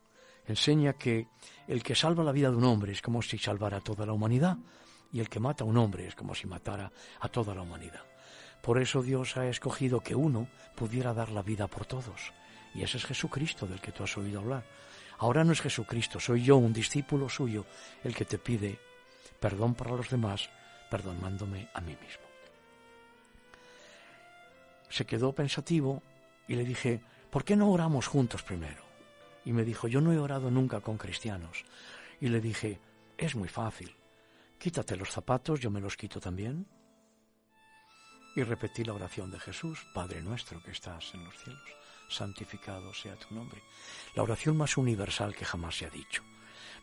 enseña 0.48 0.94
que 0.94 1.28
el 1.68 1.84
que 1.84 1.96
salva 1.96 2.24
la 2.24 2.32
vida 2.32 2.50
de 2.50 2.58
un 2.58 2.66
hombre 2.66 2.92
es 2.92 3.02
como 3.02 3.22
si 3.22 3.38
salvara 3.38 3.78
a 3.78 3.82
toda 3.82 4.06
la 4.06 4.14
humanidad, 4.14 4.58
y 5.12 5.20
el 5.20 5.30
que 5.30 5.40
mata 5.40 5.64
a 5.64 5.68
un 5.68 5.78
hombre 5.78 6.08
es 6.08 6.16
como 6.16 6.36
si 6.36 6.48
matara 6.48 6.92
a 7.20 7.30
toda 7.30 7.56
la 7.56 7.62
humanidad. 7.62 8.04
Por 8.62 8.82
eso 8.82 9.02
Dios 9.02 9.38
ha 9.38 9.48
escogido 9.48 10.02
que 10.02 10.16
uno 10.16 10.48
pudiera 10.76 11.14
dar 11.14 11.30
la 11.30 11.42
vida 11.42 11.68
por 11.68 11.86
todos. 11.86 12.34
Y 12.74 12.84
ese 12.84 12.98
es 12.98 13.06
Jesucristo 13.06 13.68
del 13.68 13.80
que 13.80 13.92
tú 13.92 14.04
has 14.04 14.18
oído 14.18 14.40
hablar. 14.40 14.66
Ahora 15.20 15.44
no 15.44 15.54
es 15.54 15.62
Jesucristo, 15.62 16.20
soy 16.20 16.44
yo, 16.44 16.58
un 16.58 16.74
discípulo 16.74 17.30
suyo, 17.30 17.66
el 18.04 18.14
que 18.14 18.26
te 18.26 18.38
pide 18.38 18.80
perdón 19.40 19.76
para 19.76 19.92
los 19.92 20.10
demás, 20.10 20.50
perdonándome 20.90 21.70
a 21.74 21.82
mí 21.82 21.96
mismo. 22.02 22.26
Se 24.90 25.06
quedó 25.06 25.34
pensativo 25.34 26.02
y 26.48 26.56
le 26.56 26.64
dije, 26.64 27.02
¿por 27.30 27.44
qué 27.44 27.56
no 27.56 27.70
oramos 27.70 28.08
juntos 28.08 28.44
primero? 28.44 28.85
Y 29.46 29.54
me 29.54 29.64
dijo, 29.64 29.88
yo 29.88 30.02
no 30.02 30.12
he 30.12 30.18
orado 30.18 30.52
nunca 30.52 30.82
con 30.82 30.98
cristianos. 30.98 31.64
Y 32.20 32.28
le 32.28 32.42
dije, 32.42 32.80
es 33.18 33.36
muy 33.36 33.48
fácil. 33.48 33.96
Quítate 34.58 34.96
los 34.96 35.12
zapatos, 35.12 35.60
yo 35.60 35.70
me 35.70 35.80
los 35.82 35.96
quito 35.96 36.20
también 36.20 36.66
y 38.36 38.44
repetí 38.44 38.84
la 38.84 38.94
oración 38.94 39.32
de 39.32 39.40
Jesús, 39.40 39.86
Padre 39.94 40.22
nuestro 40.22 40.62
que 40.62 40.72
estás 40.72 41.14
en 41.14 41.24
los 41.24 41.36
cielos, 41.38 41.70
santificado 42.10 42.94
sea 42.94 43.16
tu 43.16 43.34
nombre. 43.34 43.62
La 44.14 44.24
oración 44.24 44.58
más 44.58 44.78
universal 44.78 45.34
que 45.34 45.46
jamás 45.46 45.78
se 45.78 45.86
ha 45.86 45.90
dicho. 45.90 46.22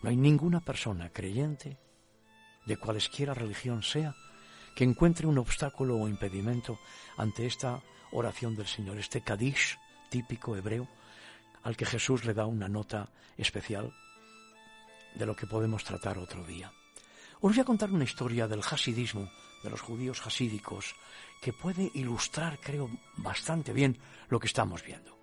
No 0.02 0.08
hay 0.08 0.16
ninguna 0.16 0.60
persona 0.60 1.10
creyente, 1.10 1.78
de 2.64 2.76
cualesquiera 2.78 3.34
religión 3.34 3.82
sea, 3.82 4.14
que 4.74 4.84
encuentre 4.84 5.26
un 5.26 5.36
obstáculo 5.36 5.96
o 5.98 6.08
impedimento 6.08 6.78
ante 7.18 7.44
esta 7.44 7.82
oración 8.12 8.56
del 8.56 8.66
Señor, 8.66 8.98
este 8.98 9.20
Kadish 9.20 9.78
típico 10.08 10.56
hebreo, 10.56 10.88
al 11.62 11.76
que 11.76 11.86
Jesús 11.86 12.24
le 12.24 12.34
da 12.34 12.46
una 12.46 12.68
nota 12.68 13.08
especial 13.36 13.92
de 15.14 15.26
lo 15.26 15.36
que 15.36 15.46
podemos 15.46 15.84
tratar 15.84 16.18
otro 16.18 16.44
día. 16.44 16.72
Os 17.40 17.52
voy 17.52 17.60
a 17.60 17.64
contar 17.64 17.90
una 17.90 18.04
historia 18.04 18.46
del 18.46 18.60
hasidismo, 18.60 19.30
de 19.62 19.70
los 19.70 19.80
judíos 19.80 20.24
hasídicos, 20.24 20.94
que 21.40 21.52
puede 21.52 21.90
ilustrar, 21.94 22.58
creo, 22.60 22.88
bastante 23.16 23.72
bien 23.72 23.98
lo 24.28 24.38
que 24.38 24.46
estamos 24.46 24.82
viendo. 24.84 25.18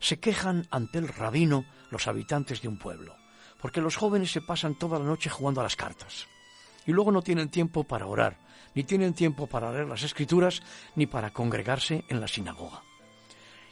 Se 0.00 0.18
quejan 0.18 0.66
ante 0.70 0.98
el 0.98 1.08
rabino 1.08 1.64
los 1.90 2.08
habitantes 2.08 2.60
de 2.60 2.68
un 2.68 2.78
pueblo, 2.78 3.16
porque 3.60 3.80
los 3.80 3.96
jóvenes 3.96 4.32
se 4.32 4.40
pasan 4.40 4.74
toda 4.74 4.98
la 4.98 5.04
noche 5.04 5.30
jugando 5.30 5.60
a 5.60 5.64
las 5.64 5.76
cartas, 5.76 6.26
y 6.86 6.92
luego 6.92 7.12
no 7.12 7.22
tienen 7.22 7.48
tiempo 7.48 7.84
para 7.84 8.06
orar, 8.06 8.36
ni 8.74 8.82
tienen 8.82 9.14
tiempo 9.14 9.46
para 9.46 9.72
leer 9.72 9.86
las 9.86 10.02
escrituras, 10.02 10.60
ni 10.96 11.06
para 11.06 11.32
congregarse 11.32 12.04
en 12.08 12.20
la 12.20 12.28
sinagoga. 12.28 12.82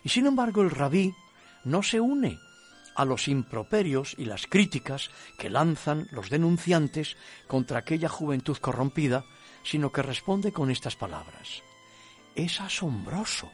Y 0.05 0.09
sin 0.09 0.27
embargo 0.27 0.63
el 0.63 0.71
rabí 0.71 1.15
no 1.65 1.83
se 1.83 2.01
une 2.01 2.39
a 2.95 3.05
los 3.05 3.29
improperios 3.29 4.15
y 4.19 4.25
las 4.25 4.47
críticas 4.47 5.11
que 5.39 5.51
lanzan 5.51 6.09
los 6.11 6.31
denunciantes 6.31 7.17
contra 7.47 7.79
aquella 7.79 8.09
juventud 8.09 8.57
corrompida, 8.59 9.25
sino 9.65 9.91
que 9.93 10.03
responde 10.03 10.53
con 10.53 10.71
estas 10.71 10.97
palabras. 10.97 11.63
Es 12.35 12.61
asombroso 12.61 13.51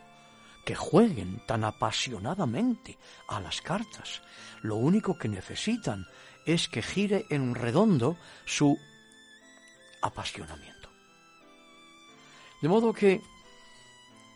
que 0.64 0.75
jueguen 0.75 1.40
tan 1.47 1.64
apasionadamente 1.64 2.99
a 3.29 3.40
las 3.40 3.61
cartas. 3.62 4.23
Lo 4.62 4.77
único 4.77 5.16
que 5.16 5.29
necesitan 5.29 6.07
es 6.44 6.68
que 6.68 6.83
gire 6.83 7.27
en 7.31 7.55
redondo 7.55 8.16
su 8.44 8.79
apasionamiento. 10.03 10.90
De 12.61 12.68
modo 12.68 12.92
que, 12.92 13.23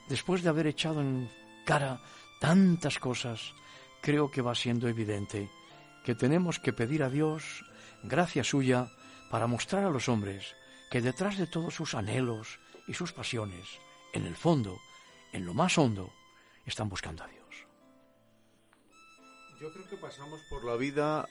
después 0.09 0.43
de 0.43 0.49
haber 0.49 0.69
echado 0.69 1.01
en 1.01 1.31
cara 1.65 2.01
tantas 2.43 2.99
cosas, 2.99 3.55
creo 4.01 4.33
que 4.33 4.43
va 4.43 4.57
siendo 4.57 4.89
evidente 4.89 5.49
que 6.05 6.17
tenemos 6.17 6.59
que 6.59 6.73
pedir 6.73 7.05
a 7.05 7.09
Dios 7.09 7.65
gracia 8.03 8.43
suya 8.43 8.91
para 9.31 9.47
mostrar 9.47 9.85
a 9.85 9.91
los 9.91 10.09
hombres 10.09 10.57
que 10.91 11.01
detrás 11.01 11.39
de 11.39 11.47
todos 11.47 11.73
sus 11.73 11.95
anhelos 11.95 12.59
y 12.89 12.95
sus 12.95 13.13
pasiones, 13.13 13.65
en 14.13 14.27
el 14.27 14.35
fondo, 14.35 14.77
en 15.33 15.47
lo 15.47 15.55
más 15.55 15.79
hondo, 15.79 16.11
están 16.67 16.89
buscando 16.89 17.23
a 17.23 17.29
Dios. 17.29 17.67
Yo 19.61 19.73
creo 19.73 19.89
que 19.89 19.97
pasamos 19.97 20.41
por 20.51 20.65
la 20.65 20.75
vida 20.75 21.29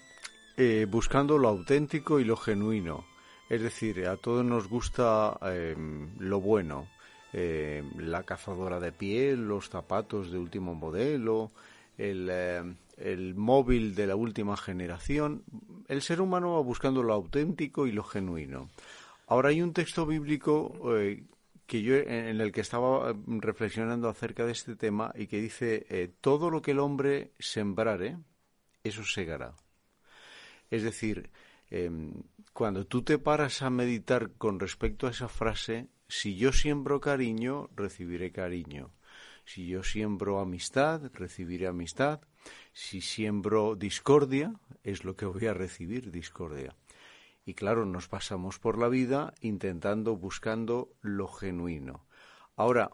eh, 0.55 0.87
buscando 0.89 1.37
lo 1.37 1.49
auténtico 1.49 2.21
y 2.21 2.23
lo 2.23 2.37
genuino. 2.37 3.05
Es 3.49 3.61
decir, 3.61 4.07
a 4.07 4.15
todos 4.15 4.45
nos 4.45 4.69
gusta 4.69 5.37
em, 5.41 6.17
lo 6.19 6.39
bueno. 6.39 6.87
Em, 7.33 7.89
la 7.97 8.23
cazadora 8.23 8.79
de 8.79 8.91
piel, 8.91 9.47
los 9.47 9.69
zapatos 9.69 10.31
de 10.31 10.37
último 10.37 10.75
modelo, 10.75 11.51
el, 11.97 12.29
em, 12.29 12.75
el 12.97 13.35
móvil 13.35 13.95
de 13.95 14.07
la 14.07 14.15
última 14.15 14.57
generación. 14.57 15.43
El 15.87 16.01
ser 16.01 16.19
humano 16.19 16.55
va 16.55 16.61
buscando 16.61 17.03
lo 17.03 17.13
auténtico 17.13 17.87
y 17.87 17.93
lo 17.93 18.03
genuino. 18.03 18.69
Ahora 19.27 19.49
hay 19.49 19.61
un 19.61 19.71
texto 19.71 20.05
bíblico 20.05 20.73
eh, 20.97 21.23
que 21.65 21.81
yo 21.81 21.95
en 21.95 22.41
el 22.41 22.51
que 22.51 22.59
estaba 22.59 23.15
reflexionando 23.27 24.09
acerca 24.09 24.45
de 24.45 24.51
este 24.51 24.75
tema 24.75 25.13
y 25.15 25.27
que 25.27 25.39
dice 25.39 25.85
eh, 25.89 26.11
todo 26.19 26.49
lo 26.49 26.61
que 26.61 26.71
el 26.71 26.79
hombre 26.79 27.31
sembrare 27.39 28.17
eso 28.83 29.05
segará 29.05 29.53
es 30.69 30.83
decir 30.83 31.29
cuando 32.51 32.85
tú 32.85 33.03
te 33.03 33.17
paras 33.17 33.61
a 33.61 33.69
meditar 33.69 34.31
con 34.31 34.59
respecto 34.59 35.07
a 35.07 35.11
esa 35.11 35.29
frase 35.29 35.87
si 36.11 36.35
yo 36.35 36.51
siembro 36.51 36.99
cariño 36.99 37.69
recibiré 37.75 38.31
cariño 38.31 38.91
si 39.45 39.67
yo 39.67 39.81
siembro 39.83 40.39
amistad 40.39 41.11
recibiré 41.13 41.67
amistad 41.67 42.19
si 42.73 43.01
siembro 43.01 43.75
discordia 43.75 44.53
es 44.83 45.03
lo 45.05 45.15
que 45.15 45.25
voy 45.25 45.45
a 45.47 45.53
recibir 45.53 46.11
discordia 46.11 46.75
y 47.45 47.53
claro, 47.53 47.85
nos 47.85 48.07
pasamos 48.07 48.59
por 48.59 48.77
la 48.77 48.87
vida 48.87 49.33
intentando, 49.41 50.15
buscando 50.15 50.93
lo 51.01 51.27
genuino. 51.27 52.05
Ahora, 52.55 52.91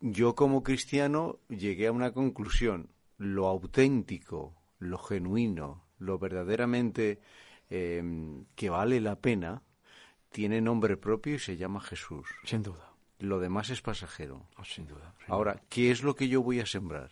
yo 0.00 0.34
como 0.34 0.62
cristiano 0.62 1.38
llegué 1.48 1.88
a 1.88 1.92
una 1.92 2.12
conclusión. 2.12 2.90
Lo 3.18 3.48
auténtico, 3.48 4.54
lo 4.78 4.98
genuino, 4.98 5.84
lo 5.98 6.18
verdaderamente 6.18 7.20
em, 7.68 8.46
que 8.54 8.70
vale 8.70 9.00
la 9.00 9.16
pena, 9.16 9.62
tiene 10.30 10.60
nombre 10.60 10.96
propio 10.96 11.34
y 11.34 11.38
se 11.38 11.56
llama 11.56 11.80
Jesús. 11.80 12.28
Sin 12.44 12.62
duda. 12.62 12.92
Lo 13.18 13.38
demás 13.38 13.70
es 13.70 13.82
pasajero. 13.82 14.46
Oh, 14.56 14.64
sin 14.64 14.86
duda. 14.86 15.14
sin 15.24 15.34
Ahora, 15.34 15.60
¿qué 15.68 15.90
es 15.90 16.02
lo 16.02 16.16
que 16.16 16.28
yo 16.28 16.42
voy 16.42 16.60
a 16.60 16.66
sembrar? 16.66 17.10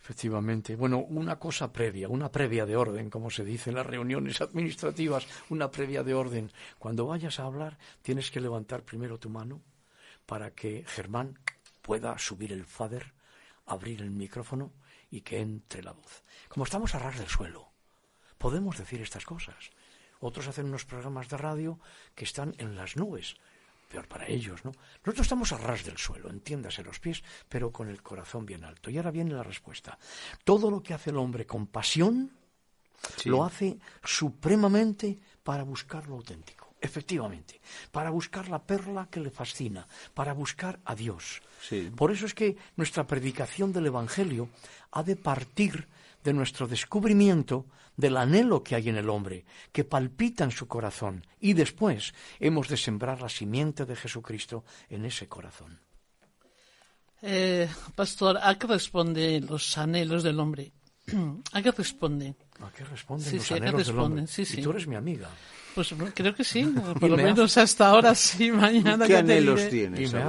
Efectivamente. 0.00 0.76
Bueno, 0.76 0.98
una 0.98 1.38
cosa 1.38 1.72
previa, 1.72 2.08
una 2.08 2.30
previa 2.30 2.66
de 2.66 2.76
orden, 2.76 3.10
como 3.10 3.30
se 3.30 3.44
dice 3.44 3.70
en 3.70 3.76
las 3.76 3.86
reuniones 3.86 4.40
administrativas, 4.40 5.26
una 5.48 5.70
previa 5.70 6.02
de 6.02 6.14
orden. 6.14 6.52
Cuando 6.78 7.06
vayas 7.06 7.40
a 7.40 7.44
hablar, 7.44 7.78
tienes 8.02 8.30
que 8.30 8.40
levantar 8.40 8.84
primero 8.84 9.18
tu 9.18 9.30
mano 9.30 9.62
para 10.26 10.50
que 10.50 10.84
Germán 10.86 11.38
pueda 11.82 12.18
subir 12.18 12.52
el 12.52 12.64
fader, 12.64 13.14
abrir 13.66 14.02
el 14.02 14.10
micrófono 14.10 14.72
y 15.10 15.22
que 15.22 15.40
entre 15.40 15.82
la 15.82 15.92
voz. 15.92 16.22
Como 16.48 16.64
estamos 16.64 16.94
a 16.94 16.98
ras 16.98 17.18
del 17.18 17.28
suelo, 17.28 17.68
podemos 18.36 18.76
decir 18.76 19.00
estas 19.00 19.24
cosas. 19.24 19.70
Otros 20.20 20.48
hacen 20.48 20.66
unos 20.66 20.84
programas 20.84 21.28
de 21.28 21.36
radio 21.36 21.78
que 22.14 22.24
están 22.24 22.54
en 22.58 22.76
las 22.76 22.96
nubes. 22.96 23.36
Peor 23.90 24.06
para 24.06 24.26
ellos, 24.28 24.64
¿no? 24.64 24.72
Nosotros 25.04 25.20
estamos 25.26 25.52
a 25.52 25.56
ras 25.58 25.84
del 25.84 25.96
suelo, 25.96 26.28
entiéndase 26.28 26.82
los 26.82 27.00
pies, 27.00 27.22
pero 27.48 27.72
con 27.72 27.88
el 27.88 28.02
corazón 28.02 28.44
bien 28.44 28.64
alto. 28.64 28.90
Y 28.90 28.98
ahora 28.98 29.10
viene 29.10 29.32
la 29.32 29.42
respuesta. 29.42 29.98
Todo 30.44 30.70
lo 30.70 30.82
que 30.82 30.92
hace 30.92 31.10
el 31.10 31.16
hombre 31.16 31.46
con 31.46 31.66
pasión, 31.68 32.32
Sí. 33.16 33.28
lo 33.28 33.44
hace 33.44 33.78
supremamente 34.04 35.18
para 35.42 35.62
buscar 35.62 36.06
lo 36.08 36.16
auténtico. 36.16 36.74
Efectivamente, 36.80 37.60
para 37.90 38.10
buscar 38.10 38.48
la 38.48 38.62
perla 38.62 39.08
que 39.10 39.20
le 39.20 39.30
fascina, 39.30 39.86
para 40.14 40.32
buscar 40.32 40.78
a 40.84 40.94
Dios. 40.94 41.40
Sí. 41.62 41.90
Por 41.96 42.12
eso 42.12 42.26
es 42.26 42.34
que 42.34 42.56
nuestra 42.76 43.06
predicación 43.06 43.72
del 43.72 43.86
Evangelio 43.86 44.48
ha 44.92 45.02
de 45.02 45.16
partir 45.16 45.88
de 46.24 46.32
nuestro 46.32 46.66
descubrimiento 46.66 47.66
del 47.96 48.16
anhelo 48.16 48.62
que 48.62 48.74
hay 48.76 48.88
en 48.88 48.96
el 48.96 49.08
hombre, 49.10 49.44
que 49.72 49.84
palpita 49.84 50.44
en 50.44 50.50
su 50.50 50.66
corazón, 50.68 51.26
y 51.40 51.52
después 51.54 52.14
hemos 52.38 52.68
de 52.68 52.76
sembrar 52.76 53.20
la 53.20 53.28
simiente 53.28 53.84
de 53.86 53.96
Jesucristo 53.96 54.64
en 54.88 55.04
ese 55.04 55.26
corazón. 55.28 55.80
Eh, 57.22 57.68
pastor, 57.96 58.38
¿a 58.40 58.56
qué 58.56 58.66
responden 58.68 59.46
los 59.46 59.76
anhelos 59.76 60.22
del 60.22 60.38
hombre? 60.38 60.72
¿A 61.52 61.62
qué 61.62 61.70
responde? 61.72 62.36
¿A 62.60 62.70
qué 62.70 62.84
responden 62.84 63.28
Sí, 63.28 63.36
los 63.36 63.46
sí, 63.46 63.54
¿a 63.54 63.56
qué 63.60 63.68
anhelos 63.68 63.86
del 63.88 63.98
hombre? 63.98 64.22
responden? 64.22 64.26
Sí, 64.28 64.44
sí. 64.44 64.60
Y 64.60 64.62
tú 64.62 64.70
eres 64.70 64.86
mi 64.86 64.94
amiga. 64.94 65.28
Pues 65.74 65.94
creo 66.14 66.34
que 66.34 66.44
sí, 66.44 66.64
por 67.00 67.10
lo 67.10 67.16
me 67.16 67.24
menos 67.24 67.56
hasta 67.58 67.88
ahora 67.88 68.14
sí, 68.14 68.52
mañana 68.52 69.06
¿Qué 69.06 69.12
ya 69.14 69.24
te 69.24 69.32
anhelos 69.32 69.58
diré. 69.70 69.70
tienes? 69.70 70.12
Y 70.12 70.14
me, 70.14 70.22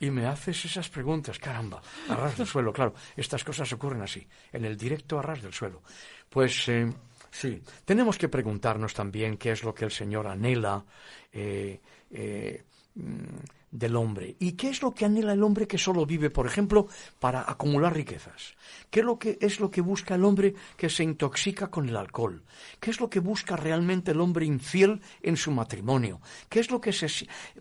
y 0.00 0.10
me 0.10 0.26
haces 0.26 0.64
esas 0.64 0.88
preguntas, 0.88 1.38
caramba, 1.38 1.80
a 2.08 2.14
ras 2.14 2.36
del 2.36 2.46
suelo, 2.46 2.72
claro. 2.72 2.94
Estas 3.16 3.44
cosas 3.44 3.72
ocurren 3.72 4.02
así, 4.02 4.26
en 4.52 4.64
el 4.64 4.76
directo 4.76 5.18
a 5.18 5.22
ras 5.22 5.42
del 5.42 5.52
suelo. 5.52 5.82
Pues 6.28 6.68
eh, 6.68 6.92
sí, 7.30 7.62
tenemos 7.84 8.18
que 8.18 8.28
preguntarnos 8.28 8.92
también 8.94 9.36
qué 9.36 9.52
es 9.52 9.62
lo 9.62 9.74
que 9.74 9.86
el 9.86 9.90
Señor 9.90 10.26
anhela 10.26 10.84
eh, 11.32 11.80
eh, 12.10 12.64
mm, 12.94 13.24
del 13.70 13.96
hombre. 13.96 14.36
¿Y 14.38 14.52
qué 14.52 14.68
es 14.68 14.82
lo 14.82 14.94
que 14.94 15.04
anhela 15.04 15.32
el 15.32 15.42
hombre 15.42 15.66
que 15.66 15.78
solo 15.78 16.06
vive, 16.06 16.30
por 16.30 16.46
ejemplo, 16.46 16.88
para 17.18 17.48
acumular 17.50 17.94
riquezas? 17.94 18.54
¿Qué 18.90 19.00
es 19.00 19.06
lo 19.06 19.18
que, 19.18 19.38
es 19.40 19.60
lo 19.60 19.70
que 19.70 19.80
busca 19.80 20.14
el 20.14 20.24
hombre 20.24 20.54
que 20.76 20.88
se 20.88 21.02
intoxica 21.02 21.70
con 21.70 21.88
el 21.88 21.96
alcohol? 21.96 22.42
¿Qué 22.80 22.90
es 22.90 23.00
lo 23.00 23.10
que 23.10 23.20
busca 23.20 23.56
realmente 23.56 24.12
el 24.12 24.20
hombre 24.20 24.46
infiel 24.46 25.00
en 25.22 25.36
su 25.36 25.50
matrimonio? 25.50 26.20
¿Qué 26.48 26.60
es 26.60 26.70
lo 26.70 26.80
que 26.80 26.92
se, 26.92 27.08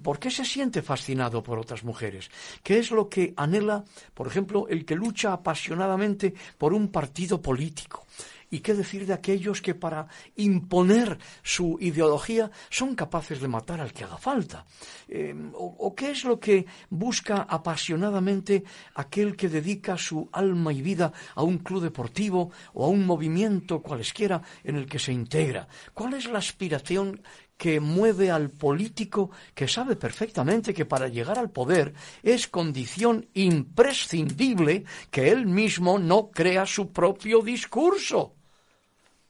¿Por 0.02 0.20
qué 0.20 0.32
se 0.32 0.46
siente 0.46 0.82
fascinado 0.82 1.44
por 1.44 1.60
otras 1.60 1.84
mujeres? 1.84 2.30
¿Qué 2.64 2.80
es 2.80 2.92
lo 2.92 3.10
que 3.10 3.34
anhela, 3.36 3.84
por 4.14 4.28
ejemplo, 4.28 4.68
el 4.70 4.86
que 4.86 4.96
lucha 4.96 5.34
apasionadamente 5.34 6.34
por 6.58 6.74
un 6.74 6.90
partido 6.90 7.42
político? 7.42 8.06
¿Y 8.50 8.60
qué 8.60 8.74
decir 8.74 9.06
de 9.06 9.14
aquellos 9.14 9.62
que 9.62 9.76
para 9.76 10.08
imponer 10.36 11.18
su 11.44 11.78
ideología 11.82 12.52
son 12.70 12.96
capaces 12.96 13.42
de 13.42 13.48
matar 13.48 13.82
al 13.82 13.92
que 13.92 14.04
haga 14.04 14.18
falta? 14.18 14.66
Eh, 15.08 15.34
o, 15.54 15.76
o 15.80 15.96
qué 15.96 16.12
es 16.12 16.24
lo 16.24 16.40
que 16.40 16.66
busca 16.90 17.42
apasionadamente 17.50 18.64
aquel 18.96 19.36
que 19.36 19.50
dedica 19.50 19.98
su 19.98 20.30
alma 20.32 20.72
y 20.74 20.82
vida 20.82 21.12
a 21.36 21.44
un 21.44 21.60
club 21.60 21.84
deportivo 21.84 22.52
o 22.74 22.86
a 22.86 22.90
un 22.90 23.06
movimiento 23.06 23.82
cualesquiera 23.82 24.42
en 24.64 24.76
el 24.76 24.86
que 24.86 25.00
se 25.00 25.12
integra? 25.12 25.68
¿Cuál 25.94 26.14
es 26.14 26.26
la 26.28 26.40
aspiración 26.40 27.22
que 27.58 27.80
mueve 27.80 28.32
al 28.32 28.50
político 28.50 29.32
que 29.54 29.68
sabe 29.68 29.96
perfectamente 29.96 30.74
que 30.74 30.86
para 30.86 31.08
llegar 31.08 31.40
al 31.40 31.50
poder 31.50 31.94
es 32.24 32.48
condición 32.48 33.28
imprescindible 33.34 34.86
que 35.10 35.32
él 35.32 35.46
mismo 35.46 35.98
no 36.00 36.30
crea 36.32 36.66
su 36.66 36.92
propio 36.92 37.42
discurso. 37.42 38.34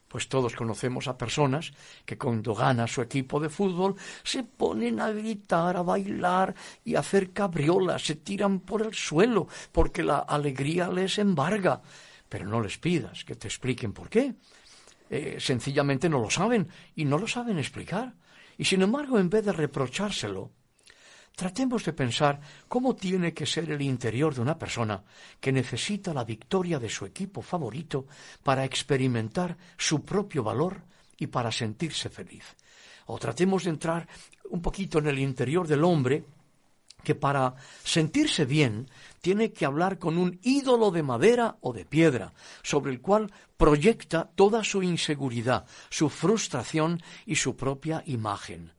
Pues 0.08 0.30
todos 0.30 0.56
conocemos 0.56 1.10
a 1.10 1.18
personas 1.18 1.74
que 2.06 2.18
cuando 2.18 2.56
gana 2.56 2.88
su 2.88 3.02
equipo 3.02 3.40
de 3.40 3.50
fútbol 3.50 3.96
se 4.24 4.44
ponen 4.44 5.02
a 5.02 5.12
gritar, 5.12 5.76
a 5.76 5.82
bailar 5.82 6.56
y 6.86 6.96
a 6.96 7.00
hacer 7.00 7.32
cabriolas, 7.32 8.06
se 8.06 8.16
tiran 8.16 8.62
por 8.62 8.84
el 8.84 8.94
suelo 8.94 9.50
porque 9.74 10.04
la 10.04 10.20
alegría 10.20 10.88
les 10.88 11.18
embarga. 11.18 11.82
Pero 12.30 12.46
no 12.46 12.62
les 12.62 12.78
pidas 12.78 13.26
que 13.26 13.36
te 13.36 13.50
expliquen 13.50 13.92
por 13.92 14.08
qué. 14.08 14.36
Eh, 15.10 15.38
sencillamente 15.40 16.10
no 16.10 16.20
lo 16.20 16.30
saben 16.30 16.68
y 16.96 17.06
no 17.06 17.18
lo 17.18 17.28
saben 17.28 17.60
explicar. 17.60 18.14
Y 18.58 18.66
sin 18.66 18.82
embargo, 18.82 19.20
en 19.20 19.30
vez 19.30 19.46
de 19.46 19.52
reprochárselo, 19.52 20.52
tratemos 21.36 21.84
de 21.84 21.94
pensar 21.94 22.40
cómo 22.68 22.96
tiene 22.96 23.34
que 23.34 23.46
ser 23.46 23.70
el 23.70 23.82
interior 23.82 24.34
de 24.34 24.42
una 24.42 24.58
persona 24.58 25.04
que 25.40 25.52
necesita 25.52 26.14
la 26.14 26.24
victoria 26.24 26.80
de 26.80 26.90
su 26.90 27.06
equipo 27.06 27.42
favorito 27.42 28.08
para 28.44 28.64
experimentar 28.64 29.58
su 29.78 30.04
propio 30.04 30.44
valor 30.44 30.84
y 31.18 31.28
para 31.28 31.52
sentirse 31.52 32.10
feliz. 32.10 32.56
O 33.08 33.20
tratemos 33.20 33.66
de 33.66 33.70
entrar 33.72 34.08
un 34.50 34.62
poquito 34.62 35.00
en 35.00 35.08
el 35.08 35.20
interior 35.20 35.68
del 35.68 35.84
hombre 35.84 36.24
que 37.04 37.16
para 37.16 37.54
sentirse 37.84 38.46
bien 38.46 38.90
tiene 39.26 39.54
que 39.54 39.66
hablar 39.66 39.98
con 39.98 40.20
un 40.20 40.40
ídolo 40.44 40.92
de 40.92 41.02
madera 41.02 41.58
o 41.62 41.74
de 41.74 41.84
piedra, 41.84 42.36
sobre 42.62 42.92
el 42.92 43.02
cual 43.02 43.34
proyecta 43.58 44.30
toda 44.36 44.64
su 44.64 44.84
inseguridad, 44.84 45.66
su 45.90 46.10
frustración 46.10 47.02
y 47.26 47.38
su 47.38 47.56
propia 47.56 48.04
imagen. 48.06 48.74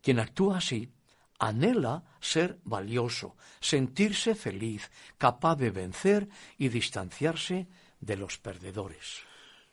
Quien 0.00 0.18
actúa 0.18 0.56
así 0.56 0.94
anhela 1.38 2.04
ser 2.20 2.58
valioso, 2.64 3.36
sentirse 3.60 4.34
feliz, 4.34 4.90
capaz 5.18 5.56
de 5.56 5.70
vencer 5.70 6.30
y 6.56 6.70
distanciarse 6.70 7.68
de 8.00 8.16
los 8.16 8.38
perdedores. 8.38 9.24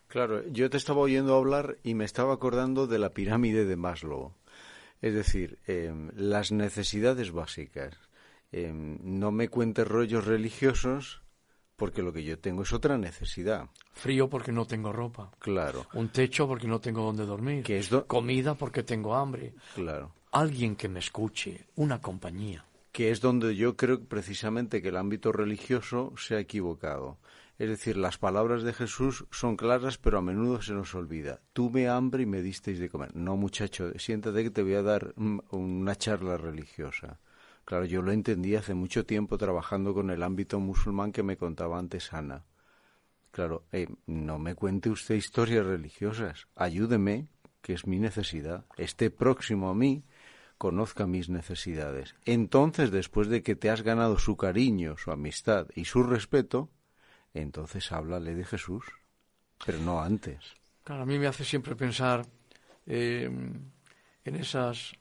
Claro, 0.07 0.45
yo 0.49 0.69
te 0.69 0.75
estaba 0.75 0.99
oyendo 0.99 1.33
hablar 1.33 1.77
y 1.81 1.93
me 1.93 2.03
estaba 2.03 2.33
acordando 2.33 2.87
de 2.87 2.99
la 2.99 3.11
pirámide 3.11 3.63
de 3.63 3.77
Maslow. 3.77 4.33
Es 5.01 5.13
decir, 5.13 5.59
em, 5.65 6.11
las 6.13 6.51
necesidades 6.51 7.31
básicas. 7.31 7.97
Em, 8.53 8.97
no 9.01 9.31
me 9.31 9.49
cuentes 9.49 9.87
rollos 9.87 10.25
religiosos 10.25 11.21
porque 11.75 12.03
lo 12.03 12.13
que 12.13 12.23
yo 12.23 12.37
tengo 12.39 12.61
es 12.63 12.71
otra 12.71 12.97
necesidad. 12.97 13.67
Frío 13.93 14.29
porque 14.29 14.51
no 14.51 14.65
tengo 14.65 14.93
ropa. 14.93 15.31
Claro, 15.39 15.87
Un 15.93 16.09
techo 16.09 16.47
porque 16.47 16.67
no 16.67 16.79
tengo 16.79 17.01
donde 17.03 17.25
dormir. 17.25 17.69
Es 17.69 17.89
do- 17.89 18.05
Comida 18.07 18.53
porque 18.55 18.83
tengo 18.83 19.15
hambre. 19.15 19.53
claro. 19.75 20.13
Alguien 20.31 20.75
que 20.75 20.87
me 20.87 20.99
escuche. 20.99 21.67
Una 21.75 21.99
compañía. 22.01 22.65
que 22.91 23.09
es 23.09 23.21
donde 23.21 23.55
yo 23.55 23.75
creo 23.75 24.03
precisamente 24.05 24.79
que 24.83 24.89
el 24.89 24.97
ámbito 24.97 25.31
religioso 25.31 26.13
se 26.15 26.35
ha 26.35 26.39
equivocado. 26.39 27.17
Es 27.57 27.67
decir, 27.69 27.97
las 27.97 28.19
palabras 28.19 28.61
de 28.61 28.71
Jesús 28.73 29.25
son 29.31 29.55
claras, 29.57 29.97
pero 29.97 30.19
a 30.19 30.21
menudo 30.21 30.61
se 30.61 30.73
nos 30.73 30.93
olvida. 30.93 31.39
Tuve 31.53 31.87
hambre 31.87 32.21
y 32.21 32.25
me 32.27 32.43
disteis 32.43 32.77
de 32.77 32.89
comer. 32.89 33.15
No, 33.15 33.35
muchacho, 33.35 33.91
siéntate 33.97 34.43
que 34.43 34.51
te 34.51 34.61
voy 34.61 34.75
a 34.75 34.83
dar 34.83 35.11
mm, 35.15 35.39
una 35.51 35.95
charla 35.95 36.37
religiosa. 36.37 37.19
Claro, 37.65 37.85
yo 37.85 38.01
lo 38.01 38.11
entendí 38.11 38.55
hace 38.55 38.73
mucho 38.73 39.05
tiempo 39.05 39.37
trabajando 39.37 39.93
con 39.93 40.09
el 40.09 40.23
ámbito 40.23 40.59
musulmán 40.59 41.11
que 41.11 41.23
me 41.23 41.37
contaba 41.37 41.79
antes 41.79 42.13
Ana. 42.13 42.43
Claro, 43.31 43.63
eh, 43.71 43.87
no 44.05 44.37
me 44.37 44.53
cuente 44.53 44.89
usted 44.89 45.15
historias 45.15 45.65
religiosas. 45.65 46.47
Ayúdeme, 46.55 47.29
que 47.61 47.73
es 47.73 47.87
mi 47.87 47.97
necesidad. 47.97 48.65
Esté 48.77 49.09
próximo 49.09 49.69
a 49.69 49.73
mí, 49.73 50.03
conozca 50.57 51.07
mis 51.07 51.29
necesidades. 51.29 52.15
Entonces, 52.25 52.91
después 52.91 53.29
de 53.29 53.41
que 53.41 53.55
te 53.55 53.69
has 53.69 53.81
ganado 53.81 54.19
su 54.19 54.37
cariño, 54.37 54.97
su 54.97 55.11
amistad 55.11 55.67
y 55.73 55.85
su 55.85 56.03
respeto, 56.03 56.69
entonces 57.33 57.91
háblale 57.91 58.35
de 58.35 58.45
Jesús, 58.45 58.85
pero 59.65 59.79
no 59.79 60.01
antes. 60.01 60.53
Claro, 60.83 61.03
a 61.03 61.05
mí 61.05 61.17
me 61.17 61.27
hace 61.27 61.43
siempre 61.43 61.75
pensar 61.75 62.25
eh, 62.85 63.29
en 64.25 64.35
esas 64.35 64.93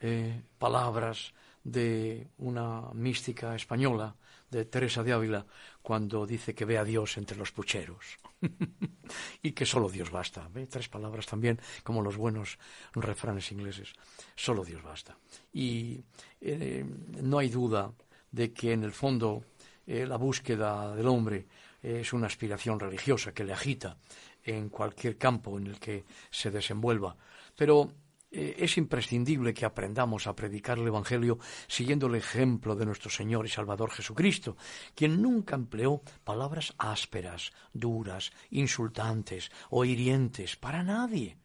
eh, 0.00 0.40
palabras 0.58 1.34
de 1.64 2.28
una 2.38 2.90
mística 2.92 3.54
española, 3.54 4.16
de 4.50 4.66
Teresa 4.66 5.02
de 5.02 5.12
Ávila, 5.12 5.46
cuando 5.80 6.26
dice 6.26 6.54
que 6.54 6.66
ve 6.66 6.76
a 6.76 6.84
Dios 6.84 7.16
entre 7.16 7.38
los 7.38 7.52
pucheros 7.52 8.18
y 9.42 9.52
que 9.52 9.64
solo 9.64 9.88
Dios 9.88 10.10
basta. 10.10 10.48
¿Ve? 10.52 10.66
Tres 10.66 10.88
palabras 10.88 11.26
también, 11.26 11.58
como 11.82 12.02
los 12.02 12.16
buenos 12.16 12.58
refranes 12.94 13.50
ingleses. 13.50 13.94
Solo 14.36 14.64
Dios 14.64 14.82
basta. 14.82 15.16
Y 15.52 16.00
eh, 16.40 16.84
no 17.22 17.38
hay 17.38 17.48
duda 17.48 17.92
de 18.30 18.52
que 18.52 18.72
en 18.72 18.84
el 18.84 18.92
fondo 18.92 19.42
eh, 19.86 20.06
la 20.06 20.16
búsqueda 20.16 20.94
del 20.94 21.08
hombre 21.08 21.46
es 21.82 22.12
una 22.12 22.26
aspiración 22.26 22.78
religiosa 22.78 23.32
que 23.32 23.44
le 23.44 23.52
agita 23.52 23.96
en 24.44 24.68
cualquier 24.68 25.16
campo 25.16 25.58
en 25.58 25.66
el 25.66 25.80
que 25.80 26.04
se 26.30 26.50
desenvuelva. 26.50 27.16
Pero 27.56 27.90
eh, 28.32 28.56
es 28.58 28.78
imprescindible 28.78 29.52
que 29.52 29.66
aprendamos 29.66 30.26
a 30.26 30.34
predicar 30.34 30.78
el 30.78 30.86
Evangelio 30.86 31.38
siguiendo 31.66 32.06
el 32.06 32.14
ejemplo 32.14 32.74
de 32.74 32.86
nuestro 32.86 33.10
Señor 33.10 33.44
y 33.44 33.50
Salvador 33.50 33.90
Jesucristo, 33.90 34.56
quien 34.94 35.20
nunca 35.20 35.54
empleó 35.54 36.00
palabras 36.24 36.74
ásperas, 36.78 37.52
duras, 37.74 38.32
insultantes 38.50 39.50
o 39.70 39.84
hirientes 39.84 40.56
para 40.56 40.82
nadie 40.82 41.36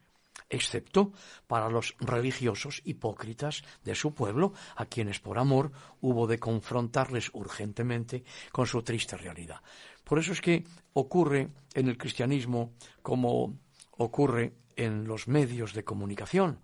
excepto 0.49 1.11
para 1.45 1.69
los 1.69 1.95
religiosos 1.99 2.81
hipócritas 2.85 3.63
de 3.83 3.95
su 3.95 4.13
pueblo, 4.13 4.53
a 4.77 4.85
quienes 4.85 5.19
por 5.19 5.39
amor 5.39 5.71
hubo 5.99 6.25
de 6.25 6.39
confrontarles 6.39 7.31
urgentemente 7.33 8.23
con 8.51 8.65
su 8.65 8.81
triste 8.81 9.17
realidad. 9.17 9.61
Por 10.03 10.19
eso 10.19 10.31
es 10.31 10.39
que 10.39 10.63
ocurre 10.93 11.49
en 11.73 11.89
el 11.89 11.97
cristianismo 11.97 12.71
como 13.01 13.59
ocurre 13.97 14.53
en 14.77 15.05
los 15.05 15.27
medios 15.27 15.73
de 15.73 15.83
comunicación. 15.83 16.59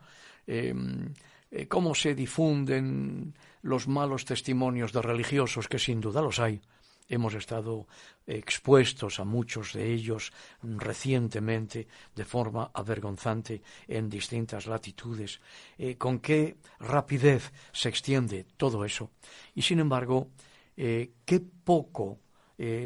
Em, 0.48 1.14
eh, 1.52 1.68
cómo 1.68 1.96
se 1.96 2.16
difunden 2.16 3.34
los 3.62 3.88
malos 3.88 4.26
testimonios 4.26 4.92
de 4.92 5.02
religiosos, 5.02 5.68
que 5.68 5.80
sin 5.80 6.02
duda 6.02 6.22
los 6.22 6.40
hay. 6.40 6.62
Hemos 7.08 7.34
estado 7.36 7.86
expuestos 8.26 9.20
a 9.20 9.26
muchos 9.26 9.74
de 9.74 9.94
ellos 9.94 10.32
recientemente 10.64 11.88
de 12.16 12.26
forma 12.26 12.72
avergonzante 12.74 13.62
en 13.88 14.10
distintas 14.10 14.68
latitudes. 14.68 15.42
Eh, 15.78 15.98
con 15.98 16.20
qué 16.20 16.58
rapidez 16.80 17.52
se 17.72 17.90
extiende 17.90 18.46
todo 18.58 18.84
eso. 18.86 19.12
Y 19.54 19.62
sin 19.62 19.80
embargo, 19.80 20.30
eh, 20.76 21.12
qué 21.26 21.40
poco 21.40 22.20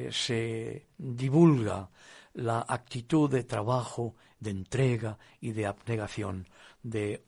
se 0.10 0.88
divulga 0.98 1.90
la 2.34 2.66
actitud 2.68 3.30
de 3.30 3.44
trabajo, 3.44 4.16
de 4.40 4.50
entrega 4.50 5.20
y 5.40 5.52
de 5.52 5.68
abnegación 5.68 6.48
de 6.82 7.22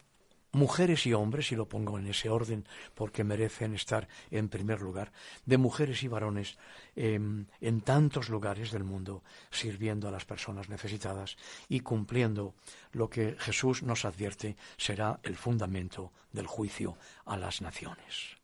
mujeres 0.51 1.05
y 1.05 1.13
hombres, 1.13 1.51
y 1.51 1.55
lo 1.55 1.67
pongo 1.67 1.99
en 1.99 2.07
ese 2.07 2.29
orden 2.29 2.67
porque 2.95 3.23
merecen 3.23 3.73
estar 3.73 4.07
en 4.31 4.49
primer 4.49 4.81
lugar, 4.81 5.11
de 5.45 5.57
mujeres 5.57 6.03
y 6.03 6.07
varones 6.07 6.57
em, 6.95 7.45
en 7.61 7.81
tantos 7.81 8.29
lugares 8.29 8.71
del 8.71 8.83
mundo, 8.83 9.23
sirviendo 9.51 10.07
a 10.07 10.11
las 10.11 10.25
personas 10.25 10.69
necesitadas 10.69 11.37
y 11.67 11.81
cumpliendo 11.81 12.55
lo 12.91 13.09
que 13.09 13.35
Jesús 13.39 13.83
nos 13.83 14.05
advierte 14.05 14.55
será 14.77 15.19
el 15.23 15.35
fundamento 15.35 16.11
del 16.31 16.47
juicio 16.47 16.97
a 17.25 17.37
las 17.37 17.61
naciones. 17.61 18.37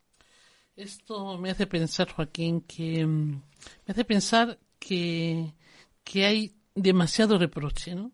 Esto 0.76 1.38
me 1.38 1.52
hace 1.52 1.68
pensar, 1.68 2.12
Joaquín, 2.12 2.62
que 2.62 3.00
em, 3.00 3.42
me 3.86 3.92
hace 3.92 4.04
pensar 4.04 4.60
que, 4.78 5.54
que 6.04 6.26
hay 6.26 6.56
demasiado 6.76 7.38
reproche, 7.38 7.96
¿no? 7.96 8.12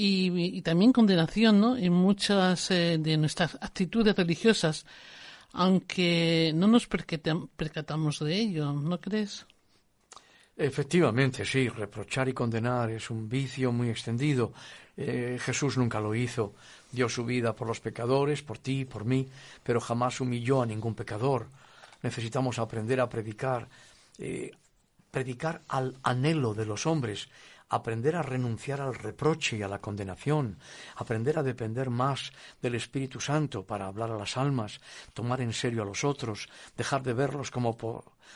Y, 0.00 0.62
también 0.62 0.92
condenación 0.92 1.60
¿no? 1.60 1.76
en 1.76 1.92
muchas 1.92 2.70
eh, 2.70 2.98
de 2.98 3.16
nuestras 3.16 3.56
actitudes 3.56 4.14
religiosas, 4.14 4.86
aunque 5.52 6.52
no 6.54 6.68
nos 6.68 6.86
percatamos 6.86 8.20
de 8.20 8.34
ello, 8.36 8.72
¿no 8.72 9.00
crees? 9.00 9.46
Efectivamente, 10.56 11.44
sí, 11.44 11.68
reprochar 11.68 12.28
y 12.28 12.32
condenar 12.32 12.90
es 12.90 13.10
un 13.10 13.28
vicio 13.28 13.72
muy 13.72 13.90
extendido. 13.90 14.52
Eh, 14.96 15.38
Jesús 15.40 15.76
nunca 15.76 16.00
lo 16.00 16.14
hizo. 16.14 16.54
Dio 16.92 17.08
su 17.08 17.24
vida 17.24 17.54
por 17.54 17.66
los 17.66 17.80
pecadores, 17.80 18.42
por 18.42 18.58
ti, 18.58 18.84
por 18.84 19.04
mí, 19.04 19.28
pero 19.62 19.80
jamás 19.80 20.20
humilló 20.20 20.62
a 20.62 20.66
ningún 20.66 20.94
pecador. 20.94 21.46
Necesitamos 22.02 22.58
aprender 22.58 23.00
a 23.00 23.08
predicar, 23.08 23.68
eh, 24.18 24.52
predicar 25.10 25.62
al 25.68 25.96
anhelo 26.02 26.54
de 26.54 26.66
los 26.66 26.86
hombres 26.86 27.28
aprender 27.68 28.16
a 28.16 28.22
renunciar 28.22 28.80
al 28.80 28.94
reproche 28.94 29.56
y 29.56 29.62
a 29.62 29.68
la 29.68 29.80
condenación, 29.80 30.58
aprender 30.96 31.38
a 31.38 31.42
depender 31.42 31.90
más 31.90 32.32
del 32.62 32.74
Espíritu 32.74 33.20
Santo 33.20 33.64
para 33.64 33.86
hablar 33.86 34.10
a 34.10 34.18
las 34.18 34.36
almas, 34.36 34.80
tomar 35.12 35.40
en 35.40 35.52
serio 35.52 35.82
a 35.82 35.86
los 35.86 36.04
otros, 36.04 36.48
dejar 36.76 37.02
de 37.02 37.12
verlos 37.12 37.50
como 37.50 37.76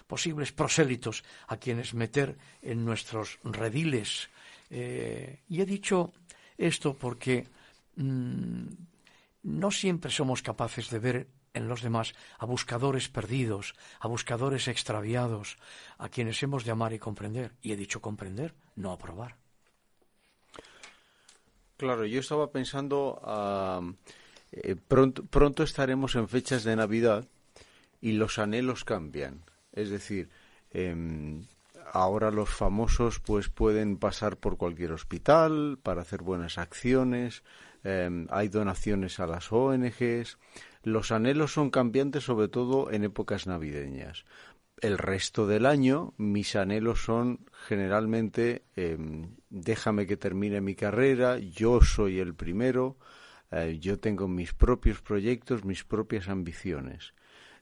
posibles 0.07 0.53
prosélitos 0.53 1.24
a 1.49 1.57
quienes 1.57 1.95
meter 1.95 2.37
en 2.61 2.85
nuestros 2.85 3.39
rediles. 3.45 4.28
Eh, 4.70 5.41
y 5.49 5.61
he 5.61 5.66
dicho 5.66 6.12
esto 6.57 6.97
porque 6.97 7.47
mm, 7.97 8.64
no 9.45 9.70
siempre 9.70 10.11
somos 10.11 10.43
capaces 10.43 10.91
de 10.91 10.99
ver 10.99 11.26
en 11.55 11.68
los 11.68 11.82
demás 11.82 12.14
a 12.38 12.46
buscadores 12.46 13.09
perdidos, 13.09 13.74
a 14.00 14.09
buscadores 14.09 14.68
extraviados, 14.68 15.59
a 15.98 16.09
quienes 16.09 16.42
hemos 16.42 16.64
de 16.64 16.70
amar 16.70 16.92
y 16.92 16.98
comprender. 16.98 17.53
Y 17.62 17.72
he 17.72 17.76
dicho 17.76 18.00
comprender, 18.00 18.55
no 18.76 18.92
aprobar. 18.92 19.36
Claro, 21.76 22.07
yo 22.07 22.20
estaba 22.20 22.50
pensando, 22.53 23.20
eh, 24.53 24.76
pronto, 24.86 25.24
pronto 25.24 25.62
estaremos 25.64 26.14
en 26.14 26.28
fechas 26.28 26.62
de 26.62 26.76
Navidad 26.76 27.26
y 28.00 28.12
los 28.12 28.38
anhelos 28.38 28.84
cambian. 28.84 29.42
Es 29.72 29.90
decir, 29.90 30.28
em, 30.70 31.44
ahora 31.92 32.30
los 32.30 32.50
famosos 32.50 33.18
pues 33.20 33.48
pueden 33.48 33.96
pasar 33.96 34.36
por 34.36 34.57
cualquier 34.57 34.92
hospital 34.92 35.78
para 35.82 36.03
hacer 36.03 36.22
buenas 36.22 36.59
acciones, 36.59 37.42
em, 37.84 38.26
hay 38.30 38.48
donaciones 38.48 39.18
a 39.18 39.26
las 39.26 39.50
ONGs, 39.50 40.38
los 40.83 41.12
anhelos 41.12 41.53
son 41.53 41.70
cambiantes 41.70 42.24
sobre 42.24 42.49
todo 42.49 42.91
en 42.91 43.05
épocas 43.05 43.47
navideñas. 43.47 44.24
El 44.80 44.99
resto 44.99 45.47
del 45.47 45.66
año 45.66 46.12
mis 46.16 46.57
anhelos 46.57 47.05
son 47.05 47.47
generalmente 47.66 48.64
em, 48.74 49.37
déjame 49.49 50.07
que 50.07 50.16
termine 50.16 50.61
mi 50.61 50.74
carrera, 50.74 51.39
yo 51.39 51.80
soy 51.83 52.18
el 52.18 52.35
primero, 52.35 52.97
eh, 53.51 53.78
yo 53.80 54.01
tengo 54.01 54.26
mis 54.26 54.55
propios 54.55 55.01
proyectos, 55.01 55.64
mis 55.64 55.85
propias 55.85 56.28
ambiciones. 56.28 57.14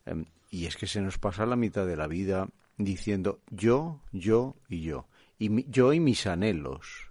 Em, 0.07 0.25
y 0.51 0.67
es 0.67 0.77
que 0.77 0.87
se 0.87 1.01
nos 1.01 1.19
pasa 1.19 1.47
la 1.47 1.57
mitad 1.57 1.87
de 1.87 1.97
la 1.97 2.07
vida 2.07 2.49
diciendo 2.79 3.41
yo, 3.51 4.01
yo 4.13 4.57
y 4.69 4.83
yo. 4.83 5.07
Y 5.39 5.71
yo 5.71 5.93
y 5.93 6.01
mis 6.01 6.27
anhelos. 6.27 7.11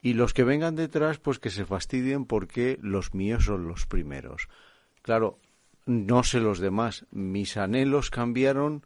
Y 0.00 0.14
los 0.14 0.32
que 0.32 0.44
vengan 0.44 0.76
detrás, 0.76 1.18
pues 1.18 1.38
que 1.38 1.50
se 1.50 1.64
fastidien 1.64 2.24
porque 2.24 2.78
los 2.80 3.14
míos 3.14 3.44
son 3.44 3.66
los 3.66 3.86
primeros. 3.86 4.48
Claro, 5.08 5.38
no 5.86 6.22
sé 6.22 6.38
los 6.38 6.58
demás. 6.58 7.06
Mis 7.10 7.56
anhelos 7.56 8.10
cambiaron 8.10 8.84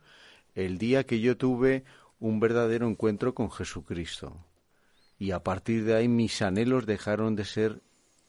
el 0.55 0.79
día 0.79 1.03
que 1.03 1.18
yo 1.18 1.37
tuve 1.37 1.83
un 2.20 2.39
verdadero 2.39 2.87
encuentro 2.87 3.35
con 3.35 3.51
Jesucristo. 3.51 4.47
Y 5.18 5.33
a 5.33 5.43
partir 5.43 5.85
de 5.85 5.97
ahí 5.97 6.07
mis 6.07 6.41
anhelos 6.41 6.87
dejaron 6.87 7.35
de 7.35 7.45
ser 7.45 7.83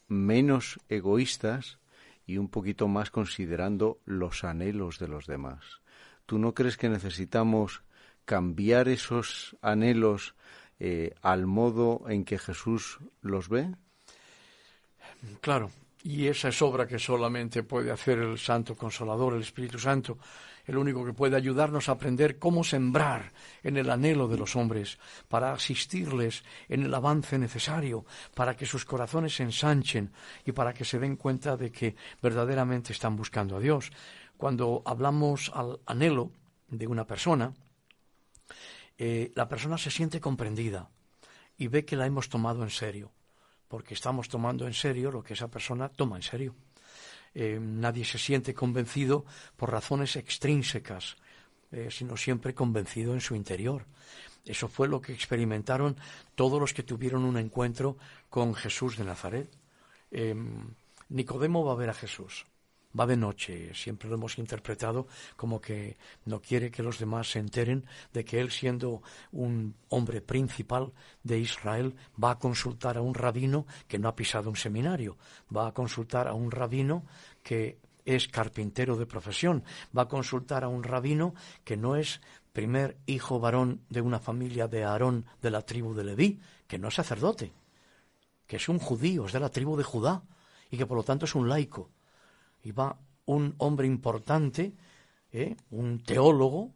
menos 0.07 0.79
egoístas 0.89 1.77
y 2.25 2.39
un 2.39 2.49
poquito 2.49 2.87
más 2.87 3.11
considerando 3.11 3.99
los 4.05 4.43
anhelos 4.43 4.97
de 4.97 5.09
los 5.09 5.27
demás. 5.27 5.63
¿Tú 6.25 6.39
no 6.39 6.55
crees 6.55 6.77
que 6.77 6.89
necesitamos 6.89 7.83
cambiar 8.25 8.87
esos 8.87 9.55
anhelos 9.61 10.33
eh, 10.79 11.13
al 11.21 11.45
modo 11.45 12.05
en 12.09 12.25
que 12.25 12.39
Jesús 12.39 12.97
los 13.21 13.49
ve? 13.49 13.69
Claro, 15.41 15.69
y 16.03 16.27
esa 16.27 16.49
es 16.49 16.61
obra 16.61 16.85
que 16.85 16.99
solamente 16.99 17.63
puede 17.63 17.89
hacer 17.89 18.19
el 18.19 18.37
Santo 18.37 18.75
Consolador, 18.75 19.33
el 19.33 19.41
Espíritu 19.41 19.79
Santo, 19.79 20.17
el 20.65 20.77
único 20.77 21.05
que 21.05 21.13
puede 21.13 21.37
ayudarnos 21.37 21.87
a 21.87 21.93
aprender 21.93 22.37
cómo 22.37 22.65
sembrar 22.65 23.31
en 23.63 23.77
el 23.77 23.89
anhelo 23.89 24.27
de 24.27 24.37
los 24.37 24.57
hombres, 24.57 24.99
para 25.29 25.53
asistirles 25.53 26.43
en 26.67 26.83
el 26.83 26.93
avance 26.93 27.39
necesario, 27.39 28.05
para 28.35 28.55
que 28.57 28.65
sus 28.65 28.83
corazones 28.83 29.35
se 29.35 29.43
ensanchen 29.43 30.11
y 30.45 30.51
para 30.51 30.73
que 30.73 30.83
se 30.83 30.99
den 30.99 31.15
cuenta 31.15 31.55
de 31.55 31.71
que 31.71 31.95
verdaderamente 32.21 32.91
están 32.91 33.15
buscando 33.15 33.55
a 33.55 33.61
Dios. 33.61 33.89
Cuando 34.35 34.83
hablamos 34.85 35.51
al 35.55 35.79
anhelo 35.85 36.31
de 36.67 36.85
una 36.85 37.07
persona, 37.07 37.53
eh, 38.97 39.31
la 39.35 39.47
persona 39.47 39.77
se 39.77 39.89
siente 39.89 40.19
comprendida 40.19 40.89
y 41.57 41.67
ve 41.67 41.85
que 41.85 41.95
la 41.95 42.05
hemos 42.05 42.27
tomado 42.27 42.61
en 42.61 42.69
serio 42.69 43.12
porque 43.73 43.95
estamos 43.95 44.29
tomando 44.29 44.67
en 44.67 44.73
serio 44.75 45.09
lo 45.09 45.23
que 45.23 45.33
esa 45.33 45.47
persona 45.47 45.89
toma 45.89 46.15
en 46.15 46.21
serio. 46.21 46.53
Eh, 47.33 47.57
nadie 47.59 48.05
se 48.05 48.19
siente 48.19 48.53
convencido 48.53 49.25
por 49.57 49.71
razones 49.71 50.15
extrínsecas, 50.15 51.17
eh, 51.71 51.89
sino 51.89 52.15
siempre 52.15 52.53
convencido 52.53 53.15
en 53.15 53.19
su 53.19 53.33
interior. 53.33 53.87
Eso 54.45 54.67
fue 54.67 54.87
lo 54.87 55.01
que 55.01 55.11
experimentaron 55.11 55.97
todos 56.35 56.61
los 56.61 56.71
que 56.71 56.83
tuvieron 56.83 57.25
un 57.25 57.35
encuentro 57.35 57.97
con 58.29 58.53
Jesús 58.53 58.95
de 58.95 59.05
Nazaret. 59.05 59.49
Eh, 60.11 60.35
Nicodemo 61.09 61.65
va 61.65 61.71
a 61.71 61.77
ver 61.77 61.89
a 61.89 61.95
Jesús 61.95 62.45
va 62.97 63.05
de 63.05 63.17
noche. 63.17 63.73
Siempre 63.73 64.09
lo 64.09 64.15
hemos 64.15 64.37
interpretado 64.37 65.07
como 65.35 65.59
que 65.59 65.97
no 66.25 66.41
quiere 66.41 66.71
que 66.71 66.83
los 66.83 66.99
demás 66.99 67.31
se 67.31 67.39
enteren 67.39 67.85
de 68.13 68.23
que 68.23 68.39
él, 68.39 68.51
siendo 68.51 69.01
un 69.31 69.75
hombre 69.89 70.21
principal 70.21 70.93
de 71.23 71.39
Israel, 71.39 71.95
va 72.21 72.31
a 72.31 72.39
consultar 72.39 72.97
a 72.97 73.01
un 73.01 73.13
rabino 73.13 73.65
que 73.87 73.99
no 73.99 74.07
ha 74.07 74.15
pisado 74.15 74.49
un 74.49 74.55
seminario, 74.55 75.17
va 75.55 75.67
a 75.67 75.73
consultar 75.73 76.27
a 76.27 76.33
un 76.33 76.51
rabino 76.51 77.05
que 77.41 77.79
es 78.05 78.27
carpintero 78.27 78.97
de 78.97 79.05
profesión, 79.05 79.63
va 79.95 80.03
a 80.03 80.07
consultar 80.07 80.63
a 80.63 80.67
un 80.67 80.83
rabino 80.83 81.33
que 81.63 81.77
no 81.77 81.95
es 81.95 82.21
primer 82.51 82.97
hijo 83.07 83.39
varón 83.39 83.81
de 83.89 84.01
una 84.01 84.19
familia 84.19 84.67
de 84.67 84.83
Aarón 84.83 85.25
de 85.41 85.51
la 85.51 85.61
tribu 85.63 85.93
de 85.93 86.03
Leví, 86.03 86.39
que 86.67 86.77
no 86.77 86.89
es 86.89 86.95
sacerdote. 86.95 87.53
que 88.45 88.57
es 88.57 88.69
un 88.69 88.77
judío, 88.77 89.25
es 89.25 89.33
de 89.33 89.39
la 89.39 89.49
tribu 89.49 89.77
de 89.77 89.83
Judá, 89.83 90.21
y 90.69 90.77
que 90.77 90.85
por 90.85 90.97
lo 90.97 91.03
tanto 91.03 91.25
es 91.25 91.33
un 91.33 91.49
laico. 91.49 91.89
Va 92.71 92.97
un 93.25 93.55
hombre 93.57 93.87
importante, 93.87 94.73
¿eh? 95.31 95.55
un 95.71 96.03
teólogo, 96.03 96.73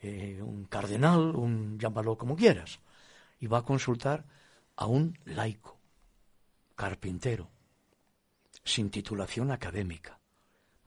eh, 0.00 0.40
un 0.42 0.64
cardenal, 0.64 1.34
un 1.36 1.78
llámalo 1.78 2.16
como 2.16 2.36
quieras, 2.36 2.80
y 3.40 3.46
va 3.46 3.58
a 3.58 3.64
consultar 3.64 4.24
a 4.76 4.86
un 4.86 5.18
laico, 5.24 5.78
carpintero, 6.74 7.48
sin 8.64 8.90
titulación 8.90 9.50
académica, 9.50 10.18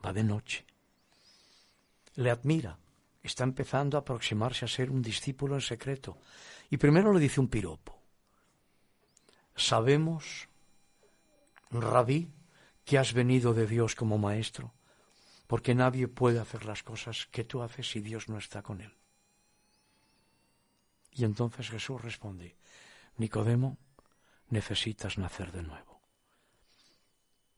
va 0.03 0.13
de 0.13 0.23
noche. 0.23 0.65
Le 2.15 2.29
admira, 2.29 2.77
está 3.23 3.43
empezando 3.43 3.97
a 3.97 4.01
aproximarse 4.01 4.65
a 4.65 4.67
ser 4.67 4.91
un 4.91 5.01
discípulo 5.01 5.55
en 5.55 5.61
secreto, 5.61 6.17
y 6.69 6.77
primero 6.77 7.13
le 7.13 7.19
dice 7.19 7.39
un 7.39 7.47
piropo. 7.47 7.97
Sabemos, 9.55 10.47
rabí, 11.71 12.29
que 12.89 12.97
has 12.97 13.13
venido 13.13 13.53
de 13.53 13.67
Dios 13.67 13.93
como 13.93 14.17
maestro, 14.17 14.73
porque 15.45 15.75
nadie 15.75 16.07
puede 16.07 16.39
hacer 16.39 16.65
las 16.65 16.81
cosas 16.81 17.27
que 17.29 17.43
tú 17.43 17.61
haces 17.61 17.87
si 17.87 17.99
Dios 18.01 18.29
no 18.29 18.39
está 18.39 18.63
con 18.63 18.81
él. 18.81 18.97
Y 21.11 21.23
entonces 21.23 21.69
Jesús 21.69 22.01
responde, 22.01 22.57
Nicodemo, 23.17 23.77
necesitas 24.47 25.19
nacer 25.19 25.51
de 25.51 25.61
nuevo. 25.61 26.01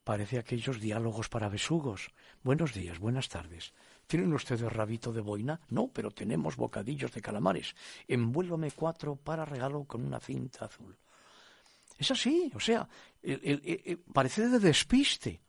Parece 0.04 0.38
aquellos 0.38 0.82
diálogos 0.82 1.30
para 1.30 1.48
besugos. 1.48 2.12
Buenos 2.44 2.74
días, 2.74 3.00
buenas 3.00 3.30
tardes. 3.30 3.74
¿Tienen 4.08 4.34
ustedes 4.34 4.70
rabito 4.70 5.14
de 5.14 5.22
boina? 5.22 5.62
No, 5.70 5.88
pero 5.94 6.12
tenemos 6.12 6.58
bocadillos 6.58 7.14
de 7.14 7.22
calamares. 7.22 7.74
Envuélvame 8.10 8.72
cuatro 8.72 9.16
para 9.16 9.46
regalo 9.46 9.86
con 9.86 10.04
una 10.04 10.20
cinta 10.20 10.66
azul. 10.66 10.98
Es 12.02 12.10
así, 12.10 12.52
o 12.56 12.60
sea, 12.60 12.90
parece 14.12 14.48
de 14.48 14.58
despiste. 14.58 15.40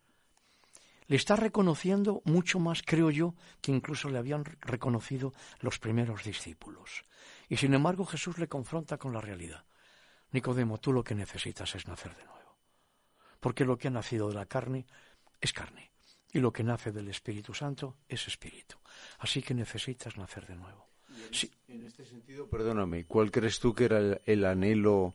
Le 1.06 1.16
está 1.16 1.34
reconociendo 1.34 2.20
mucho 2.26 2.58
más, 2.58 2.82
creo 2.82 3.10
yo, 3.10 3.34
que 3.62 3.72
incluso 3.72 4.10
le 4.10 4.18
habían 4.18 4.44
reconocido 4.60 5.32
los 5.60 5.78
primeros 5.78 6.24
discípulos. 6.24 7.06
Y 7.48 7.56
sin 7.56 7.72
embargo 7.72 8.04
Jesús 8.04 8.36
le 8.36 8.48
confronta 8.48 8.98
con 8.98 9.14
la 9.14 9.22
realidad. 9.22 9.64
Nicodemo, 10.32 10.76
tú 10.76 10.92
lo 10.92 11.02
que 11.02 11.14
necesitas 11.14 11.74
es 11.74 11.88
nacer 11.88 12.14
de 12.16 12.26
nuevo. 12.26 12.58
Porque 13.40 13.64
lo 13.64 13.78
que 13.78 13.88
ha 13.88 13.90
nacido 13.90 14.28
de 14.28 14.34
la 14.34 14.44
carne 14.44 14.84
es 15.40 15.54
carne. 15.54 15.90
Y 16.34 16.38
lo 16.38 16.52
que 16.52 16.64
nace 16.64 16.92
del 16.92 17.08
Espíritu 17.08 17.54
Santo 17.54 17.96
es 18.06 18.28
espíritu. 18.28 18.76
Así 19.20 19.40
que 19.40 19.54
necesitas 19.54 20.18
nacer 20.18 20.46
de 20.46 20.56
nuevo. 20.56 20.86
En, 21.68 21.86
este 21.86 22.04
sentido, 22.04 22.46
perdóname, 22.50 23.06
¿cuál 23.06 23.30
crees 23.30 23.58
tú 23.58 23.74
que 23.74 23.86
era 23.86 24.20
el 24.26 24.44
anhelo 24.44 25.14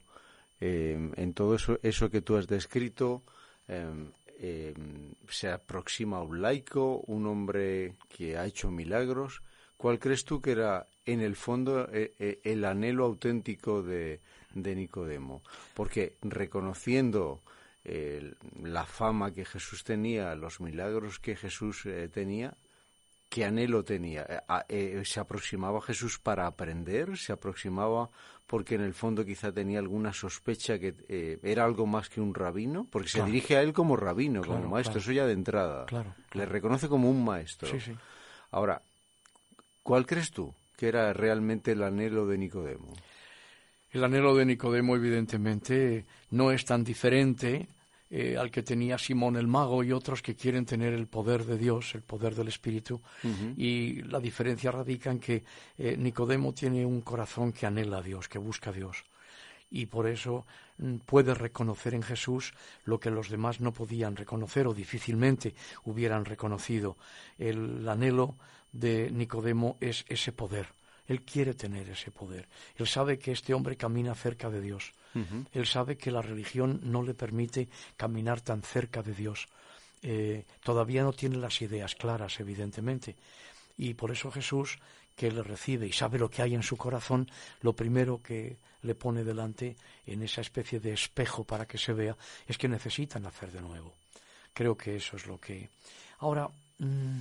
Em, 0.59 1.11
en 1.15 1.33
todo 1.33 1.55
eso, 1.55 2.09
que 2.09 2.21
tú 2.21 2.35
has 2.35 2.47
descrito, 2.47 3.23
em, 3.67 4.09
em, 4.39 5.13
se 5.29 5.49
aproxima 5.49 6.17
a 6.17 6.23
un 6.23 6.41
laico, 6.41 7.03
un 7.07 7.27
hombre 7.27 7.95
que 8.09 8.37
ha 8.37 8.45
hecho 8.45 8.71
milagros. 8.71 9.41
¿Cuál 9.77 9.99
crees 9.99 10.25
tú 10.25 10.41
que 10.41 10.51
era, 10.51 10.87
en 11.05 11.21
el 11.21 11.35
fondo, 11.35 11.87
e, 11.93 12.15
e, 12.17 12.41
el 12.43 12.65
anhelo 12.65 13.05
auténtico 13.05 13.83
de, 13.83 14.21
de 14.53 14.75
Nicodemo? 14.75 15.43
Porque 15.75 16.17
reconociendo 16.21 17.41
la 18.63 18.85
fama 18.85 19.33
que 19.33 19.45
Jesús 19.45 19.85
tenía, 19.85 20.35
los 20.35 20.59
milagros 20.59 21.19
que 21.19 21.37
Jesús 21.37 21.85
eh, 21.85 22.09
tenía, 22.09 22.57
¿qué 23.29 23.45
anhelo 23.45 23.83
tenía? 23.83 24.25
Eh, 24.69 24.99
eh, 24.99 25.01
¿Se 25.05 25.19
aproximaba 25.19 25.79
a 25.79 25.81
Jesús 25.81 26.19
para 26.19 26.47
aprender? 26.47 27.17
¿Se 27.17 27.33
aproximaba 27.33 28.09
porque 28.47 28.75
en 28.75 28.81
el 28.81 28.93
fondo 28.93 29.25
quizá 29.25 29.51
tenía 29.51 29.79
alguna 29.79 30.13
sospecha 30.13 30.79
que 30.79 30.95
eh, 31.09 31.37
era 31.43 31.65
algo 31.65 31.85
más 31.85 32.09
que 32.09 32.21
un 32.21 32.33
rabino, 32.33 32.87
porque 32.89 33.09
se 33.09 33.23
dirige 33.23 33.57
a 33.57 33.61
él 33.61 33.73
como 33.73 33.97
rabino, 33.97 34.41
como 34.41 34.69
maestro, 34.69 34.99
eso 34.99 35.11
ya 35.11 35.27
de 35.27 35.33
entrada. 35.33 35.85
Le 36.31 36.45
reconoce 36.45 36.87
como 36.87 37.09
un 37.09 37.25
maestro. 37.25 37.69
Ahora, 38.51 38.81
¿cuál 39.83 40.05
crees 40.05 40.31
tú 40.31 40.55
que 40.77 40.87
era 40.87 41.11
realmente 41.11 41.73
el 41.73 41.83
anhelo 41.83 42.25
de 42.25 42.37
Nicodemo? 42.37 42.93
El 43.91 44.03
anhelo 44.05 44.33
de 44.33 44.45
Nicodemo, 44.45 44.95
evidentemente, 44.95 46.05
no 46.31 46.51
es 46.51 46.63
tan 46.63 46.85
diferente 46.85 47.67
eh, 48.09 48.37
al 48.37 48.51
que 48.51 48.63
tenía 48.63 48.97
Simón 48.97 49.35
el 49.35 49.47
mago 49.47 49.83
y 49.83 49.91
otros 49.91 50.21
que 50.21 50.35
quieren 50.35 50.65
tener 50.65 50.93
el 50.93 51.07
poder 51.07 51.45
de 51.45 51.57
Dios, 51.57 51.93
el 51.95 52.03
poder 52.03 52.35
del 52.35 52.47
Espíritu. 52.47 53.01
Y 53.57 54.01
la 54.03 54.19
diferencia 54.19 54.71
radica 54.71 55.11
en 55.11 55.19
que 55.19 55.43
eh, 55.77 55.97
Nicodemo 55.97 56.53
tiene 56.53 56.85
un 56.85 57.01
corazón 57.01 57.51
que 57.51 57.65
anhela 57.65 57.97
a 57.97 58.01
Dios, 58.01 58.29
que 58.29 58.39
busca 58.39 58.69
a 58.69 58.73
Dios. 58.73 59.03
Y 59.69 59.87
por 59.87 60.07
eso 60.07 60.45
mm, 60.77 60.97
puede 61.05 61.33
reconocer 61.33 61.93
en 61.93 62.03
Jesús 62.03 62.53
lo 62.85 62.99
que 62.99 63.11
los 63.11 63.29
demás 63.29 63.59
no 63.59 63.73
podían 63.73 64.15
reconocer 64.15 64.67
o 64.67 64.73
difícilmente 64.73 65.53
hubieran 65.83 66.23
reconocido. 66.23 66.97
El 67.37 67.87
anhelo 67.89 68.37
de 68.71 69.11
Nicodemo 69.11 69.77
es 69.81 70.05
ese 70.07 70.31
poder. 70.31 70.76
Él 71.07 71.21
quiere 71.23 71.53
tener 71.53 71.89
ese 71.89 72.11
poder. 72.11 72.47
Él 72.75 72.87
sabe 72.87 73.17
que 73.17 73.31
este 73.31 73.53
hombre 73.53 73.77
camina 73.77 74.13
cerca 74.13 74.49
de 74.49 74.61
Dios 74.61 74.93
él 75.53 75.65
sabe 75.65 75.97
que 75.97 76.11
la 76.11 76.21
religión 76.21 76.79
no 76.83 77.01
le 77.01 77.13
permite 77.13 77.69
caminar 77.95 78.41
tan 78.41 78.61
cerca 78.61 79.01
de 79.01 79.13
Dios. 79.13 79.47
Eh, 80.01 80.45
todavía 80.63 81.03
no 81.03 81.13
tiene 81.13 81.37
las 81.37 81.61
ideas 81.61 81.95
claras, 81.95 82.39
evidentemente. 82.39 83.15
Y 83.77 83.93
por 83.93 84.11
eso 84.11 84.31
Jesús, 84.31 84.77
que 85.15 85.31
le 85.31 85.41
recibe 85.41 85.87
y 85.87 85.91
sabe 85.91 86.19
lo 86.19 86.29
que 86.29 86.41
hay 86.41 86.53
en 86.53 86.63
su 86.63 86.77
corazón, 86.77 87.29
lo 87.61 87.73
primero 87.73 88.21
que 88.21 88.57
le 88.83 88.95
pone 88.95 89.23
delante 89.23 89.75
en 90.05 90.21
esa 90.21 90.41
especie 90.41 90.79
de 90.79 90.93
espejo 90.93 91.43
para 91.43 91.65
que 91.65 91.77
se 91.77 91.93
vea 91.93 92.15
es 92.47 92.57
que 92.57 92.67
necesita 92.67 93.19
nacer 93.19 93.51
de 93.51 93.61
nuevo. 93.61 93.95
Creo 94.53 94.77
que 94.77 94.95
eso 94.95 95.17
es 95.17 95.25
lo 95.25 95.39
que. 95.39 95.69
Ahora, 96.19 96.49
mm, 96.79 97.19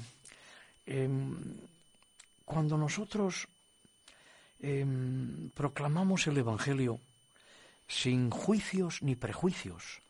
em, 0.87 1.37
cuando 2.45 2.77
nosotros 2.77 3.49
em, 4.61 5.51
proclamamos 5.51 6.27
el 6.27 6.39
Evangelio, 6.39 7.01
sin 7.89 8.31
juicios 8.31 9.03
ni 9.03 9.15
prejuicios, 9.15 10.01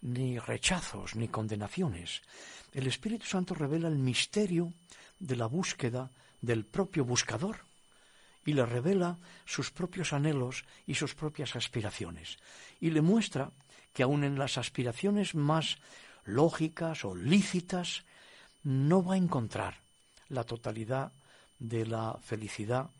ni 0.00 0.38
rechazos, 0.38 1.14
ni 1.14 1.28
condenaciones. 1.28 2.22
El 2.72 2.86
Espíritu 2.86 3.26
Santo 3.26 3.54
revela 3.54 3.88
el 3.88 3.98
misterio 3.98 4.72
de 5.18 5.36
la 5.36 5.46
búsqueda 5.46 6.10
del 6.40 6.64
propio 6.64 7.04
buscador 7.04 7.60
y 8.44 8.54
le 8.54 8.66
revela 8.66 9.18
sus 9.44 9.70
propios 9.70 10.12
anhelos 10.12 10.64
y 10.86 10.94
sus 10.94 11.14
propias 11.14 11.54
aspiraciones. 11.54 12.38
Y 12.80 12.90
le 12.90 13.00
muestra 13.00 13.52
que 13.92 14.02
aun 14.02 14.24
en 14.24 14.38
las 14.38 14.58
aspiraciones 14.58 15.34
más 15.34 15.78
lógicas 16.24 17.04
o 17.04 17.14
lícitas 17.14 18.02
no 18.64 19.04
va 19.04 19.14
a 19.14 19.18
encontrar 19.18 19.80
la 20.28 20.44
totalidad 20.44 21.12
de 21.58 21.86
la 21.86 22.18
felicidad 22.22 22.90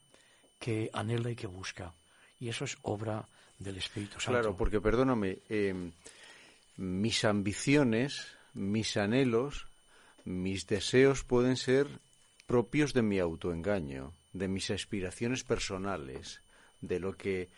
que 0.63 0.89
anhela 0.93 1.29
y 1.29 1.35
que 1.35 1.49
busca. 1.49 1.93
Y 2.39 2.49
eso 2.49 2.65
es 2.65 2.79
obra 2.83 3.27
del 3.59 3.79
Espíritu 3.79 4.21
Santo. 4.21 4.31
Claro, 4.31 4.57
porque 4.57 4.81
perdóname, 4.81 5.41
em, 5.49 5.91
mis 6.77 7.25
ambiciones, 7.25 8.29
mis 8.55 8.97
anhelos, 8.97 9.67
mis 10.25 10.69
deseos 10.69 11.25
pueden 11.25 11.57
ser 11.57 11.89
propios 12.47 12.95
de 12.95 13.03
mi 13.03 13.19
autoengaño, 13.19 14.13
de 14.33 14.47
mis 14.47 14.71
aspiraciones 14.71 15.43
personales, 15.43 16.43
de 16.81 17.01
lo 17.01 17.17
que, 17.17 17.49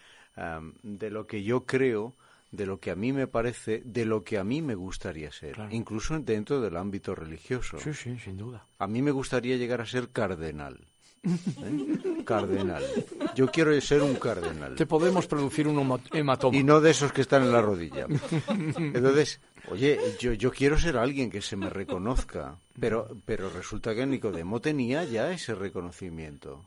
de 0.82 1.10
lo 1.10 1.26
que 1.26 1.42
yo 1.42 1.66
creo, 1.66 2.14
de 2.52 2.64
lo 2.64 2.80
que 2.80 2.90
a 2.90 2.96
mí 2.96 3.12
me 3.12 3.26
parece, 3.26 3.82
de 3.84 4.06
lo 4.06 4.24
que 4.24 4.38
a 4.38 4.44
mí 4.44 4.62
me 4.62 4.74
gustaría 4.74 5.30
ser, 5.30 5.58
incluso 5.70 6.18
dentro 6.20 6.62
del 6.62 6.78
ámbito 6.78 7.14
religioso. 7.14 7.78
Sí, 7.80 7.92
sí, 7.92 8.18
sin 8.18 8.38
duda. 8.38 8.64
A 8.78 8.86
mí 8.86 9.02
me 9.02 9.10
gustaría 9.10 9.58
llegar 9.58 9.82
a 9.82 9.86
ser 9.86 10.08
cardenal. 10.08 10.86
¿Eh? 11.24 12.22
Cardenal. 12.24 12.82
Yo 13.34 13.50
quiero 13.50 13.78
ser 13.80 14.02
un 14.02 14.14
cardenal. 14.14 14.74
Te 14.74 14.86
podemos 14.86 15.26
producir 15.26 15.66
un 15.66 16.00
hematoma. 16.12 16.56
Y 16.56 16.62
no 16.62 16.80
de 16.80 16.90
esos 16.90 17.12
que 17.12 17.22
están 17.22 17.42
en 17.42 17.52
la 17.52 17.60
rodilla. 17.60 18.06
Entonces, 18.48 19.40
oye, 19.70 19.98
yo, 20.20 20.32
yo 20.32 20.50
quiero 20.50 20.78
ser 20.78 20.96
alguien 20.96 21.30
que 21.30 21.42
se 21.42 21.56
me 21.56 21.68
reconozca. 21.68 22.58
Pero, 22.78 23.08
pero 23.24 23.50
resulta 23.50 23.94
que 23.94 24.06
Nicodemo 24.06 24.60
tenía 24.60 25.04
ya 25.04 25.30
ese 25.30 25.54
reconocimiento. 25.54 26.64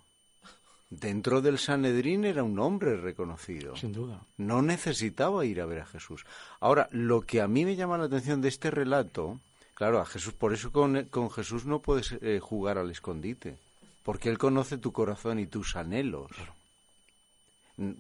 Dentro 0.90 1.42
del 1.42 1.58
Sanedrín 1.58 2.24
era 2.24 2.44
un 2.44 2.60
hombre 2.60 2.96
reconocido. 2.96 3.76
Sin 3.76 3.92
duda. 3.92 4.22
No 4.38 4.62
necesitaba 4.62 5.46
ir 5.46 5.60
a 5.60 5.66
ver 5.66 5.82
a 5.82 5.86
Jesús. 5.86 6.26
Ahora, 6.62 6.88
lo 6.92 7.22
que 7.22 7.42
a 7.42 7.48
mí 7.48 7.66
me 7.66 7.76
llama 7.76 7.98
la 7.98 8.06
atención 8.06 8.42
de 8.42 8.48
este 8.48 8.72
relato, 8.72 9.40
claro, 9.74 10.00
a 10.00 10.06
Jesús, 10.06 10.34
por 10.34 10.54
eso 10.54 10.72
con, 10.72 11.06
con 11.06 11.30
Jesús 11.30 11.66
no 11.66 11.82
puedes 11.82 12.14
eh, 12.22 12.40
jugar 12.42 12.78
al 12.78 12.90
escondite 12.90 13.58
porque 14.08 14.30
Él 14.30 14.38
conoce 14.38 14.78
tu 14.78 14.94
corazón 14.94 15.38
y 15.38 15.48
tus 15.48 15.76
anhelos. 15.76 16.32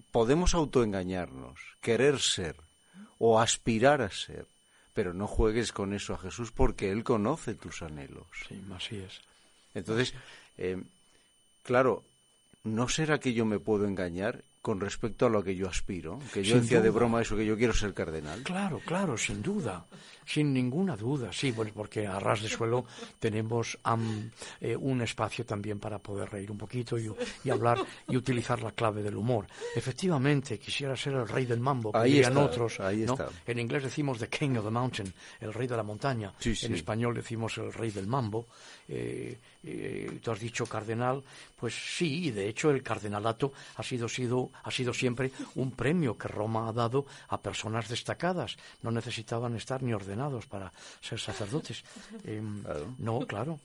Podemos 0.09 0.53
autoengañarnos, 0.53 1.59
querer 1.81 2.21
ser 2.21 2.55
o 3.19 3.41
aspirar 3.41 4.01
a 4.01 4.09
ser, 4.09 4.47
pero 4.93 5.13
no 5.13 5.27
juegues 5.27 5.73
con 5.73 5.93
eso 5.93 6.13
a 6.13 6.17
Jesús 6.17 6.53
porque 6.53 6.91
Él 6.91 7.03
conoce 7.03 7.55
tus 7.55 7.81
anhelos. 7.81 8.25
Sí, 8.47 8.57
así 8.73 8.95
es. 8.99 9.19
Entonces, 9.73 10.13
eh, 10.57 10.81
claro, 11.63 12.05
¿no 12.63 12.87
será 12.87 13.19
que 13.19 13.33
yo 13.33 13.43
me 13.43 13.59
puedo 13.59 13.85
engañar 13.85 14.45
con 14.61 14.79
respecto 14.79 15.25
a 15.25 15.29
lo 15.29 15.43
que 15.43 15.55
yo 15.55 15.67
aspiro. 15.69 16.19
Que 16.33 16.43
yo 16.43 16.59
decía 16.59 16.81
de 16.81 16.89
broma 16.89 17.21
eso, 17.21 17.37
que 17.37 17.45
yo 17.45 17.57
quiero 17.57 17.73
ser 17.73 17.93
cardenal. 17.93 18.43
Claro, 18.43 18.81
claro, 18.85 19.17
sin 19.17 19.41
duda, 19.41 19.85
sin 20.25 20.53
ninguna 20.53 20.97
duda. 20.97 21.31
Sí, 21.31 21.51
bueno, 21.51 21.71
porque 21.73 22.05
a 22.05 22.19
ras 22.19 22.41
de 22.41 22.49
suelo 22.49 22.85
tenemos 23.19 23.77
eh, 24.59 24.75
un 24.75 25.01
espacio 25.01 25.45
también 25.45 25.79
para 25.79 25.99
poder 25.99 26.29
reír 26.29 26.51
un 26.51 26.57
poquito 26.57 26.97
y, 26.97 27.49
hablar 27.49 27.79
y 28.07 28.17
utilizar 28.17 28.61
la 28.61 28.71
clave 28.71 29.01
del 29.01 29.15
humor. 29.15 29.47
Efectivamente, 29.75 30.59
quisiera 30.59 30.95
ser 30.95 31.13
el 31.13 31.27
rey 31.27 31.45
del 31.45 31.59
mambo, 31.59 31.91
que 31.91 31.99
ahí 31.99 32.21
otros. 32.35 32.79
Ahí 32.79 33.03
está. 33.03 33.29
En 33.45 33.59
inglés 33.59 33.83
decimos 33.83 34.19
the 34.19 34.27
king 34.27 34.57
of 34.57 34.65
the 34.65 34.71
mountain, 34.71 35.13
el 35.39 35.53
rey 35.53 35.67
de 35.67 35.77
la 35.77 35.83
montaña. 35.83 36.33
En 36.43 36.73
español 36.73 37.15
decimos 37.15 37.57
el 37.57 37.71
rey 37.71 37.91
del 37.91 38.07
mambo. 38.07 38.47
Eh, 38.89 39.37
eh, 39.63 40.19
tú 40.23 40.31
has 40.31 40.39
dicho 40.39 40.65
cardenal, 40.65 41.21
pues 41.55 41.75
sí, 41.75 42.27
y 42.27 42.31
de 42.31 42.47
hecho 42.47 42.71
el 42.71 42.81
cardenalato 42.81 43.51
ha 43.75 43.83
sido, 43.83 44.07
sido, 44.07 44.51
ha 44.63 44.71
sido 44.71 44.93
siempre 44.93 45.31
un 45.55 45.71
premio 45.71 46.17
que 46.17 46.27
Roma 46.27 46.69
ha 46.69 46.73
dado 46.73 47.05
a 47.27 47.41
personas 47.41 47.89
destacadas. 47.89 48.57
No 48.81 48.91
necesitaban 48.91 49.55
estar 49.55 49.83
ni 49.83 49.93
ordenados 49.93 50.45
para 50.45 50.71
ser 51.01 51.19
sacerdotes. 51.19 51.83
Em, 52.23 52.63
no, 52.99 53.19
claro. 53.25 53.59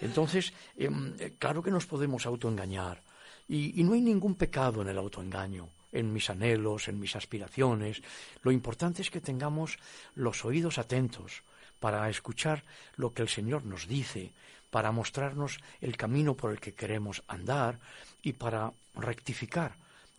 Entonces, 0.00 0.52
em, 0.76 1.14
claro 1.38 1.62
que 1.62 1.70
nos 1.70 1.86
podemos 1.86 2.26
autoengañar. 2.26 3.00
Y, 3.48 3.80
y 3.80 3.84
no 3.84 3.94
hay 3.94 4.00
ningún 4.00 4.34
pecado 4.34 4.82
en 4.82 4.88
el 4.88 4.98
autoengaño 4.98 5.68
en 5.92 6.12
mis 6.12 6.30
anhelos, 6.30 6.88
en 6.88 7.00
mis 7.00 7.16
aspiraciones. 7.16 8.00
Lo 8.42 8.52
importante 8.52 9.02
es 9.02 9.10
que 9.10 9.20
tengamos 9.20 9.78
los 10.14 10.44
oídos 10.44 10.78
atentos 10.78 11.42
para 11.80 12.08
escuchar 12.08 12.62
lo 12.96 13.12
que 13.12 13.22
el 13.22 13.28
Señor 13.28 13.64
nos 13.64 13.88
dice, 13.88 14.32
para 14.70 14.92
mostrarnos 14.92 15.58
el 15.80 15.96
camino 15.96 16.34
por 16.34 16.52
el 16.52 16.60
que 16.60 16.74
queremos 16.74 17.22
andar 17.26 17.78
y 18.22 18.34
para 18.34 18.72
rectificar 18.94 19.72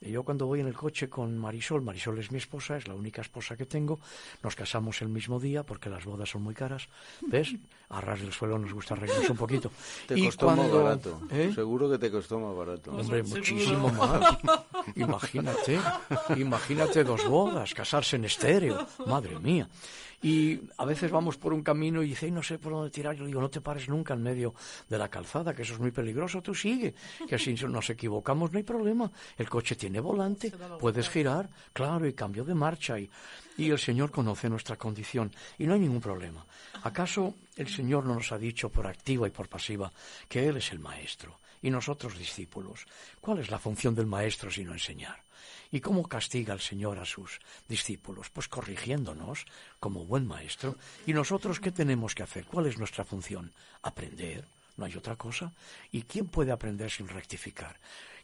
yo 0.10 0.24
cuando 0.24 0.48
voy 0.48 0.62
en 0.62 0.68
el 0.68 0.74
coche 0.74 1.10
con 1.10 1.38
Marisol, 1.38 1.84
Marisol 1.84 2.18
es 2.18 2.32
mi 2.32 2.40
esposa, 2.40 2.76
es 2.76 2.88
la 2.88 2.96
única 2.96 3.22
esposa 3.22 3.56
que 3.56 3.68
tengo, 3.68 4.00
nos 4.42 4.56
casamos 4.56 5.00
el 5.04 5.10
mismo 5.10 5.40
día 5.40 5.62
porque 5.64 5.90
las 5.90 6.06
bodas 6.06 6.30
son 6.30 6.42
muy 6.42 6.56
caras, 6.56 6.88
¿ves? 7.22 7.54
A 7.90 8.02
ras 8.02 8.20
del 8.20 8.34
suelo 8.34 8.58
nos 8.58 8.74
gusta 8.74 8.96
arreglarnos 8.96 9.30
un 9.30 9.38
poquito. 9.38 9.72
Te 10.08 10.20
costó 10.26 10.56
más 10.56 10.72
barato, 10.72 11.22
¿Eh? 11.30 11.52
seguro 11.54 11.90
que 11.90 12.00
te 12.00 12.10
costó 12.10 12.40
más 12.40 12.56
barato. 12.56 12.92
Hombre, 12.92 13.22
muchísimo 13.22 13.90
más. 13.90 14.38
Imagínate, 14.96 15.80
imagínate 16.36 17.04
dos 17.04 17.24
bodas, 17.28 17.74
casarse 17.74 18.16
en 18.16 18.26
estéreo, 18.26 18.88
madre 19.06 19.38
mía. 19.40 19.70
Y 20.22 20.60
a 20.78 20.86
veces 20.86 21.10
vamos 21.10 21.38
por 21.38 21.52
un 21.54 21.64
camino 21.64 22.04
y 22.04 22.10
dice, 22.10 22.30
no 22.30 22.44
sé 22.44 22.60
por 22.60 22.74
dónde 22.74 22.92
tirar. 22.92 23.16
Yo 23.16 23.26
digo, 23.26 23.42
no 23.42 23.50
te 23.50 23.62
pares 23.62 23.90
nunca 23.90 24.14
en 24.14 24.22
medio 24.22 24.54
de 24.88 24.98
la 24.98 25.10
calzada, 25.10 25.54
que 25.54 25.64
eso 25.64 25.74
es 25.74 25.80
muy 25.80 25.92
peligroso. 25.92 26.42
Tú 26.42 26.54
sigue, 26.54 26.94
que 27.28 27.40
si 27.40 27.54
nos 27.68 27.90
equivocamos 27.90 28.52
no 28.52 28.58
hay 28.58 28.64
problema. 28.64 29.12
El 29.38 29.50
coche 29.50 29.76
tiene 29.76 30.00
volante, 30.00 30.52
puedes 30.80 31.10
girar, 31.10 31.50
claro, 31.74 32.08
y 32.08 32.14
cambio 32.14 32.44
de 32.44 32.54
marcha. 32.54 33.00
Y, 33.00 33.10
y 33.58 33.70
el 33.70 33.80
Señor 33.80 34.12
conoce 34.12 34.50
nuestra 34.50 34.76
condición 34.76 35.32
y 35.58 35.66
no 35.66 35.74
hay 35.74 35.80
ningún 35.80 36.02
problema. 36.02 36.46
¿Acaso 36.84 37.36
el 37.56 37.68
Señor 37.68 38.06
no 38.06 38.16
nos 38.16 38.32
ha 38.32 38.38
dicho 38.38 38.70
por 38.70 38.88
activa 38.88 39.28
y 39.28 39.32
por 39.32 39.50
pasiva 39.50 39.92
que 40.28 40.48
Él 40.48 40.58
es 40.58 40.72
el 40.72 40.80
Maestro 40.80 41.40
y 41.62 41.70
nosotros 41.70 42.18
discípulos? 42.18 42.86
¿Cuál 43.20 43.40
es 43.40 43.50
la 43.50 43.60
función 43.60 43.96
del 43.96 44.06
Maestro 44.06 44.50
sino 44.50 44.72
enseñar? 44.74 45.24
¿Y 45.72 45.80
cómo 45.80 46.04
castiga 46.04 46.54
el 46.54 46.60
Señor 46.60 47.00
a 47.00 47.06
sus 47.06 47.40
discípulos? 47.68 48.30
Pues 48.30 48.48
corrigiéndonos 48.48 49.46
como 49.80 50.06
buen 50.06 50.28
maestro. 50.28 50.76
¿Y 51.06 51.14
nosotros 51.14 51.60
qué 51.60 51.72
tenemos 51.72 52.14
que 52.14 52.24
hacer? 52.24 52.46
¿Cuál 52.46 52.66
es 52.68 52.78
nuestra 52.78 53.06
función? 53.06 53.54
Aprender. 53.82 54.46
No 54.76 54.86
hay 54.86 54.96
otra 54.96 55.16
cosa. 55.16 55.54
¿Y 55.92 56.04
quién 56.04 56.28
puede 56.28 56.52
aprender 56.52 56.92
sin 56.92 57.08
rectificar? 57.08 57.78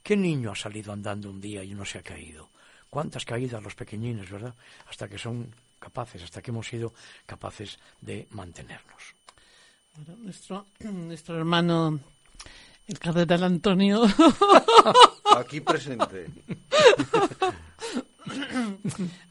¿Qué 0.04 0.18
niño 0.18 0.52
ha 0.52 0.56
salido 0.56 0.92
andando 0.92 1.30
un 1.30 1.40
día 1.40 1.64
y 1.64 1.74
no 1.74 1.86
se 1.86 2.00
ha 2.00 2.04
caído? 2.04 2.50
¿Cuántas 2.90 3.26
caídas 3.26 3.64
los 3.64 3.76
pequeñines, 3.76 4.30
verdad? 4.30 4.56
Hasta 4.90 5.08
que 5.08 5.18
son 5.18 5.54
capaces, 5.80 6.24
hasta 6.24 6.42
que 6.42 6.52
hemos 6.52 6.68
sido 6.68 6.94
capaces 7.26 7.80
de 8.02 8.28
mantenernos. 8.32 9.16
nuestro, 10.80 11.38
hermano, 11.38 12.00
el 12.88 13.00
cardenal 13.00 13.44
Antonio, 13.44 14.04
Aquí 15.38 15.62
presente. 15.62 16.28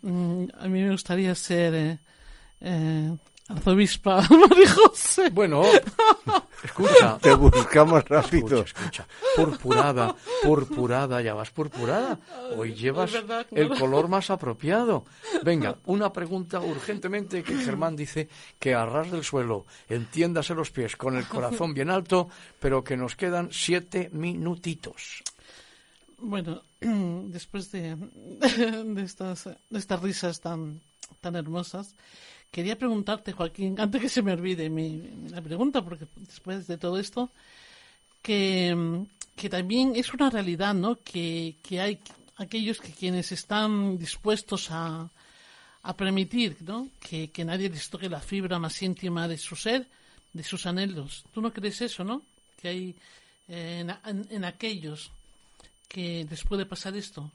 Mm, 0.02 0.44
a 0.58 0.68
mí 0.68 0.82
me 0.82 0.90
gustaría 0.90 1.34
ser 1.34 1.74
eh, 1.74 1.98
eh, 2.60 3.16
arzobispa 3.48 4.26
María 4.30 4.72
José. 4.72 5.30
Bueno, 5.30 5.62
escucha. 6.62 7.18
Te 7.18 7.34
buscamos 7.34 8.04
rápido. 8.04 8.60
Escucha, 8.62 9.06
Purpurada, 9.36 10.14
purpurada, 10.42 11.20
ya 11.22 11.34
vas 11.34 11.50
purpurada. 11.50 12.18
Hoy 12.56 12.74
llevas 12.74 13.12
el 13.50 13.68
color 13.70 14.08
más 14.08 14.30
apropiado. 14.30 15.04
Venga, 15.42 15.76
una 15.86 16.12
pregunta 16.12 16.60
urgentemente 16.60 17.42
que 17.42 17.56
Germán 17.56 17.96
dice 17.96 18.28
que 18.58 18.74
a 18.74 18.84
ras 18.86 19.10
del 19.10 19.24
suelo, 19.24 19.66
entiéndase 19.88 20.54
los 20.54 20.70
pies 20.70 20.96
con 20.96 21.16
el 21.16 21.26
corazón 21.26 21.74
bien 21.74 21.90
alto, 21.90 22.28
pero 22.58 22.82
que 22.82 22.96
nos 22.96 23.16
quedan 23.16 23.48
siete 23.52 24.10
minutitos. 24.12 25.22
Bueno, 26.18 26.62
después 26.80 27.70
de, 27.72 27.96
estas, 29.02 29.44
de 29.44 29.78
estas 29.78 30.02
risas 30.02 30.40
tan, 30.40 30.80
tan 31.20 31.36
hermosas, 31.36 31.94
quería 32.50 32.78
preguntarte, 32.78 33.32
Joaquín, 33.32 33.76
antes 33.80 34.00
que 34.00 34.08
se 34.08 34.22
me 34.22 34.32
olvide 34.32 34.68
mi, 34.70 35.02
la 35.30 35.42
pregunta, 35.42 35.82
porque 35.82 36.06
después 36.16 36.66
de 36.66 36.78
todo 36.78 36.98
esto, 36.98 37.30
que, 38.22 39.04
que 39.36 39.48
también 39.48 39.94
es 39.94 40.12
una 40.12 40.30
realidad, 40.30 40.74
¿no? 40.74 40.98
Que, 41.02 41.56
que 41.62 41.80
hay 41.80 42.00
aquellos 42.36 42.80
que 42.80 42.92
quienes 42.92 43.32
están 43.32 43.98
dispuestos 43.98 44.70
a, 44.70 45.08
a 45.82 45.96
permitir, 45.96 46.56
¿no? 46.60 46.88
Que, 47.00 47.30
que 47.30 47.44
nadie 47.44 47.68
les 47.68 47.88
toque 47.88 48.08
la 48.08 48.20
fibra 48.20 48.58
más 48.58 48.82
íntima 48.82 49.28
de 49.28 49.38
su 49.38 49.54
ser, 49.54 49.86
de 50.32 50.42
sus 50.42 50.66
anhelos. 50.66 51.24
¿Tú 51.32 51.40
no 51.40 51.52
crees 51.52 51.80
eso, 51.80 52.04
no? 52.04 52.22
Que 52.60 52.68
hay 52.68 52.94
eh, 53.48 53.86
en, 54.04 54.26
en 54.30 54.44
aquellos 54.44 55.10
que 55.88 56.26
les 56.28 56.42
puede 56.44 56.66
pasar 56.66 56.96
esto? 56.96 57.30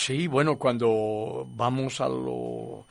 Sí, 0.00 0.28
bueno, 0.28 0.56
cuando 0.58 1.44
vamos 1.56 2.00
a 2.00 2.08
lo, 2.08 2.86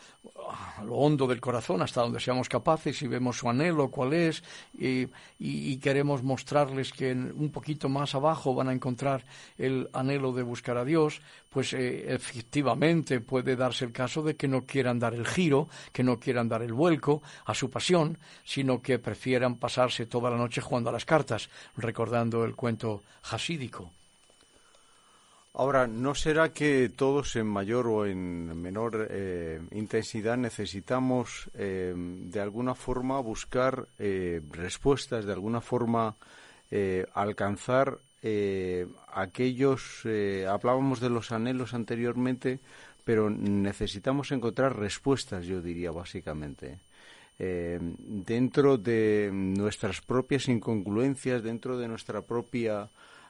hondo 0.89 1.25
del 1.25 1.39
corazón, 1.39 1.81
hasta 1.81 2.01
donde 2.01 2.19
seamos 2.19 2.49
capaces 2.49 3.01
y 3.01 3.07
vemos 3.07 3.37
su 3.37 3.49
anhelo, 3.49 3.89
cuál 3.89 4.11
es, 4.13 4.43
y, 4.77 5.77
queremos 5.77 6.21
mostrarles 6.21 6.91
que 6.91 7.13
un 7.13 7.49
poquito 7.49 7.87
más 7.87 8.13
abajo 8.13 8.53
van 8.53 8.67
a 8.67 8.73
encontrar 8.73 9.23
el 9.57 9.89
anhelo 9.93 10.33
de 10.33 10.43
buscar 10.43 10.77
a 10.77 10.83
Dios, 10.83 11.21
pues 11.49 11.71
eh, 11.73 12.13
efectivamente 12.13 13.21
puede 13.21 13.55
darse 13.55 13.85
el 13.85 13.93
caso 13.93 14.21
de 14.21 14.35
que 14.35 14.49
no 14.49 14.65
quieran 14.65 14.99
dar 14.99 15.13
el 15.13 15.25
giro, 15.25 15.69
que 15.93 16.03
no 16.03 16.19
quieran 16.19 16.49
dar 16.49 16.61
el 16.61 16.73
vuelco 16.73 17.21
a 17.45 17.53
su 17.53 17.69
pasión, 17.69 18.17
sino 18.43 18.81
que 18.81 18.99
prefieran 18.99 19.55
pasarse 19.55 20.07
toda 20.07 20.29
la 20.29 20.37
noche 20.37 20.59
jugando 20.59 20.89
a 20.89 20.93
las 20.93 21.05
cartas, 21.05 21.49
recordando 21.77 22.43
el 22.43 22.53
cuento 22.53 23.01
hasídico. 23.31 23.91
Ahora, 25.59 25.87
¿no 25.87 26.13
será 26.13 26.53
que 26.53 26.87
todos 26.87 27.35
en 27.35 27.47
mayor 27.47 27.87
o 27.87 28.05
en 28.05 28.61
menor 28.61 29.07
eh, 29.09 29.59
intensidad 29.71 30.37
necesitamos 30.37 31.49
eh, 31.55 31.95
de 31.97 32.39
alguna 32.39 32.75
forma 32.75 33.19
buscar 33.21 33.87
eh, 33.97 34.39
respuestas, 34.51 35.25
de 35.25 35.33
alguna 35.33 35.59
forma 35.59 36.15
alcanzar 37.13 37.97
aquellos, 39.13 40.03
hablábamos 40.49 40.99
de 40.99 41.09
los 41.09 41.31
anhelos 41.31 41.73
anteriormente, 41.73 42.59
pero 43.05 43.29
necesitamos 43.29 44.33
encontrar 44.33 44.77
respuestas, 44.77 45.45
yo 45.45 45.61
diría 45.61 45.91
básicamente. 45.91 46.79
dentro 47.39 48.77
de 48.77 49.29
nuestras 49.31 50.01
propias 50.01 50.49
incongruencias, 50.49 51.41
dentro 51.41 51.77
de 51.77 51.87
nuestra 51.87 52.21
propia 52.21 52.89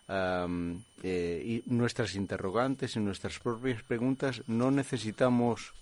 eh, 0.10 1.44
y 1.46 1.64
nuestras 1.66 2.16
interrogantes 2.16 2.96
y 2.96 3.00
nuestras 3.00 3.40
propias 3.40 3.84
preguntas, 3.84 4.42
no 4.48 4.72
necesitamos 4.72 5.74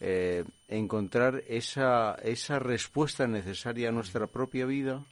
eh, 0.00 0.44
encontrar 0.68 1.42
esa, 1.46 2.14
esa 2.22 2.58
respuesta 2.58 3.26
necesaria 3.26 3.90
a 3.90 3.92
nuestra 3.92 4.26
propia 4.26 4.64
vida? 4.64 5.02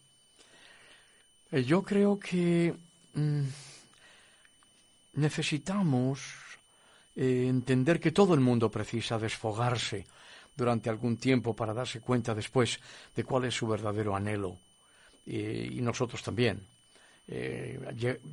Eh, 1.53 1.65
yo 1.65 1.83
creo 1.83 2.19
que 2.19 2.75
mm, 3.15 3.43
necesitamos 5.15 6.21
entender 7.17 8.01
que 8.01 8.11
todo 8.11 8.35
el 8.35 8.41
mundo 8.41 8.71
precisa 8.73 9.19
desfogarse 9.21 10.05
durante 10.57 10.91
algún 10.91 11.17
tiempo 11.17 11.55
para 11.55 11.73
darse 11.73 12.01
cuenta 12.01 12.35
después 12.35 12.81
de 13.15 13.23
cuál 13.23 13.45
es 13.45 13.55
su 13.55 13.69
verdadero 13.69 14.17
anhelo. 14.17 14.59
y 15.25 15.81
nosotros 15.81 16.23
también 16.25 16.74
eh, 17.27 17.81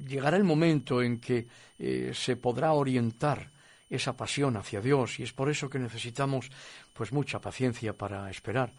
llegará 0.07 0.37
el 0.37 0.43
momento 0.43 1.01
en 1.01 1.19
que 1.19 1.47
eh, 1.79 2.11
se 2.13 2.35
podrá 2.35 2.73
orientar 2.73 3.49
esa 3.89 4.15
pasión 4.15 4.57
hacia 4.57 4.81
Dios 4.81 5.19
y 5.19 5.23
es 5.23 5.33
por 5.33 5.49
eso 5.49 5.69
que 5.69 5.79
necesitamos 5.79 6.49
pues 6.93 7.11
mucha 7.11 7.39
paciencia 7.39 7.93
para 7.93 8.29
esperar 8.29 8.71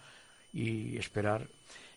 y 0.53 0.97
esperar 0.97 1.49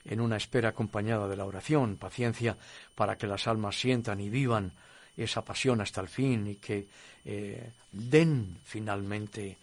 en 0.05 0.21
una 0.21 0.37
espera 0.37 0.69
acompañada 0.69 1.27
de 1.27 1.35
la 1.35 1.45
oración, 1.45 1.97
paciencia 1.97 2.57
para 2.93 3.17
que 3.17 3.27
las 3.27 3.47
almas 3.47 3.79
sientan 3.79 4.19
y 4.19 4.29
vivan 4.29 4.71
esa 5.17 5.43
pasión 5.43 5.81
hasta 5.81 6.01
el 6.01 6.09
fin 6.09 6.47
y 6.47 6.55
que 6.55 6.87
eh, 7.23 7.71
den 7.91 8.57
finalmente 8.63 9.57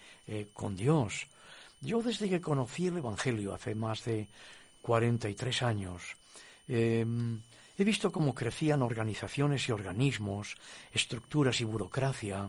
con 0.55 0.74
Dios. 0.76 1.26
Yo 1.82 2.00
desde 2.00 2.30
que 2.30 2.40
conocí 2.40 2.86
el 2.86 2.98
Evangelio 2.98 3.53
hace 3.53 3.74
más 3.74 4.05
de 4.05 4.28
43 4.82 5.62
años, 5.62 6.16
em, 6.68 7.40
he 7.83 7.85
visto 7.85 8.12
cómo 8.12 8.33
crecían 8.33 8.80
organizaciones 8.80 9.68
y 9.68 9.72
organismos, 9.72 10.55
estructuras 10.93 11.61
y 11.61 11.64
burocracia, 11.64 12.49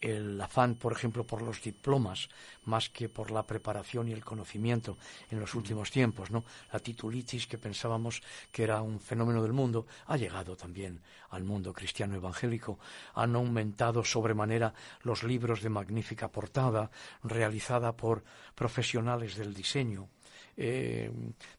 el 0.00 0.38
afán, 0.40 0.74
por 0.74 0.92
ejemplo, 0.92 1.24
por 1.24 1.40
los 1.40 1.62
diplomas, 1.62 2.28
más 2.64 2.90
que 2.90 3.08
por 3.08 3.30
la 3.30 3.46
preparación 3.46 4.08
y 4.08 4.12
el 4.12 4.24
conocimiento 4.24 4.98
en 5.30 5.38
los 5.38 5.54
últimos 5.54 5.90
tiempos, 5.90 6.30
¿no? 6.30 6.44
La 6.72 6.80
titulitis, 6.80 7.46
que 7.46 7.56
pensábamos 7.56 8.20
que 8.50 8.64
era 8.64 8.82
un 8.82 9.00
fenómeno 9.00 9.42
del 9.42 9.52
mundo, 9.52 9.86
ha 10.06 10.16
llegado 10.16 10.56
también 10.56 11.00
al 11.30 11.44
mundo 11.44 11.72
cristiano 11.72 12.16
evangélico. 12.16 12.78
Han 13.14 13.36
aumentado 13.36 14.04
sobremanera 14.04 14.74
los 15.02 15.22
libros 15.22 15.62
de 15.62 15.70
magnífica 15.70 16.28
portada, 16.28 16.90
realizada 17.22 17.96
por 17.96 18.24
profesionales 18.54 19.36
del 19.36 19.54
diseño, 19.54 20.08
eh, 20.56 21.10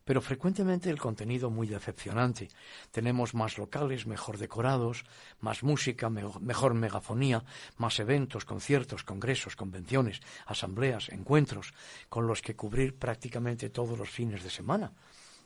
pero 0.03 0.21
frecuentemente 0.21 0.89
el 0.89 0.99
contenido 0.99 1.49
muy 1.49 1.67
decepcionante. 1.67 2.49
Tenemos 2.91 3.33
más 3.33 3.57
locales, 3.57 4.07
mejor 4.07 4.37
decorados, 4.37 5.05
más 5.39 5.63
música, 5.63 6.09
mejor 6.09 6.73
megafonía, 6.73 7.43
más 7.77 7.99
eventos, 7.99 8.45
conciertos, 8.45 9.03
congresos, 9.03 9.55
convenciones, 9.55 10.21
asambleas, 10.45 11.09
encuentros, 11.09 11.73
con 12.09 12.27
los 12.27 12.41
que 12.41 12.55
cubrir 12.55 12.97
prácticamente 12.97 13.69
todos 13.69 13.97
los 13.97 14.09
fines 14.09 14.43
de 14.43 14.49
semana. 14.49 14.91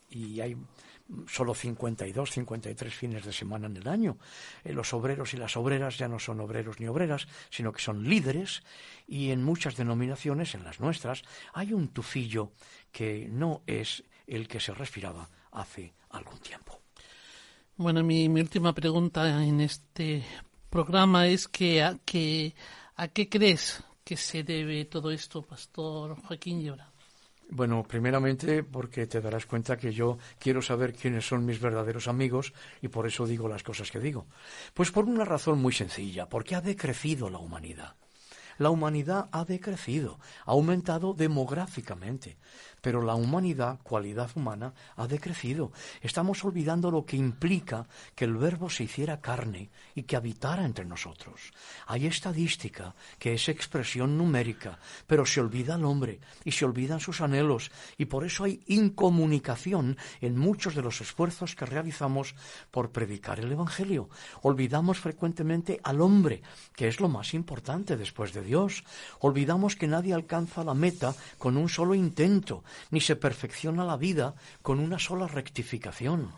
Y 0.10 0.42
hay 0.42 0.58
solo 1.28 1.54
52, 1.54 2.32
53 2.32 2.94
fines 2.94 3.26
de 3.26 3.34
semana 3.34 3.68
en 3.68 3.78
el 3.78 3.88
año. 3.88 4.18
Eh, 4.64 4.74
los 4.74 4.94
obreros 4.94 5.34
y 5.34 5.38
las 5.38 5.58
obreras 5.58 5.98
ya 5.98 6.08
no 6.08 6.20
son 6.20 6.40
obreros 6.40 6.80
ni 6.80 6.88
obreras, 6.88 7.28
sino 7.50 7.72
que 7.72 7.82
son 7.82 8.08
líderes 8.08 8.64
y 9.08 9.32
en 9.32 9.44
muchas 9.44 9.76
denominaciones, 9.76 10.54
en 10.56 10.64
las 10.64 10.80
nuestras, 10.80 11.24
hay 11.54 11.74
un 11.74 11.88
tufillo 11.90 12.52
que 12.92 13.28
no 13.30 13.62
es 13.68 14.04
el 14.28 14.48
que 14.48 14.60
se 14.60 14.74
respiraba 14.74 15.30
hace 15.52 15.94
algún 16.10 16.40
tiempo. 16.40 16.80
Bueno, 17.78 18.04
mi, 18.04 18.28
última 18.28 18.74
pregunta 18.74 19.44
en 19.44 19.62
este 19.62 20.24
programa 20.70 21.28
es 21.28 21.48
que 21.48 21.82
a, 21.82 21.98
que, 22.06 22.54
a 22.96 23.08
qué 23.08 23.30
crees 23.30 23.84
que 24.04 24.18
se 24.18 24.44
debe 24.44 24.86
todo 24.86 25.12
esto, 25.12 25.42
Pastor 25.42 26.16
Joaquín 26.24 26.62
Llora. 26.62 26.92
Bueno, 27.52 27.84
primeramente 27.84 28.64
porque 28.64 29.08
te 29.08 29.22
darás 29.22 29.48
cuenta 29.48 29.76
que 29.76 29.92
yo 29.92 30.20
quiero 30.38 30.62
saber 30.62 30.94
quiénes 30.94 31.28
son 31.28 31.46
mis 31.46 31.60
verdaderos 31.60 32.08
amigos 32.08 32.54
y 32.82 32.90
por 32.90 33.08
eso 33.08 33.26
digo 33.26 33.48
las 33.48 33.64
cosas 33.64 33.90
que 33.90 34.00
digo. 34.00 34.28
Pues 34.74 34.92
por 34.92 35.06
una 35.06 35.26
razón 35.26 35.60
muy 35.60 35.74
sencilla, 35.74 36.30
porque 36.30 36.56
ha 36.56 36.62
decrecido 36.62 37.30
la 37.30 37.40
humanidad. 37.40 37.96
La 38.60 38.70
humanidad 38.70 39.30
ha 39.32 39.46
decrecido, 39.46 40.20
ha 40.46 40.52
aumentado 40.52 41.14
demográficamente 41.14 42.38
pero 42.82 43.02
la 43.02 43.16
humanidad, 43.16 43.80
cualidad 43.84 44.30
humana, 44.36 44.74
ha 44.96 45.08
decrecido. 45.08 45.72
Estamos 46.02 46.44
olvidando 46.44 46.92
lo 46.92 47.06
que 47.06 47.18
implica 47.18 47.88
que 48.16 48.26
el 48.26 48.38
verbo 48.38 48.70
se 48.70 48.84
hiciera 48.84 49.22
carne 49.22 49.70
y 49.96 50.04
que 50.04 50.16
habitara 50.16 50.66
entre 50.66 50.86
nosotros. 50.86 51.52
Hay 51.88 52.08
estadística 52.08 52.96
que 53.18 53.34
es 53.34 53.50
expresión 53.50 54.18
numérica, 54.18 54.80
pero 55.08 55.26
se 55.26 55.42
olvida 55.42 55.76
el 55.76 55.86
hombre 55.86 56.20
y 56.44 56.52
se 56.52 56.66
olvidan 56.66 57.00
sus 57.00 57.22
anhelos 57.22 57.72
y 57.98 58.06
por 58.06 58.26
eso 58.26 58.44
hay 58.44 58.62
incomunicación 58.68 59.98
en 60.22 60.38
muchos 60.38 60.76
de 60.76 60.82
los 60.82 61.02
esfuerzos 61.02 61.56
que 61.56 61.66
realizamos 61.66 62.36
por 62.72 62.92
predicar 62.92 63.40
el 63.40 63.52
Evangelio. 63.52 64.10
Olvidamos 64.42 65.00
frecuentemente 65.00 65.80
al 65.84 66.02
hombre, 66.02 66.42
que 66.76 66.88
es 66.88 67.00
lo 67.00 67.10
más 67.10 67.34
importante 67.34 67.98
después 67.98 68.34
de 68.34 68.44
Dios. 68.44 68.84
Olvidamos 69.20 69.76
que 69.76 69.88
nadie 69.88 70.14
alcanza 70.14 70.64
la 70.64 70.74
meta 70.74 71.14
con 71.38 71.58
un 71.58 71.70
solo 71.70 71.96
intento 71.96 72.64
ni 72.92 73.02
se 73.02 73.16
perfecciona 73.16 73.86
la 73.86 73.98
vida 73.98 74.36
con 74.62 74.80
una 74.80 75.00
sola 75.00 75.28
rectificación. 75.28 76.32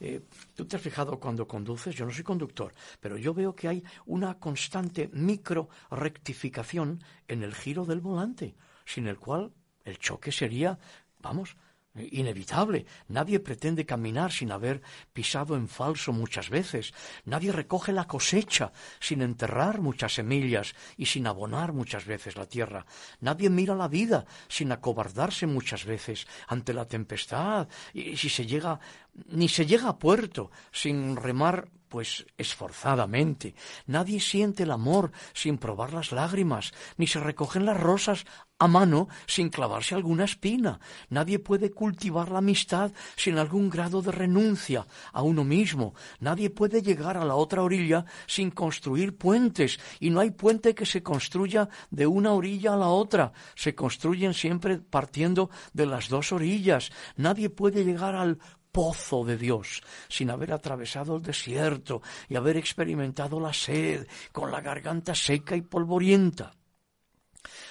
Eh, 0.00 0.22
Tú 0.54 0.64
te 0.64 0.76
has 0.76 0.82
fijado 0.82 1.18
cuando 1.18 1.46
conduces, 1.46 1.94
yo 1.94 2.06
no 2.06 2.12
soy 2.12 2.24
conductor, 2.24 2.72
pero 3.00 3.16
yo 3.16 3.34
veo 3.34 3.54
que 3.54 3.68
hay 3.68 3.84
una 4.06 4.38
constante 4.38 5.10
micro 5.12 5.68
rectificación 5.90 7.02
en 7.26 7.42
el 7.42 7.54
giro 7.54 7.84
del 7.84 8.00
volante, 8.00 8.54
sin 8.84 9.06
el 9.06 9.18
cual 9.18 9.52
el 9.84 9.98
choque 9.98 10.32
sería, 10.32 10.78
vamos, 11.20 11.56
inevitable. 12.00 12.86
Nadie 13.08 13.40
pretende 13.40 13.86
caminar 13.86 14.32
sin 14.32 14.52
haber 14.52 14.82
pisado 15.12 15.56
en 15.56 15.68
falso 15.68 16.12
muchas 16.12 16.50
veces. 16.50 16.94
Nadie 17.24 17.52
recoge 17.52 17.92
la 17.92 18.06
cosecha 18.06 18.72
sin 19.00 19.22
enterrar 19.22 19.80
muchas 19.80 20.14
semillas 20.14 20.74
y 20.96 21.06
sin 21.06 21.26
abonar 21.26 21.72
muchas 21.72 22.04
veces 22.06 22.36
la 22.36 22.46
tierra. 22.46 22.86
Nadie 23.20 23.50
mira 23.50 23.74
la 23.74 23.88
vida 23.88 24.26
sin 24.48 24.72
acobardarse 24.72 25.46
muchas 25.46 25.84
veces 25.84 26.26
ante 26.46 26.72
la 26.72 26.86
tempestad 26.86 27.68
y 27.92 28.16
si 28.16 28.28
se 28.28 28.46
llega 28.46 28.80
ni 29.28 29.48
se 29.48 29.66
llega 29.66 29.88
a 29.88 29.98
puerto 29.98 30.50
sin 30.70 31.16
remar 31.16 31.68
pues 31.88 32.26
esforzadamente. 32.36 33.54
Nadie 33.86 34.20
siente 34.20 34.64
el 34.64 34.70
amor 34.70 35.12
sin 35.32 35.58
probar 35.58 35.92
las 35.92 36.12
lágrimas, 36.12 36.72
ni 36.96 37.06
se 37.06 37.20
recogen 37.20 37.64
las 37.66 37.80
rosas 37.80 38.24
a 38.58 38.66
mano 38.66 39.08
sin 39.26 39.50
clavarse 39.50 39.94
alguna 39.94 40.24
espina. 40.24 40.80
Nadie 41.10 41.38
puede 41.38 41.70
cultivar 41.70 42.30
la 42.30 42.38
amistad 42.38 42.90
sin 43.16 43.38
algún 43.38 43.70
grado 43.70 44.02
de 44.02 44.10
renuncia 44.10 44.86
a 45.12 45.22
uno 45.22 45.44
mismo. 45.44 45.94
Nadie 46.18 46.50
puede 46.50 46.82
llegar 46.82 47.16
a 47.16 47.24
la 47.24 47.36
otra 47.36 47.62
orilla 47.62 48.04
sin 48.26 48.50
construir 48.50 49.16
puentes. 49.16 49.78
Y 50.00 50.10
no 50.10 50.20
hay 50.20 50.32
puente 50.32 50.74
que 50.74 50.86
se 50.86 51.02
construya 51.02 51.68
de 51.90 52.06
una 52.06 52.32
orilla 52.32 52.74
a 52.74 52.76
la 52.76 52.88
otra. 52.88 53.32
Se 53.54 53.74
construyen 53.74 54.34
siempre 54.34 54.78
partiendo 54.78 55.50
de 55.72 55.86
las 55.86 56.08
dos 56.08 56.32
orillas. 56.32 56.90
Nadie 57.16 57.50
puede 57.50 57.84
llegar 57.84 58.16
al 58.16 58.38
pozo 58.72 59.24
de 59.24 59.36
Dios, 59.36 59.82
sin 60.08 60.30
haber 60.30 60.52
atravesado 60.52 61.16
el 61.16 61.22
desierto 61.22 62.02
y 62.28 62.36
haber 62.36 62.56
experimentado 62.56 63.40
la 63.40 63.52
sed, 63.52 64.06
con 64.32 64.50
la 64.50 64.60
garganta 64.60 65.14
seca 65.14 65.56
y 65.56 65.62
polvorienta. 65.62 66.52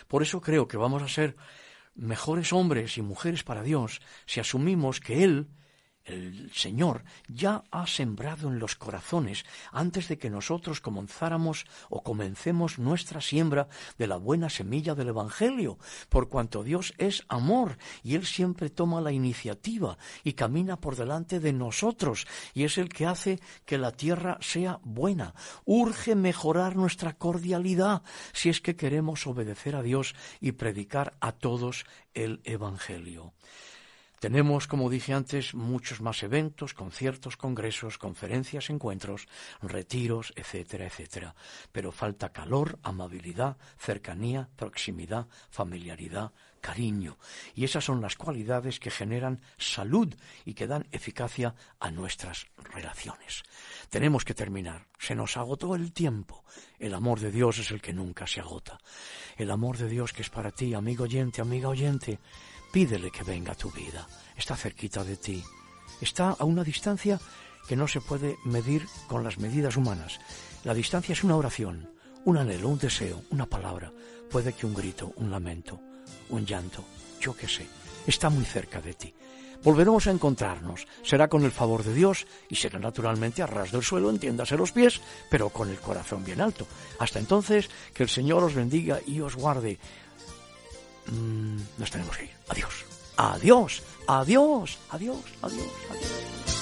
Por 0.07 0.23
eso 0.23 0.41
creo 0.41 0.67
que 0.67 0.77
vamos 0.77 1.03
a 1.03 1.07
ser 1.07 1.35
mejores 1.95 2.53
hombres 2.53 2.97
y 2.97 3.01
mujeres 3.01 3.43
para 3.43 3.63
Dios 3.63 4.01
si 4.25 4.39
asumimos 4.39 4.99
que 4.99 5.23
Él 5.23 5.47
el 6.07 6.51
Señor 6.53 7.03
ya 7.27 7.63
ha 7.71 7.85
sembrado 7.85 8.47
en 8.47 8.59
los 8.59 8.75
corazones 8.75 9.45
antes 9.71 10.07
de 10.07 10.17
que 10.17 10.29
nosotros 10.29 10.81
comenzáramos 10.81 11.65
o 11.89 12.01
comencemos 12.01 12.79
nuestra 12.79 13.21
siembra 13.21 13.67
de 13.97 14.07
la 14.07 14.17
buena 14.17 14.49
semilla 14.49 14.95
del 14.95 15.09
Evangelio, 15.09 15.77
por 16.09 16.29
cuanto 16.29 16.63
Dios 16.63 16.93
es 16.97 17.23
amor 17.27 17.77
y 18.03 18.15
Él 18.15 18.25
siempre 18.25 18.69
toma 18.69 19.01
la 19.01 19.11
iniciativa 19.11 19.97
y 20.23 20.33
camina 20.33 20.79
por 20.79 20.95
delante 20.95 21.39
de 21.39 21.53
nosotros 21.53 22.25
y 22.53 22.63
es 22.63 22.77
el 22.77 22.89
que 22.89 23.05
hace 23.05 23.39
que 23.65 23.77
la 23.77 23.91
tierra 23.91 24.37
sea 24.41 24.79
buena. 24.83 25.33
Urge 25.65 26.15
mejorar 26.15 26.75
nuestra 26.75 27.13
cordialidad 27.13 28.01
si 28.33 28.49
es 28.49 28.61
que 28.61 28.75
queremos 28.75 29.27
obedecer 29.27 29.75
a 29.75 29.81
Dios 29.81 30.15
y 30.39 30.53
predicar 30.53 31.17
a 31.19 31.33
todos 31.33 31.85
el 32.13 32.41
Evangelio. 32.43 33.33
Tenemos, 34.20 34.65
como 34.65 34.89
dije 34.89 35.13
antes, 35.13 35.53
muchos 35.53 36.01
más 36.01 36.24
eventos, 36.24 36.74
conciertos, 36.74 37.38
congresos, 37.38 37.99
conferencias, 37.99 38.72
encuentros, 38.72 39.28
retiros, 39.61 40.34
etcétera, 40.36 40.88
etcétera. 40.88 41.36
Pero 41.72 41.91
falta 41.91 42.34
calor, 42.34 42.80
amabilidad, 42.82 43.57
cercanía, 43.78 44.49
proximidad, 44.55 45.28
familiaridad, 45.51 46.32
cariño. 46.61 47.20
Y 47.53 47.63
esas 47.63 47.86
son 47.86 48.01
las 48.01 48.15
cualidades 48.15 48.80
que 48.80 48.89
generan 48.89 49.39
salud 49.57 50.13
y 50.45 50.55
que 50.55 50.65
dan 50.65 50.88
eficacia 50.91 51.53
a 51.80 51.91
nuestras 51.91 52.47
relaciones. 52.57 53.43
Tenemos 53.89 54.26
que 54.26 54.34
terminar. 54.34 54.88
Se 54.97 55.13
nos 55.13 55.38
agotó 55.38 55.76
el 55.76 55.93
tiempo. 55.93 56.43
El 56.80 56.95
amor 56.95 57.20
de 57.20 57.32
Dios 57.32 57.59
es 57.59 57.70
el 57.70 57.82
que 57.82 57.93
nunca 57.93 58.26
se 58.26 58.39
agota. 58.39 58.80
El 59.38 59.51
amor 59.51 59.78
de 59.78 59.88
Dios 59.88 60.11
que 60.11 60.24
es 60.24 60.30
para 60.32 60.51
ti, 60.51 60.74
amigo 60.74 61.03
oyente, 61.03 61.39
amiga 61.39 61.70
oyente 61.70 62.20
Pídele 62.78 63.09
que 63.09 63.23
venga 63.23 63.55
tu 63.55 63.71
vida. 63.71 64.07
Está 64.38 64.55
cerquita 64.55 65.03
de 65.03 65.17
ti. 65.17 65.43
Está 65.99 66.36
a 66.38 66.43
una 66.43 66.63
distancia 66.63 67.19
que 67.67 67.75
no 67.75 67.88
se 67.88 68.01
puede 68.01 68.38
medir 68.45 68.86
con 69.07 69.23
las 69.23 69.39
medidas 69.39 69.78
humanas. 69.78 70.19
La 70.63 70.75
distancia 70.75 71.13
es 71.13 71.23
una 71.23 71.38
oración, 71.38 71.89
un 72.23 72.38
anhelo, 72.38 72.69
un 72.69 72.78
deseo, 72.78 73.23
una 73.32 73.47
palabra. 73.47 73.91
Puede 74.30 74.53
que 74.53 74.67
un 74.67 74.75
grito, 74.75 75.11
un 75.15 75.32
lamento, 75.32 75.80
un 76.30 76.45
llanto, 76.45 76.86
yo 77.19 77.36
qué 77.36 77.47
sé. 77.47 77.65
Está 78.05 78.30
muy 78.30 78.45
cerca 78.45 78.80
de 78.80 78.93
ti. 78.93 79.11
Volveremos 79.63 80.05
a 80.05 80.11
encontrarnos. 80.11 80.88
Será 81.01 81.30
con 81.30 81.45
el 81.45 81.51
favor 81.51 81.84
de 81.84 81.95
Dios 81.95 82.28
y 82.47 82.57
será 82.57 82.78
naturalmente 82.78 83.41
a 83.41 83.47
ras 83.47 83.71
del 83.71 83.82
suelo, 83.82 84.11
entiéndase 84.11 84.55
los 84.55 84.71
pies, 84.71 85.01
pero 85.32 85.49
con 85.49 85.69
el 85.69 85.80
corazón 85.80 86.23
bien 86.23 86.41
alto. 86.41 86.67
Hasta 86.99 87.17
entonces, 87.17 87.71
que 87.95 88.03
el 88.03 88.09
Señor 88.09 88.43
os 88.43 88.53
bendiga 88.53 88.99
y 89.03 89.19
os 89.21 89.36
guarde. 89.36 89.80
Mm, 91.11 91.59
nos 91.77 91.89
tenemos 91.89 92.15
que 92.17 92.25
ir. 92.25 92.31
Adiós. 92.49 92.85
Adiós. 93.17 93.83
Adiós. 94.07 94.77
Adiós. 94.89 95.23
Adiós. 95.41 95.71
Adiós. 95.89 96.56